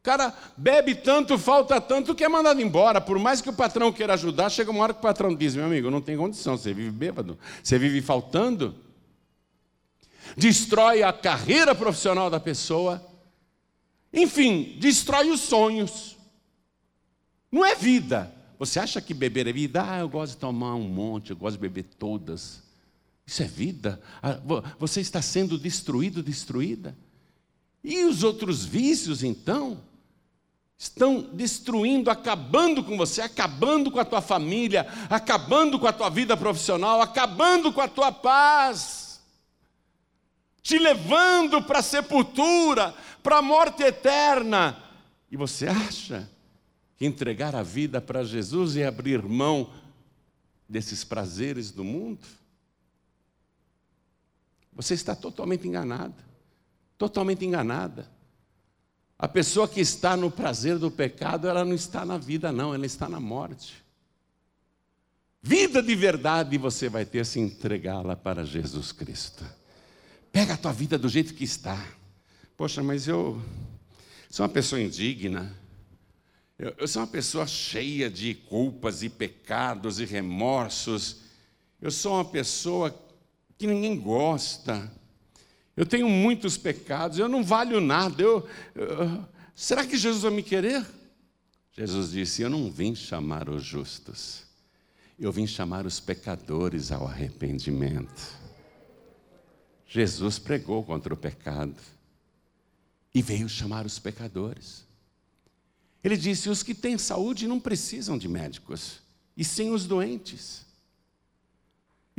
O 0.00 0.02
cara 0.02 0.34
bebe 0.56 0.94
tanto, 0.94 1.36
falta 1.38 1.78
tanto 1.78 2.14
que 2.14 2.24
é 2.24 2.28
mandado 2.28 2.62
embora. 2.62 3.00
Por 3.00 3.18
mais 3.18 3.42
que 3.42 3.50
o 3.50 3.52
patrão 3.52 3.92
queira 3.92 4.14
ajudar, 4.14 4.48
chega 4.48 4.70
uma 4.70 4.82
hora 4.82 4.94
que 4.94 5.00
o 5.00 5.02
patrão 5.02 5.34
diz: 5.34 5.54
meu 5.54 5.66
amigo, 5.66 5.90
não 5.90 6.00
tem 6.00 6.16
condição, 6.16 6.56
você 6.56 6.72
vive 6.72 6.90
bêbado, 6.90 7.38
você 7.62 7.78
vive 7.78 8.00
faltando. 8.00 8.74
Destrói 10.36 11.02
a 11.02 11.12
carreira 11.12 11.74
profissional 11.74 12.30
da 12.30 12.40
pessoa. 12.40 13.04
Enfim, 14.12 14.76
destrói 14.78 15.30
os 15.30 15.40
sonhos. 15.40 16.16
Não 17.52 17.64
é 17.64 17.74
vida. 17.74 18.32
Você 18.58 18.78
acha 18.78 19.00
que 19.00 19.12
beber 19.12 19.46
é 19.46 19.52
vida? 19.52 19.84
Ah, 19.86 19.98
eu 20.00 20.08
gosto 20.08 20.32
de 20.32 20.38
tomar 20.38 20.74
um 20.74 20.88
monte, 20.88 21.30
eu 21.30 21.36
gosto 21.36 21.56
de 21.56 21.62
beber 21.62 21.84
todas. 21.98 22.62
Isso 23.30 23.44
é 23.44 23.46
vida. 23.46 24.02
Ah, 24.20 24.40
você 24.76 25.00
está 25.00 25.22
sendo 25.22 25.56
destruído, 25.56 26.20
destruída. 26.20 26.98
E 27.84 28.02
os 28.02 28.24
outros 28.24 28.64
vícios, 28.64 29.22
então, 29.22 29.80
estão 30.76 31.22
destruindo, 31.32 32.10
acabando 32.10 32.82
com 32.82 32.96
você, 32.96 33.22
acabando 33.22 33.88
com 33.88 34.00
a 34.00 34.04
tua 34.04 34.20
família, 34.20 34.84
acabando 35.08 35.78
com 35.78 35.86
a 35.86 35.92
tua 35.92 36.10
vida 36.10 36.36
profissional, 36.36 37.00
acabando 37.00 37.72
com 37.72 37.80
a 37.80 37.86
tua 37.86 38.10
paz. 38.10 39.20
te 40.60 40.76
levando 40.76 41.62
para 41.62 41.78
a 41.78 41.82
sepultura, 41.82 42.92
para 43.22 43.38
a 43.38 43.42
morte 43.42 43.84
eterna. 43.84 44.76
E 45.30 45.36
você 45.36 45.68
acha 45.68 46.28
que 46.96 47.06
entregar 47.06 47.54
a 47.54 47.62
vida 47.62 48.00
para 48.00 48.24
Jesus 48.24 48.74
e 48.74 48.82
abrir 48.82 49.22
mão 49.22 49.70
desses 50.68 51.04
prazeres 51.04 51.70
do 51.70 51.84
mundo? 51.84 52.39
Você 54.72 54.94
está 54.94 55.14
totalmente 55.14 55.66
enganado, 55.66 56.14
totalmente 56.96 57.44
enganada. 57.44 58.10
A 59.18 59.28
pessoa 59.28 59.68
que 59.68 59.80
está 59.80 60.16
no 60.16 60.30
prazer 60.30 60.78
do 60.78 60.90
pecado, 60.90 61.46
ela 61.46 61.64
não 61.64 61.74
está 61.74 62.06
na 62.06 62.16
vida, 62.16 62.50
não, 62.50 62.74
ela 62.74 62.86
está 62.86 63.08
na 63.08 63.20
morte. 63.20 63.84
Vida 65.42 65.82
de 65.82 65.94
verdade 65.94 66.56
você 66.58 66.88
vai 66.88 67.04
ter 67.04 67.24
se 67.26 67.40
entregá-la 67.40 68.16
para 68.16 68.44
Jesus 68.44 68.92
Cristo. 68.92 69.44
Pega 70.32 70.54
a 70.54 70.56
tua 70.56 70.72
vida 70.72 70.98
do 70.98 71.08
jeito 71.08 71.34
que 71.34 71.44
está. 71.44 71.82
Poxa, 72.56 72.82
mas 72.82 73.08
eu 73.08 73.42
sou 74.30 74.44
uma 74.44 74.52
pessoa 74.52 74.80
indigna. 74.80 75.54
Eu, 76.58 76.74
eu 76.78 76.86
sou 76.86 77.02
uma 77.02 77.08
pessoa 77.08 77.46
cheia 77.46 78.10
de 78.10 78.34
culpas 78.34 79.02
e 79.02 79.08
pecados 79.08 79.98
e 79.98 80.04
remorsos. 80.04 81.22
Eu 81.80 81.90
sou 81.90 82.14
uma 82.14 82.24
pessoa 82.24 82.90
que 83.60 83.66
ninguém 83.66 84.00
gosta. 84.00 84.90
Eu 85.76 85.84
tenho 85.84 86.08
muitos 86.08 86.56
pecados, 86.56 87.18
eu 87.18 87.28
não 87.28 87.44
valho 87.44 87.78
nada. 87.78 88.22
Eu, 88.22 88.48
eu, 88.74 89.26
será 89.54 89.86
que 89.86 89.98
Jesus 89.98 90.22
vai 90.22 90.32
me 90.32 90.42
querer? 90.42 90.84
Jesus 91.70 92.10
disse: 92.10 92.40
Eu 92.40 92.48
não 92.48 92.70
vim 92.70 92.94
chamar 92.94 93.50
os 93.50 93.62
justos, 93.62 94.44
eu 95.18 95.30
vim 95.30 95.46
chamar 95.46 95.84
os 95.84 96.00
pecadores 96.00 96.90
ao 96.90 97.06
arrependimento. 97.06 98.40
Jesus 99.86 100.38
pregou 100.38 100.82
contra 100.82 101.12
o 101.12 101.16
pecado 101.16 101.76
e 103.14 103.20
veio 103.20 103.48
chamar 103.48 103.84
os 103.84 103.98
pecadores. 103.98 104.86
Ele 106.02 106.16
disse: 106.16 106.48
Os 106.48 106.62
que 106.62 106.74
têm 106.74 106.96
saúde 106.96 107.46
não 107.46 107.60
precisam 107.60 108.16
de 108.16 108.26
médicos, 108.26 109.00
e 109.36 109.44
sim 109.44 109.70
os 109.70 109.84
doentes. 109.84 110.69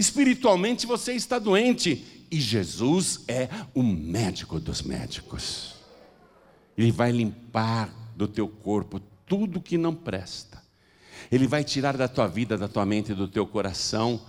Espiritualmente 0.02 0.88
você 0.88 1.14
está 1.14 1.38
doente 1.38 2.26
e 2.32 2.42
Jesus 2.42 3.24
é 3.28 3.48
o 3.72 3.84
médico 3.84 4.60
dos 4.60 4.82
médicos. 4.82 5.76
Ele 6.76 6.92
vai 6.92 7.12
limpar 7.12 7.94
do 8.16 8.28
teu 8.28 8.48
corpo 8.48 9.00
tudo 9.28 9.62
que 9.62 9.78
não 9.78 9.94
presta. 9.94 10.60
Ele 11.32 11.46
vai 11.46 11.64
tirar 11.64 11.96
da 11.96 12.08
tua 12.08 12.26
vida, 12.26 12.58
da 12.58 12.68
tua 12.68 12.84
mente, 12.84 13.14
do 13.14 13.28
teu 13.28 13.46
coração. 13.46 14.20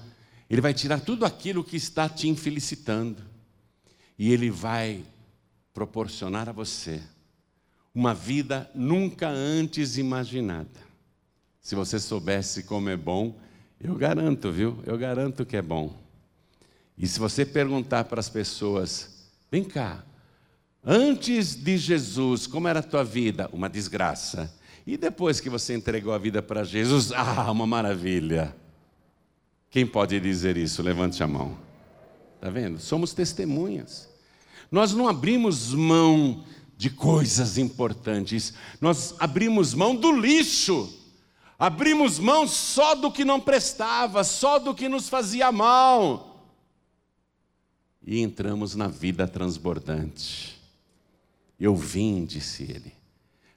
Ele 0.51 0.61
vai 0.61 0.75
tirar 0.75 1.01
tudo 1.01 1.25
aquilo 1.25 1.64
que 1.64 1.79
está 1.79 2.07
te 2.07 2.29
infelicitando. 2.29 3.23
E 4.18 4.31
ele 4.31 4.51
vai 4.51 5.03
proporcionar 5.73 6.51
a 6.51 6.53
você 6.53 7.01
uma 7.95 8.12
vida 8.12 8.70
nunca 8.75 9.27
antes 9.31 9.97
imaginada. 9.97 10.81
Se 11.62 11.75
você 11.75 11.99
soubesse 11.99 12.62
como 12.64 12.91
é 12.91 12.97
bom 12.97 13.41
eu 13.83 13.97
garanto, 13.97 14.53
viu? 14.53 14.78
Eu 14.87 14.97
garanto 14.97 15.45
que 15.45 15.57
é 15.57 15.62
bom. 15.62 16.01
E 16.97 17.07
se 17.07 17.18
você 17.18 17.45
perguntar 17.45 18.05
para 18.05 18.20
as 18.20 18.28
pessoas, 18.28 19.28
vem 19.51 19.64
cá, 19.64 20.05
antes 20.85 21.57
de 21.57 21.76
Jesus, 21.76 22.47
como 22.47 22.68
era 22.68 22.78
a 22.78 22.83
tua 22.83 23.03
vida? 23.03 23.51
Uma 23.53 23.68
desgraça. 23.68 24.55
E 24.87 24.97
depois 24.97 25.41
que 25.41 25.51
você 25.51 25.74
entregou 25.74 26.12
a 26.12 26.18
vida 26.18 26.41
para 26.41 26.62
Jesus, 26.62 27.11
ah, 27.16 27.51
uma 27.51 27.66
maravilha. 27.66 28.55
Quem 29.68 29.87
pode 29.87 30.20
dizer 30.20 30.57
isso? 30.57 30.83
Levante 30.83 31.22
a 31.22 31.26
mão. 31.26 31.59
Está 32.37 32.51
vendo? 32.51 32.78
Somos 32.78 33.12
testemunhas. 33.12 34.09
Nós 34.70 34.93
não 34.93 35.09
abrimos 35.09 35.74
mão 35.74 36.45
de 36.76 36.91
coisas 36.91 37.59
importantes, 37.59 38.55
nós 38.80 39.14
abrimos 39.20 39.72
mão 39.72 39.95
do 39.95 40.11
lixo 40.11 41.01
Abrimos 41.63 42.19
mão 42.19 42.49
só 42.49 42.93
do 42.93 43.09
que 43.09 43.25
não 43.25 43.39
prestava, 43.39 44.25
só 44.25 44.59
do 44.59 44.75
que 44.75 44.89
nos 44.89 45.09
fazia 45.09 45.53
mal. 45.53 46.45
E 48.05 48.19
entramos 48.19 48.75
na 48.75 48.89
vida 48.89 49.29
transbordante. 49.29 50.61
Eu 51.61 51.77
vim, 51.77 52.25
disse 52.25 52.65
ele, 52.65 52.93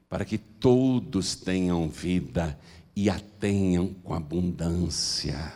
para 0.08 0.24
que 0.24 0.38
todos 0.38 1.36
tenham 1.36 1.90
vida 1.90 2.56
e 2.96 3.10
a 3.10 3.20
tenham 3.40 3.88
com 4.04 4.14
abundância. 4.14 5.52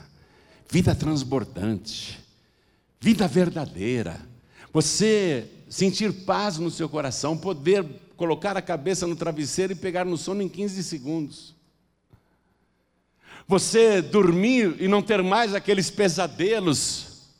Vida 0.68 0.96
transbordante, 0.96 2.20
vida 3.00 3.28
verdadeira. 3.28 4.20
Você 4.74 5.48
sentir 5.70 6.12
paz 6.26 6.58
no 6.58 6.72
seu 6.72 6.90
coração, 6.90 7.38
poder 7.38 7.86
colocar 8.18 8.58
a 8.58 8.62
cabeça 8.62 9.06
no 9.06 9.16
travesseiro 9.16 9.74
e 9.74 9.76
pegar 9.76 10.04
no 10.04 10.18
sono 10.18 10.42
em 10.42 10.50
15 10.50 10.84
segundos 10.84 11.59
você 13.50 14.00
dormir 14.00 14.76
e 14.80 14.88
não 14.88 15.02
ter 15.02 15.24
mais 15.24 15.56
aqueles 15.56 15.90
pesadelos, 15.90 17.32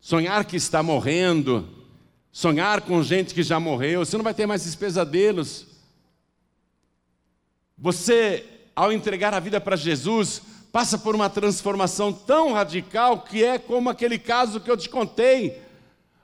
sonhar 0.00 0.42
que 0.46 0.56
está 0.56 0.82
morrendo, 0.82 1.68
sonhar 2.32 2.80
com 2.80 3.02
gente 3.02 3.34
que 3.34 3.42
já 3.42 3.60
morreu, 3.60 4.06
você 4.06 4.16
não 4.16 4.24
vai 4.24 4.32
ter 4.32 4.46
mais 4.46 4.62
esses 4.62 4.74
pesadelos. 4.74 5.66
Você, 7.76 8.42
ao 8.74 8.90
entregar 8.90 9.34
a 9.34 9.38
vida 9.38 9.60
para 9.60 9.76
Jesus, 9.76 10.40
passa 10.72 10.96
por 10.96 11.14
uma 11.14 11.28
transformação 11.28 12.10
tão 12.10 12.54
radical 12.54 13.20
que 13.20 13.44
é 13.44 13.58
como 13.58 13.90
aquele 13.90 14.18
caso 14.18 14.60
que 14.60 14.70
eu 14.70 14.78
te 14.78 14.88
contei. 14.88 15.60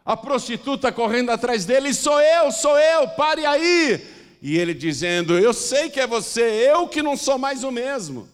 A 0.02 0.16
prostituta 0.16 0.90
correndo 0.90 1.28
atrás 1.28 1.66
dele, 1.66 1.92
sou 1.92 2.18
eu, 2.18 2.50
sou 2.50 2.78
eu, 2.78 3.06
pare 3.08 3.44
aí. 3.44 4.02
E 4.40 4.56
ele 4.56 4.72
dizendo: 4.72 5.38
Eu 5.38 5.52
sei 5.52 5.90
que 5.90 6.00
é 6.00 6.06
você, 6.06 6.40
eu 6.40 6.88
que 6.88 7.02
não 7.02 7.18
sou 7.18 7.36
mais 7.36 7.64
o 7.64 7.70
mesmo. 7.70 8.31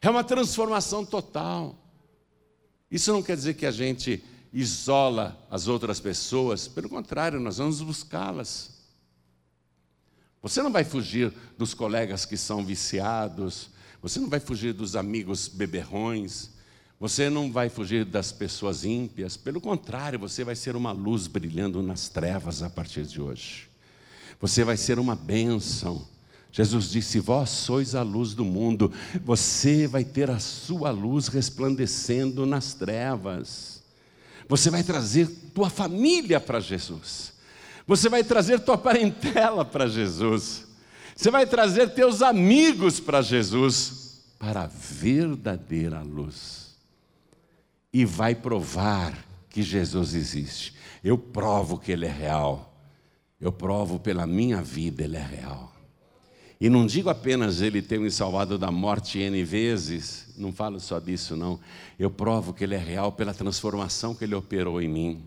É 0.00 0.08
uma 0.08 0.24
transformação 0.24 1.04
total. 1.04 1.76
Isso 2.90 3.12
não 3.12 3.22
quer 3.22 3.36
dizer 3.36 3.54
que 3.54 3.66
a 3.66 3.70
gente 3.70 4.22
isola 4.52 5.46
as 5.50 5.68
outras 5.68 6.00
pessoas, 6.00 6.66
pelo 6.66 6.88
contrário, 6.88 7.40
nós 7.40 7.58
vamos 7.58 7.82
buscá-las. 7.82 8.78
Você 10.40 10.62
não 10.62 10.72
vai 10.72 10.84
fugir 10.84 11.32
dos 11.56 11.74
colegas 11.74 12.24
que 12.24 12.36
são 12.36 12.64
viciados, 12.64 13.70
você 14.00 14.20
não 14.20 14.28
vai 14.28 14.40
fugir 14.40 14.72
dos 14.72 14.94
amigos 14.94 15.48
beberrões, 15.48 16.50
você 17.00 17.28
não 17.28 17.52
vai 17.52 17.68
fugir 17.68 18.04
das 18.04 18.32
pessoas 18.32 18.84
ímpias, 18.84 19.36
pelo 19.36 19.60
contrário, 19.60 20.18
você 20.18 20.44
vai 20.44 20.56
ser 20.56 20.76
uma 20.76 20.92
luz 20.92 21.26
brilhando 21.26 21.82
nas 21.82 22.08
trevas 22.08 22.62
a 22.62 22.70
partir 22.70 23.04
de 23.04 23.20
hoje. 23.20 23.68
Você 24.40 24.64
vai 24.64 24.76
ser 24.76 24.98
uma 24.98 25.16
bênção. 25.16 26.06
Jesus 26.50 26.90
disse: 26.90 27.20
Vós 27.20 27.50
sois 27.50 27.94
a 27.94 28.02
luz 28.02 28.34
do 28.34 28.44
mundo, 28.44 28.92
você 29.24 29.86
vai 29.86 30.04
ter 30.04 30.30
a 30.30 30.38
sua 30.38 30.90
luz 30.90 31.28
resplandecendo 31.28 32.46
nas 32.46 32.74
trevas. 32.74 33.82
Você 34.48 34.70
vai 34.70 34.82
trazer 34.82 35.28
tua 35.54 35.68
família 35.68 36.40
para 36.40 36.58
Jesus. 36.58 37.34
Você 37.86 38.08
vai 38.08 38.24
trazer 38.24 38.60
tua 38.60 38.78
parentela 38.78 39.64
para 39.64 39.86
Jesus. 39.86 40.66
Você 41.14 41.30
vai 41.30 41.46
trazer 41.46 41.90
teus 41.90 42.22
amigos 42.22 43.00
para 43.00 43.20
Jesus, 43.20 44.22
para 44.38 44.62
a 44.62 44.66
verdadeira 44.66 46.00
luz. 46.00 46.76
E 47.92 48.04
vai 48.04 48.34
provar 48.34 49.18
que 49.50 49.62
Jesus 49.62 50.14
existe. 50.14 50.74
Eu 51.02 51.18
provo 51.18 51.78
que 51.78 51.92
Ele 51.92 52.06
é 52.06 52.10
real. 52.10 52.74
Eu 53.40 53.52
provo 53.52 53.98
pela 53.98 54.26
minha 54.26 54.62
vida, 54.62 55.02
Ele 55.02 55.16
é 55.16 55.22
real. 55.22 55.77
E 56.60 56.68
não 56.68 56.86
digo 56.86 57.08
apenas 57.08 57.60
ele 57.60 57.80
ter 57.80 58.00
me 58.00 58.10
salvado 58.10 58.58
da 58.58 58.70
morte 58.70 59.18
N 59.18 59.44
vezes, 59.44 60.26
não 60.36 60.52
falo 60.52 60.80
só 60.80 60.98
disso, 60.98 61.36
não. 61.36 61.60
Eu 61.98 62.10
provo 62.10 62.52
que 62.52 62.64
ele 62.64 62.74
é 62.74 62.78
real 62.78 63.12
pela 63.12 63.32
transformação 63.32 64.14
que 64.14 64.24
ele 64.24 64.34
operou 64.34 64.82
em 64.82 64.88
mim. 64.88 65.24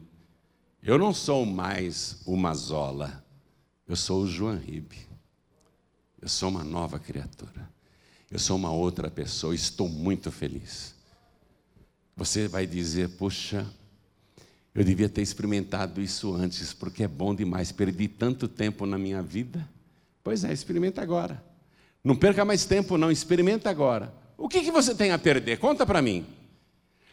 Eu 0.83 0.97
não 0.97 1.13
sou 1.13 1.45
mais 1.45 2.21
o 2.25 2.35
Mazola, 2.35 3.23
eu 3.87 3.95
sou 3.95 4.23
o 4.23 4.27
João 4.27 4.57
Ribe. 4.57 4.97
Eu 6.21 6.27
sou 6.27 6.49
uma 6.49 6.63
nova 6.63 6.99
criatura. 6.99 7.69
Eu 8.29 8.37
sou 8.37 8.55
uma 8.55 8.71
outra 8.71 9.09
pessoa, 9.09 9.55
estou 9.55 9.89
muito 9.89 10.31
feliz. 10.31 10.93
Você 12.15 12.47
vai 12.47 12.67
dizer, 12.67 13.09
puxa, 13.09 13.65
eu 14.73 14.83
devia 14.83 15.09
ter 15.09 15.21
experimentado 15.21 16.01
isso 16.01 16.33
antes, 16.33 16.73
porque 16.73 17.03
é 17.03 17.07
bom 17.07 17.33
demais, 17.33 17.71
perdi 17.71 18.07
tanto 18.07 18.47
tempo 18.47 18.85
na 18.85 18.97
minha 18.97 19.21
vida. 19.21 19.67
Pois 20.23 20.43
é, 20.43 20.53
experimenta 20.53 21.01
agora. 21.01 21.43
Não 22.03 22.15
perca 22.15 22.43
mais 22.45 22.65
tempo, 22.65 22.97
não, 22.97 23.11
experimenta 23.11 23.69
agora. 23.69 24.13
O 24.37 24.47
que, 24.47 24.61
que 24.61 24.71
você 24.71 24.95
tem 24.95 25.11
a 25.11 25.19
perder? 25.19 25.59
Conta 25.59 25.85
para 25.85 26.01
mim. 26.01 26.25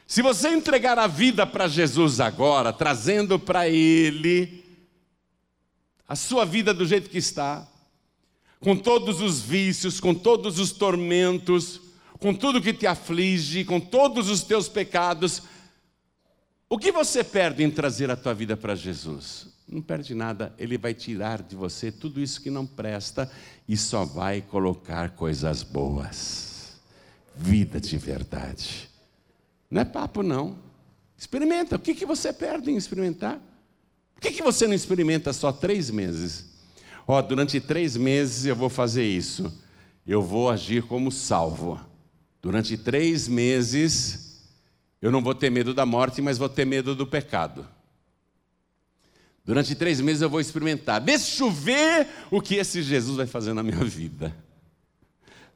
Se 0.07 0.23
você 0.23 0.49
entregar 0.49 0.99
a 0.99 1.07
vida 1.07 1.47
para 1.47 1.69
Jesus 1.69 2.21
agora, 2.21 2.73
trazendo 2.73 3.39
para 3.39 3.69
Ele 3.69 4.65
a 6.09 6.17
sua 6.17 6.47
vida 6.47 6.73
do 6.73 6.87
jeito 6.87 7.11
que 7.11 7.19
está, 7.19 7.69
com 8.61 8.75
todos 8.75 9.21
os 9.21 9.41
vícios, 9.41 10.01
com 10.01 10.15
todos 10.15 10.59
os 10.59 10.73
tormentos, 10.73 11.81
com 12.19 12.33
tudo 12.35 12.63
que 12.63 12.73
te 12.73 12.87
aflige, 12.87 13.65
com 13.65 13.79
todos 13.79 14.31
os 14.31 14.43
teus 14.43 14.69
pecados, 14.69 15.43
O 16.69 16.77
que 16.79 16.93
você 16.93 17.25
perde 17.25 17.65
em 17.65 17.71
trazer 17.71 18.11
a 18.11 18.17
tua 18.17 18.35
vida 18.35 18.57
para 18.57 18.75
Jesus? 18.75 19.49
Não 19.71 19.83
perde 19.83 20.15
nada, 20.15 20.55
Ele 20.59 20.79
vai 20.79 20.95
tirar 20.95 21.43
de 21.43 21.55
você 21.55 21.93
tudo 21.93 22.21
isso 22.21 22.41
que 22.41 22.51
não 22.51 22.67
presta 22.67 23.31
e 23.69 23.77
só 23.77 24.05
vai 24.05 24.41
colocar 24.41 25.11
coisas 25.11 25.63
boas. 25.63 26.79
Vida 27.37 27.79
de 27.79 27.99
verdade. 27.99 28.89
Não 29.71 29.83
é 29.83 29.85
papo, 29.85 30.23
não. 30.23 30.57
Experimenta. 31.19 31.77
O 31.77 31.79
que, 31.79 31.95
que 31.95 32.07
você 32.07 32.33
perde 32.33 32.71
em 32.71 32.77
experimentar? 32.77 33.39
Por 34.15 34.23
que, 34.23 34.33
que 34.33 34.43
você 34.43 34.67
não 34.67 34.75
experimenta 34.75 35.33
só 35.35 35.53
três 35.53 35.91
meses? 35.91 36.47
Ó, 37.07 37.19
oh, 37.19 37.23
durante 37.23 37.61
três 37.61 37.97
meses 37.97 38.47
eu 38.47 38.57
vou 38.57 38.71
fazer 38.71 39.05
isso. 39.05 39.53
Eu 40.07 40.23
vou 40.23 40.49
agir 40.49 40.83
como 40.83 41.13
salvo. 41.13 41.79
Durante 42.41 42.77
três 42.79 43.29
meses 43.29 44.49
eu 45.03 45.13
não 45.13 45.23
vou 45.23 45.35
ter 45.35 45.51
medo 45.51 45.75
da 45.75 45.85
morte, 45.85 46.23
mas 46.23 46.39
vou 46.39 46.49
ter 46.49 46.65
medo 46.65 46.95
do 46.95 47.07
pecado. 47.07 47.69
Durante 49.49 49.75
três 49.75 49.99
meses 49.99 50.21
eu 50.21 50.29
vou 50.29 50.41
experimentar. 50.41 51.01
Deixa 51.01 51.43
eu 51.43 51.51
ver 51.51 52.07
o 52.31 52.39
que 52.39 52.57
esse 52.57 52.83
Jesus 52.83 53.17
vai 53.17 53.27
fazer 53.27 53.55
na 53.55 53.63
minha 53.63 53.83
vida. 53.83 54.37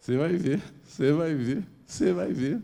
Você 0.01 0.17
vai 0.17 0.33
ver, 0.33 0.63
você 0.83 1.13
vai 1.13 1.35
ver, 1.35 1.63
você 1.87 2.11
vai 2.11 2.33
ver. 2.33 2.59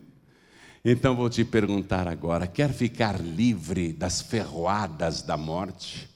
Então 0.83 1.15
vou 1.15 1.29
te 1.29 1.45
perguntar 1.45 2.09
agora: 2.09 2.47
quer 2.47 2.73
ficar 2.73 3.21
livre 3.21 3.93
das 3.93 4.23
ferroadas 4.23 5.21
da 5.21 5.37
morte? 5.37 6.09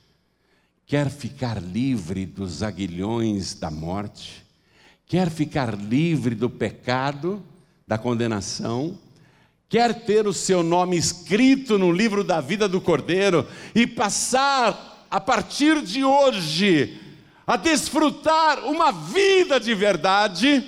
Quer 0.87 1.11
ficar 1.11 1.63
livre 1.63 2.25
dos 2.25 2.63
aguilhões 2.63 3.53
da 3.53 3.71
morte? 3.71 4.43
Quer 5.05 5.29
ficar 5.29 5.79
livre 5.79 6.35
do 6.35 6.49
pecado, 6.49 7.43
da 7.87 7.99
condenação? 7.99 8.99
quer 9.73 10.05
ter 10.05 10.27
o 10.27 10.35
seu 10.35 10.63
nome 10.63 10.99
escrito 10.99 11.79
no 11.79 11.91
livro 11.91 12.23
da 12.23 12.43
vida 12.43 12.69
do 12.69 12.79
Cordeiro 12.79 13.49
e 13.75 13.87
passar, 13.87 14.92
a 15.13 15.21
partir 15.21 15.83
de 15.83 16.03
hoje, 16.03 16.99
a 17.47 17.59
desfrutar 17.59 18.65
uma 18.65 18.91
vida 18.91 19.61
de 19.61 19.75
verdade, 19.75 20.67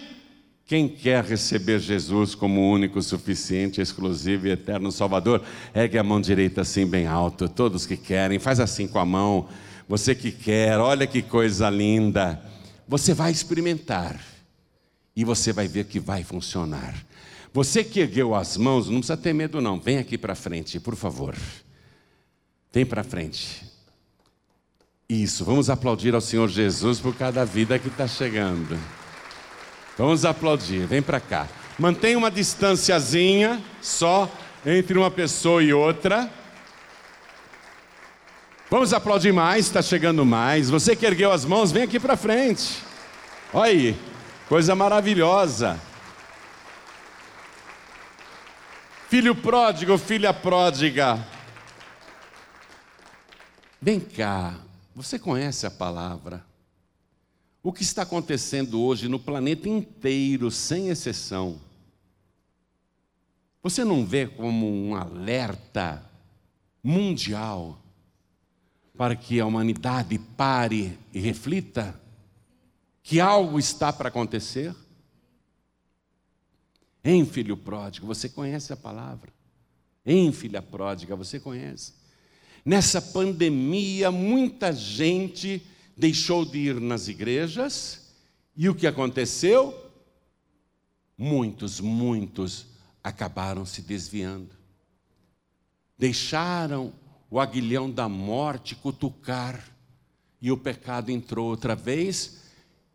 quem 0.67 0.87
quer 0.87 1.25
receber 1.25 1.79
Jesus 1.79 2.35
como 2.35 2.71
único, 2.71 3.01
suficiente, 3.01 3.81
exclusivo 3.81 4.47
e 4.47 4.51
eterno 4.51 4.93
Salvador, 4.93 5.43
ergue 5.75 5.97
a 5.97 6.03
mão 6.03 6.21
direita 6.21 6.61
assim 6.61 6.87
bem 6.87 7.07
alto. 7.07 7.49
Todos 7.49 7.87
que 7.87 7.97
querem, 7.97 8.39
faz 8.39 8.61
assim 8.61 8.87
com 8.87 8.99
a 8.99 9.05
mão. 9.07 9.49
Você 9.89 10.15
que 10.15 10.31
quer, 10.31 10.79
olha 10.79 11.07
que 11.07 11.23
coisa 11.23 11.71
linda. 11.71 12.39
Você 12.87 13.15
vai 13.15 13.33
experimentar 13.33 14.21
e 15.17 15.25
você 15.25 15.55
vai 15.55 15.67
ver 15.67 15.87
que 15.87 15.99
vai 15.99 16.23
funcionar. 16.23 16.95
Você 17.51 17.83
que 17.83 18.01
ergueu 18.01 18.35
as 18.35 18.59
mãos, 18.59 18.91
não 18.91 18.99
precisa 18.99 19.17
ter 19.17 19.33
medo, 19.33 19.59
não. 19.63 19.81
Vem 19.81 19.97
aqui 19.97 20.19
para 20.19 20.35
frente, 20.35 20.79
por 20.79 20.97
favor. 20.97 21.35
Vem 22.71 22.85
para 22.85 23.03
frente. 23.03 23.74
Isso, 25.09 25.45
vamos 25.45 25.69
aplaudir 25.69 26.15
ao 26.15 26.21
Senhor 26.21 26.49
Jesus 26.49 26.99
por 26.99 27.15
cada 27.15 27.45
vida 27.45 27.79
que 27.79 27.89
está 27.89 28.09
chegando. 28.09 28.79
Vamos 29.99 30.25
aplaudir, 30.25 30.87
vem 30.87 31.03
para 31.03 31.21
cá. 31.21 31.47
Mantenha 31.79 32.17
uma 32.17 32.31
distânciazinha 32.31 33.63
só 33.83 34.31
entre 34.65 34.97
uma 34.97 35.11
pessoa 35.11 35.63
e 35.63 35.73
outra. 35.75 36.31
Vamos 38.71 38.95
aplaudir 38.95 39.33
mais, 39.33 39.67
está 39.67 39.83
chegando 39.83 40.25
mais. 40.25 40.71
Você 40.71 40.97
que 40.97 41.05
ergueu 41.05 41.31
as 41.31 41.45
mãos, 41.45 41.71
vem 41.71 41.83
aqui 41.83 42.01
para 42.01 42.17
frente. 42.17 42.83
Olha 43.53 43.71
aí, 43.71 43.97
coisa 44.49 44.75
maravilhosa. 44.75 45.79
Filho 49.09 49.35
pródigo, 49.35 49.99
filha 49.99 50.33
pródiga. 50.33 51.25
Vem 53.81 54.01
cá, 54.01 54.55
você 54.95 55.19
conhece 55.19 55.67
a 55.67 55.71
palavra? 55.71 56.45
O 57.63 57.73
que 57.73 57.83
está 57.83 58.03
acontecendo 58.03 58.81
hoje 58.81 59.09
no 59.09 59.19
planeta 59.19 59.69
inteiro, 59.69 60.51
sem 60.51 60.89
exceção? 60.89 61.61
Você 63.63 63.83
não 63.83 64.05
vê 64.05 64.27
como 64.27 64.71
um 64.71 64.95
alerta 64.95 66.05
mundial 66.83 67.81
para 68.97 69.17
que 69.17 69.41
a 69.41 69.47
humanidade 69.47 70.19
pare 70.19 70.99
e 71.13 71.19
reflita 71.19 71.99
que 73.03 73.21
algo 73.21 73.59
está 73.59 73.93
para 73.93 74.09
acontecer? 74.09 74.75
Em 77.03 77.25
filho 77.25 77.57
pródigo, 77.57 78.07
você 78.07 78.29
conhece 78.29 78.73
a 78.73 78.77
palavra. 78.77 79.33
Em 80.07 80.31
filha 80.33 80.63
pródiga, 80.63 81.17
você 81.17 81.41
conhece. 81.41 82.04
Nessa 82.65 83.03
pandemia, 83.03 84.11
muita 84.11 84.73
gente 84.73 85.62
deixou 85.97 86.45
de 86.45 86.59
ir 86.59 86.81
nas 86.81 87.09
igrejas, 87.09 88.15
e 88.57 88.69
o 88.69 88.75
que 88.75 88.87
aconteceu? 88.87 89.79
Muitos, 91.19 91.79
muitos 91.79 92.67
acabaram 93.03 93.67
se 93.67 93.83
desviando. 93.83 94.51
Deixaram 95.99 96.93
o 97.31 97.39
aguilhão 97.39 97.91
da 97.91 98.09
morte 98.09 98.75
cutucar, 98.75 99.62
e 100.41 100.51
o 100.51 100.57
pecado 100.57 101.11
entrou 101.11 101.49
outra 101.49 101.75
vez, 101.75 102.45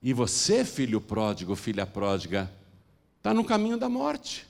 e 0.02 0.14
você, 0.14 0.66
filho 0.66 1.00
pródigo, 1.00 1.56
filha 1.56 1.86
pródiga, 1.86 2.52
está 3.18 3.34
no 3.34 3.44
caminho 3.44 3.78
da 3.78 3.90
morte. 3.90 4.48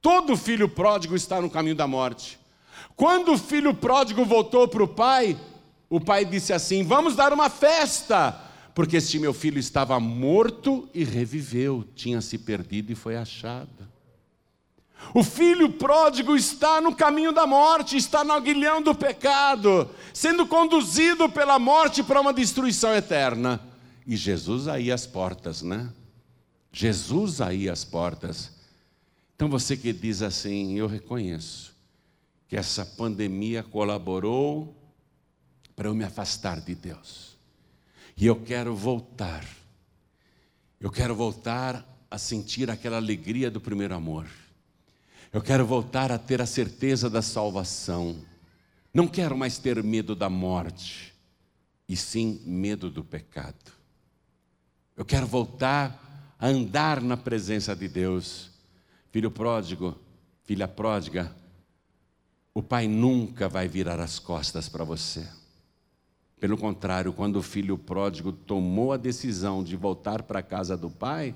Todo 0.00 0.36
filho 0.36 0.68
pródigo 0.68 1.14
está 1.14 1.40
no 1.40 1.50
caminho 1.50 1.76
da 1.76 1.86
morte. 1.86 2.38
Quando 2.96 3.32
o 3.32 3.38
filho 3.38 3.72
pródigo 3.72 4.24
voltou 4.24 4.66
para 4.66 4.82
o 4.82 4.88
pai, 4.88 5.38
o 5.88 6.00
pai 6.00 6.24
disse 6.24 6.52
assim: 6.52 6.82
Vamos 6.82 7.14
dar 7.14 7.32
uma 7.32 7.48
festa, 7.48 8.32
porque 8.74 8.96
este 8.96 9.18
meu 9.18 9.32
filho 9.32 9.58
estava 9.58 9.98
morto 10.00 10.88
e 10.92 11.04
reviveu, 11.04 11.84
tinha 11.94 12.20
se 12.20 12.38
perdido 12.38 12.92
e 12.92 12.94
foi 12.94 13.16
achado. 13.16 13.88
O 15.14 15.22
filho 15.22 15.70
pródigo 15.70 16.36
está 16.36 16.80
no 16.80 16.94
caminho 16.94 17.32
da 17.32 17.46
morte, 17.46 17.96
está 17.96 18.24
no 18.24 18.32
aguilhão 18.32 18.82
do 18.82 18.94
pecado, 18.94 19.88
sendo 20.12 20.44
conduzido 20.46 21.28
pela 21.28 21.58
morte 21.58 22.02
para 22.02 22.20
uma 22.20 22.32
destruição 22.32 22.92
eterna. 22.94 23.60
E 24.06 24.16
Jesus 24.16 24.66
aí 24.66 24.90
às 24.90 25.06
portas, 25.06 25.62
né? 25.62 25.88
Jesus 26.72 27.40
aí 27.40 27.68
às 27.68 27.84
portas. 27.84 28.52
Então 29.36 29.48
você 29.48 29.76
que 29.76 29.92
diz 29.92 30.20
assim, 30.20 30.76
eu 30.76 30.88
reconheço 30.88 31.77
que 32.48 32.56
essa 32.56 32.84
pandemia 32.84 33.62
colaborou 33.62 34.74
para 35.76 35.88
eu 35.88 35.94
me 35.94 36.02
afastar 36.02 36.60
de 36.60 36.74
Deus. 36.74 37.36
E 38.16 38.26
eu 38.26 38.42
quero 38.42 38.74
voltar. 38.74 39.46
Eu 40.80 40.90
quero 40.90 41.14
voltar 41.14 41.86
a 42.10 42.16
sentir 42.16 42.70
aquela 42.70 42.96
alegria 42.96 43.50
do 43.50 43.60
primeiro 43.60 43.94
amor. 43.94 44.26
Eu 45.30 45.42
quero 45.42 45.66
voltar 45.66 46.10
a 46.10 46.18
ter 46.18 46.40
a 46.40 46.46
certeza 46.46 47.10
da 47.10 47.20
salvação. 47.20 48.16
Não 48.94 49.06
quero 49.06 49.36
mais 49.36 49.58
ter 49.58 49.82
medo 49.84 50.16
da 50.16 50.30
morte, 50.30 51.14
e 51.86 51.96
sim 51.96 52.40
medo 52.46 52.90
do 52.90 53.04
pecado. 53.04 53.72
Eu 54.96 55.04
quero 55.04 55.26
voltar 55.26 56.36
a 56.38 56.48
andar 56.48 57.02
na 57.02 57.16
presença 57.16 57.76
de 57.76 57.86
Deus. 57.88 58.50
Filho 59.12 59.30
pródigo, 59.30 59.96
filha 60.44 60.66
pródiga, 60.66 61.34
o 62.58 62.62
pai 62.62 62.88
nunca 62.88 63.48
vai 63.48 63.68
virar 63.68 64.00
as 64.00 64.18
costas 64.18 64.68
para 64.68 64.84
você. 64.84 65.26
Pelo 66.40 66.56
contrário, 66.56 67.12
quando 67.12 67.36
o 67.36 67.42
filho 67.42 67.76
pródigo 67.76 68.32
tomou 68.32 68.92
a 68.92 68.96
decisão 68.96 69.62
de 69.62 69.76
voltar 69.76 70.22
para 70.22 70.40
a 70.40 70.42
casa 70.42 70.76
do 70.76 70.88
pai, 70.88 71.34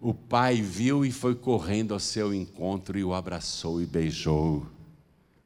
o 0.00 0.14
pai 0.14 0.60
viu 0.60 1.04
e 1.04 1.12
foi 1.12 1.34
correndo 1.34 1.94
ao 1.94 2.00
seu 2.00 2.32
encontro 2.32 2.98
e 2.98 3.04
o 3.04 3.14
abraçou 3.14 3.80
e 3.80 3.86
beijou. 3.86 4.66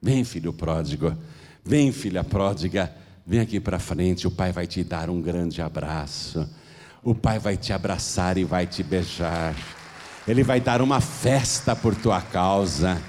Vem, 0.00 0.24
filho 0.24 0.52
pródigo, 0.52 1.16
vem, 1.64 1.92
filha 1.92 2.22
pródiga, 2.22 2.94
vem 3.26 3.40
aqui 3.40 3.58
para 3.58 3.78
frente, 3.78 4.26
o 4.26 4.30
pai 4.30 4.52
vai 4.52 4.66
te 4.66 4.84
dar 4.84 5.10
um 5.10 5.20
grande 5.20 5.60
abraço 5.60 6.48
o 7.06 7.14
Pai 7.14 7.38
vai 7.38 7.56
te 7.56 7.72
abraçar 7.72 8.36
e 8.36 8.42
vai 8.42 8.66
te 8.66 8.82
beijar. 8.82 9.54
Ele 10.26 10.42
vai 10.42 10.60
dar 10.60 10.82
uma 10.82 11.00
festa 11.00 11.76
por 11.76 11.94
tua 11.94 12.20
causa. 12.20 13.00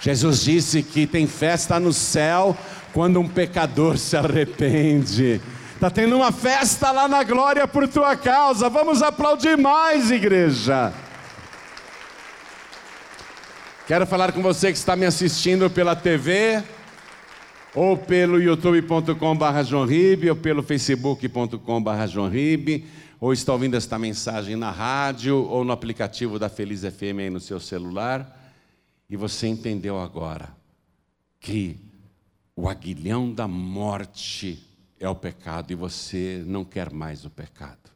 Jesus 0.00 0.42
disse 0.42 0.82
que 0.82 1.06
tem 1.06 1.26
festa 1.26 1.78
no 1.78 1.92
céu 1.92 2.56
quando 2.92 3.20
um 3.20 3.28
pecador 3.28 3.98
se 3.98 4.16
arrepende. 4.16 5.40
Está 5.74 5.90
tendo 5.90 6.16
uma 6.16 6.32
festa 6.32 6.90
lá 6.90 7.06
na 7.06 7.22
glória 7.22 7.66
por 7.66 7.86
tua 7.86 8.16
causa. 8.16 8.68
Vamos 8.68 9.02
aplaudir 9.02 9.56
mais, 9.56 10.10
igreja. 10.10 10.92
Quero 13.86 14.06
falar 14.06 14.32
com 14.32 14.42
você 14.42 14.72
que 14.72 14.78
está 14.78 14.94
me 14.94 15.04
assistindo 15.04 15.68
pela 15.68 15.96
TV, 15.96 16.62
ou 17.74 17.96
pelo 17.96 18.40
youtube.com.br 18.40 20.28
ou 20.28 20.36
pelo 20.36 20.62
facebook.com.br 20.62 21.90
ou 23.20 23.32
está 23.32 23.52
ouvindo 23.52 23.76
esta 23.76 23.98
mensagem 23.98 24.56
na 24.56 24.70
rádio 24.70 25.36
ou 25.36 25.64
no 25.64 25.72
aplicativo 25.72 26.38
da 26.38 26.48
Feliz 26.48 26.80
FM 26.80 27.18
aí 27.18 27.30
no 27.30 27.38
seu 27.38 27.60
celular. 27.60 28.39
E 29.10 29.16
você 29.16 29.48
entendeu 29.48 29.98
agora 29.98 30.56
que 31.40 31.80
o 32.54 32.68
aguilhão 32.68 33.34
da 33.34 33.48
morte 33.48 34.64
é 35.00 35.08
o 35.08 35.16
pecado 35.16 35.72
e 35.72 35.74
você 35.74 36.44
não 36.46 36.64
quer 36.64 36.92
mais 36.92 37.24
o 37.24 37.30
pecado. 37.30 37.90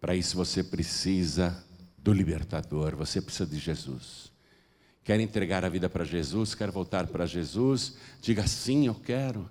Para 0.00 0.16
isso 0.16 0.36
você 0.36 0.64
precisa 0.64 1.64
do 1.96 2.12
libertador, 2.12 2.96
você 2.96 3.20
precisa 3.20 3.46
de 3.46 3.56
Jesus. 3.56 4.32
Quer 5.04 5.20
entregar 5.20 5.64
a 5.64 5.68
vida 5.68 5.88
para 5.88 6.04
Jesus? 6.04 6.56
Quer 6.56 6.72
voltar 6.72 7.06
para 7.06 7.24
Jesus? 7.24 7.94
Diga 8.20 8.48
sim, 8.48 8.86
eu 8.86 8.94
quero. 8.94 9.48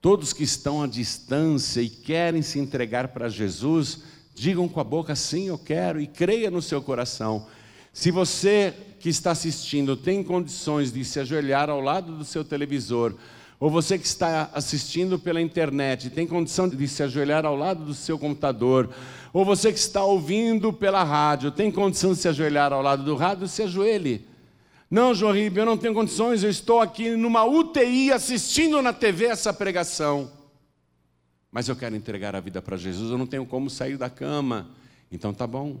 Todos 0.00 0.32
que 0.32 0.44
estão 0.44 0.82
à 0.82 0.86
distância 0.86 1.82
e 1.82 1.90
querem 1.90 2.40
se 2.40 2.58
entregar 2.58 3.08
para 3.08 3.28
Jesus, 3.28 4.02
digam 4.34 4.66
com 4.66 4.80
a 4.80 4.84
boca 4.84 5.14
sim, 5.14 5.48
eu 5.48 5.58
quero 5.58 6.00
e 6.00 6.06
creia 6.06 6.50
no 6.50 6.62
seu 6.62 6.80
coração. 6.80 7.46
Se 7.92 8.10
você 8.10 8.74
que 9.04 9.10
está 9.10 9.32
assistindo 9.32 9.98
tem 9.98 10.24
condições 10.24 10.90
de 10.90 11.04
se 11.04 11.20
ajoelhar 11.20 11.68
ao 11.68 11.78
lado 11.78 12.16
do 12.16 12.24
seu 12.24 12.42
televisor, 12.42 13.14
ou 13.60 13.68
você 13.68 13.98
que 13.98 14.06
está 14.06 14.48
assistindo 14.54 15.18
pela 15.18 15.42
internet 15.42 16.08
tem 16.08 16.26
condição 16.26 16.66
de 16.66 16.88
se 16.88 17.02
ajoelhar 17.02 17.44
ao 17.44 17.54
lado 17.54 17.84
do 17.84 17.92
seu 17.92 18.18
computador, 18.18 18.88
ou 19.30 19.44
você 19.44 19.70
que 19.70 19.78
está 19.78 20.02
ouvindo 20.02 20.72
pela 20.72 21.04
rádio 21.04 21.50
tem 21.50 21.70
condição 21.70 22.14
de 22.14 22.18
se 22.18 22.28
ajoelhar 22.28 22.72
ao 22.72 22.80
lado 22.80 23.02
do 23.02 23.14
rádio, 23.14 23.46
se 23.46 23.62
ajoelhe. 23.64 24.26
Não, 24.90 25.14
João 25.14 25.34
Ribeiro, 25.34 25.68
eu 25.68 25.74
não 25.74 25.76
tenho 25.76 25.92
condições, 25.92 26.42
eu 26.42 26.48
estou 26.48 26.80
aqui 26.80 27.14
numa 27.14 27.44
UTI 27.44 28.10
assistindo 28.10 28.80
na 28.80 28.94
TV 28.94 29.26
essa 29.26 29.52
pregação. 29.52 30.32
Mas 31.52 31.68
eu 31.68 31.76
quero 31.76 31.94
entregar 31.94 32.34
a 32.34 32.40
vida 32.40 32.62
para 32.62 32.78
Jesus, 32.78 33.10
eu 33.10 33.18
não 33.18 33.26
tenho 33.26 33.44
como 33.44 33.68
sair 33.68 33.98
da 33.98 34.08
cama. 34.08 34.70
Então 35.12 35.34
tá 35.34 35.46
bom. 35.46 35.78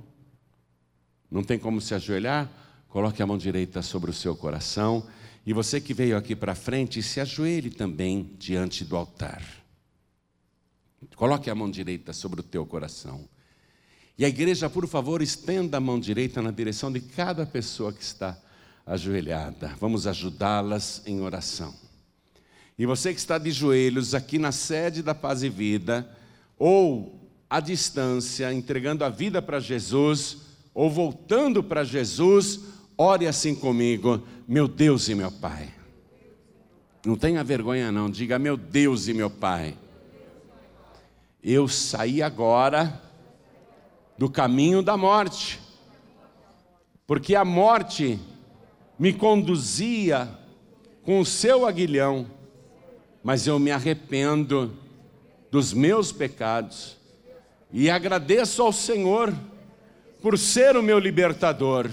Não 1.30 1.42
tem 1.42 1.58
como 1.58 1.80
se 1.80 1.94
ajoelhar? 1.94 2.50
Coloque 2.94 3.20
a 3.20 3.26
mão 3.26 3.36
direita 3.36 3.82
sobre 3.82 4.08
o 4.08 4.14
seu 4.14 4.36
coração. 4.36 5.04
E 5.44 5.52
você 5.52 5.80
que 5.80 5.92
veio 5.92 6.16
aqui 6.16 6.36
para 6.36 6.54
frente, 6.54 7.02
se 7.02 7.20
ajoelhe 7.20 7.68
também 7.68 8.30
diante 8.38 8.84
do 8.84 8.94
altar. 8.94 9.42
Coloque 11.16 11.50
a 11.50 11.56
mão 11.56 11.68
direita 11.68 12.12
sobre 12.12 12.38
o 12.38 12.44
teu 12.44 12.64
coração. 12.64 13.28
E 14.16 14.24
a 14.24 14.28
igreja, 14.28 14.70
por 14.70 14.86
favor, 14.86 15.22
estenda 15.22 15.78
a 15.78 15.80
mão 15.80 15.98
direita 15.98 16.40
na 16.40 16.52
direção 16.52 16.92
de 16.92 17.00
cada 17.00 17.44
pessoa 17.44 17.92
que 17.92 18.00
está 18.00 18.40
ajoelhada. 18.86 19.74
Vamos 19.80 20.06
ajudá-las 20.06 21.02
em 21.04 21.20
oração. 21.20 21.74
E 22.78 22.86
você 22.86 23.12
que 23.12 23.18
está 23.18 23.38
de 23.38 23.50
joelhos 23.50 24.14
aqui 24.14 24.38
na 24.38 24.52
sede 24.52 25.02
da 25.02 25.16
Paz 25.16 25.42
e 25.42 25.48
Vida, 25.48 26.08
ou 26.56 27.28
à 27.50 27.58
distância, 27.58 28.54
entregando 28.54 29.04
a 29.04 29.08
vida 29.08 29.42
para 29.42 29.58
Jesus, 29.58 30.42
ou 30.72 30.88
voltando 30.88 31.60
para 31.60 31.82
Jesus, 31.82 32.72
ore 32.96 33.26
assim 33.26 33.54
comigo, 33.54 34.22
meu 34.46 34.68
Deus 34.68 35.08
e 35.08 35.14
meu 35.14 35.30
Pai. 35.30 35.72
Não 37.04 37.16
tenha 37.16 37.44
vergonha, 37.44 37.92
não, 37.92 38.10
diga 38.10 38.38
meu 38.38 38.56
Deus 38.56 39.08
e 39.08 39.14
meu 39.14 39.28
Pai. 39.28 39.76
Eu 41.42 41.68
saí 41.68 42.22
agora 42.22 43.02
do 44.16 44.30
caminho 44.30 44.82
da 44.82 44.96
morte, 44.96 45.60
porque 47.06 47.34
a 47.34 47.44
morte 47.44 48.18
me 48.98 49.12
conduzia 49.12 50.28
com 51.02 51.20
o 51.20 51.26
seu 51.26 51.66
aguilhão, 51.66 52.26
mas 53.22 53.46
eu 53.46 53.58
me 53.58 53.70
arrependo 53.70 54.72
dos 55.50 55.72
meus 55.72 56.10
pecados 56.12 56.96
e 57.70 57.90
agradeço 57.90 58.62
ao 58.62 58.72
Senhor 58.72 59.34
por 60.22 60.38
ser 60.38 60.76
o 60.76 60.82
meu 60.82 60.98
libertador 60.98 61.90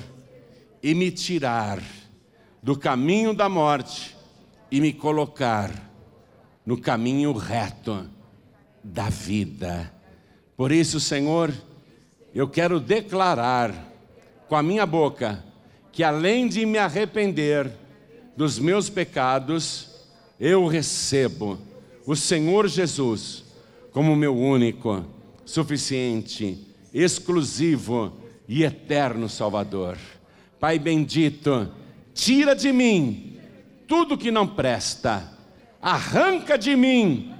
e 0.82 0.94
me 0.94 1.12
tirar 1.12 1.82
do 2.62 2.78
caminho 2.78 3.34
da 3.34 3.50
morte 3.50 4.16
e 4.70 4.80
me 4.80 4.94
colocar 4.94 5.72
no 6.66 6.80
caminho 6.80 7.34
reto 7.34 8.10
da 8.84 9.10
vida. 9.10 9.92
Por 10.56 10.72
isso, 10.72 11.00
Senhor, 11.00 11.54
eu 12.34 12.48
quero 12.48 12.80
declarar 12.80 13.92
com 14.48 14.56
a 14.56 14.64
minha 14.64 14.86
boca 14.86 15.44
que 15.92 16.04
além 16.04 16.48
de 16.48 16.66
me 16.66 16.78
arrepender 16.78 17.72
dos 18.36 18.58
meus 18.58 18.90
pecados, 18.90 20.08
eu 20.40 20.66
recebo 20.68 21.60
o 22.06 22.16
Senhor 22.16 22.68
Jesus 22.68 23.44
como 23.92 24.16
meu 24.16 24.36
único, 24.36 25.06
suficiente, 25.46 26.58
exclusivo 26.94 28.14
e 28.48 28.64
eterno 28.64 29.28
Salvador. 29.28 29.98
Pai 30.62 30.78
bendito, 30.78 31.72
tira 32.14 32.56
de 32.56 32.72
mim 32.72 33.36
tudo 33.88 34.16
que 34.16 34.30
não 34.30 34.46
presta, 34.46 35.28
arranca 35.82 36.56
de 36.56 36.76
mim 36.76 37.34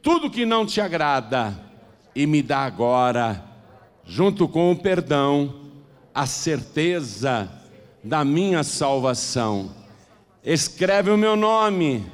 tudo 0.00 0.30
que 0.30 0.46
não 0.46 0.64
te 0.64 0.80
agrada 0.80 1.60
e 2.14 2.28
me 2.28 2.40
dá 2.40 2.60
agora, 2.60 3.44
junto 4.04 4.46
com 4.46 4.70
o 4.70 4.76
perdão, 4.76 5.72
a 6.14 6.26
certeza 6.26 7.50
da 8.04 8.24
minha 8.24 8.62
salvação. 8.62 9.74
Escreve 10.44 11.10
o 11.10 11.18
meu 11.18 11.34
nome 11.34 12.06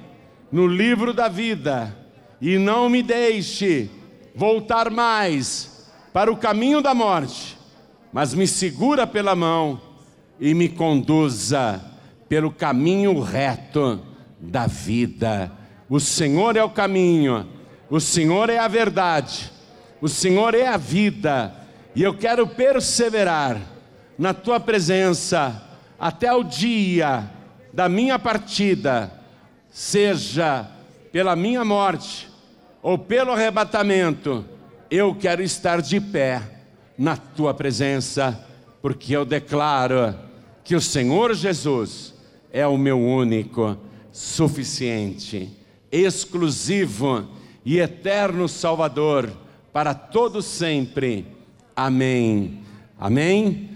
no 0.50 0.66
livro 0.66 1.12
da 1.12 1.28
vida 1.28 1.94
e 2.40 2.56
não 2.56 2.88
me 2.88 3.02
deixe 3.02 3.90
voltar 4.34 4.90
mais 4.90 5.86
para 6.14 6.32
o 6.32 6.36
caminho 6.38 6.80
da 6.80 6.94
morte 6.94 7.56
mas 8.16 8.32
me 8.32 8.46
segura 8.46 9.06
pela 9.06 9.36
mão 9.36 9.78
e 10.38 10.54
me 10.54 10.68
conduza 10.68 11.80
pelo 12.28 12.50
caminho 12.50 13.20
reto 13.20 14.00
da 14.38 14.66
vida. 14.66 15.50
O 15.88 16.00
Senhor 16.00 16.56
é 16.56 16.64
o 16.64 16.70
caminho, 16.70 17.46
o 17.88 18.00
Senhor 18.00 18.50
é 18.50 18.58
a 18.58 18.68
verdade, 18.68 19.50
o 20.00 20.08
Senhor 20.08 20.54
é 20.54 20.66
a 20.66 20.76
vida, 20.76 21.54
e 21.94 22.02
eu 22.02 22.14
quero 22.14 22.46
perseverar 22.46 23.60
na 24.18 24.34
tua 24.34 24.58
presença 24.58 25.62
até 25.98 26.32
o 26.32 26.42
dia 26.42 27.30
da 27.72 27.88
minha 27.88 28.18
partida, 28.18 29.12
seja 29.70 30.68
pela 31.12 31.36
minha 31.36 31.64
morte 31.64 32.28
ou 32.82 32.98
pelo 32.98 33.32
arrebatamento, 33.32 34.44
eu 34.90 35.14
quero 35.14 35.42
estar 35.42 35.80
de 35.80 36.00
pé 36.00 36.42
na 36.96 37.16
tua 37.16 37.52
presença, 37.52 38.38
porque 38.80 39.16
eu 39.16 39.24
declaro 39.24 40.14
que 40.66 40.74
o 40.74 40.80
Senhor 40.80 41.32
Jesus 41.32 42.12
é 42.52 42.66
o 42.66 42.76
meu 42.76 42.98
único, 43.00 43.78
suficiente, 44.10 45.48
exclusivo 45.92 47.24
e 47.64 47.78
eterno 47.78 48.48
Salvador 48.48 49.30
para 49.72 49.94
todo 49.94 50.42
sempre. 50.42 51.24
Amém. 51.74 52.62
Amém. 52.98 53.75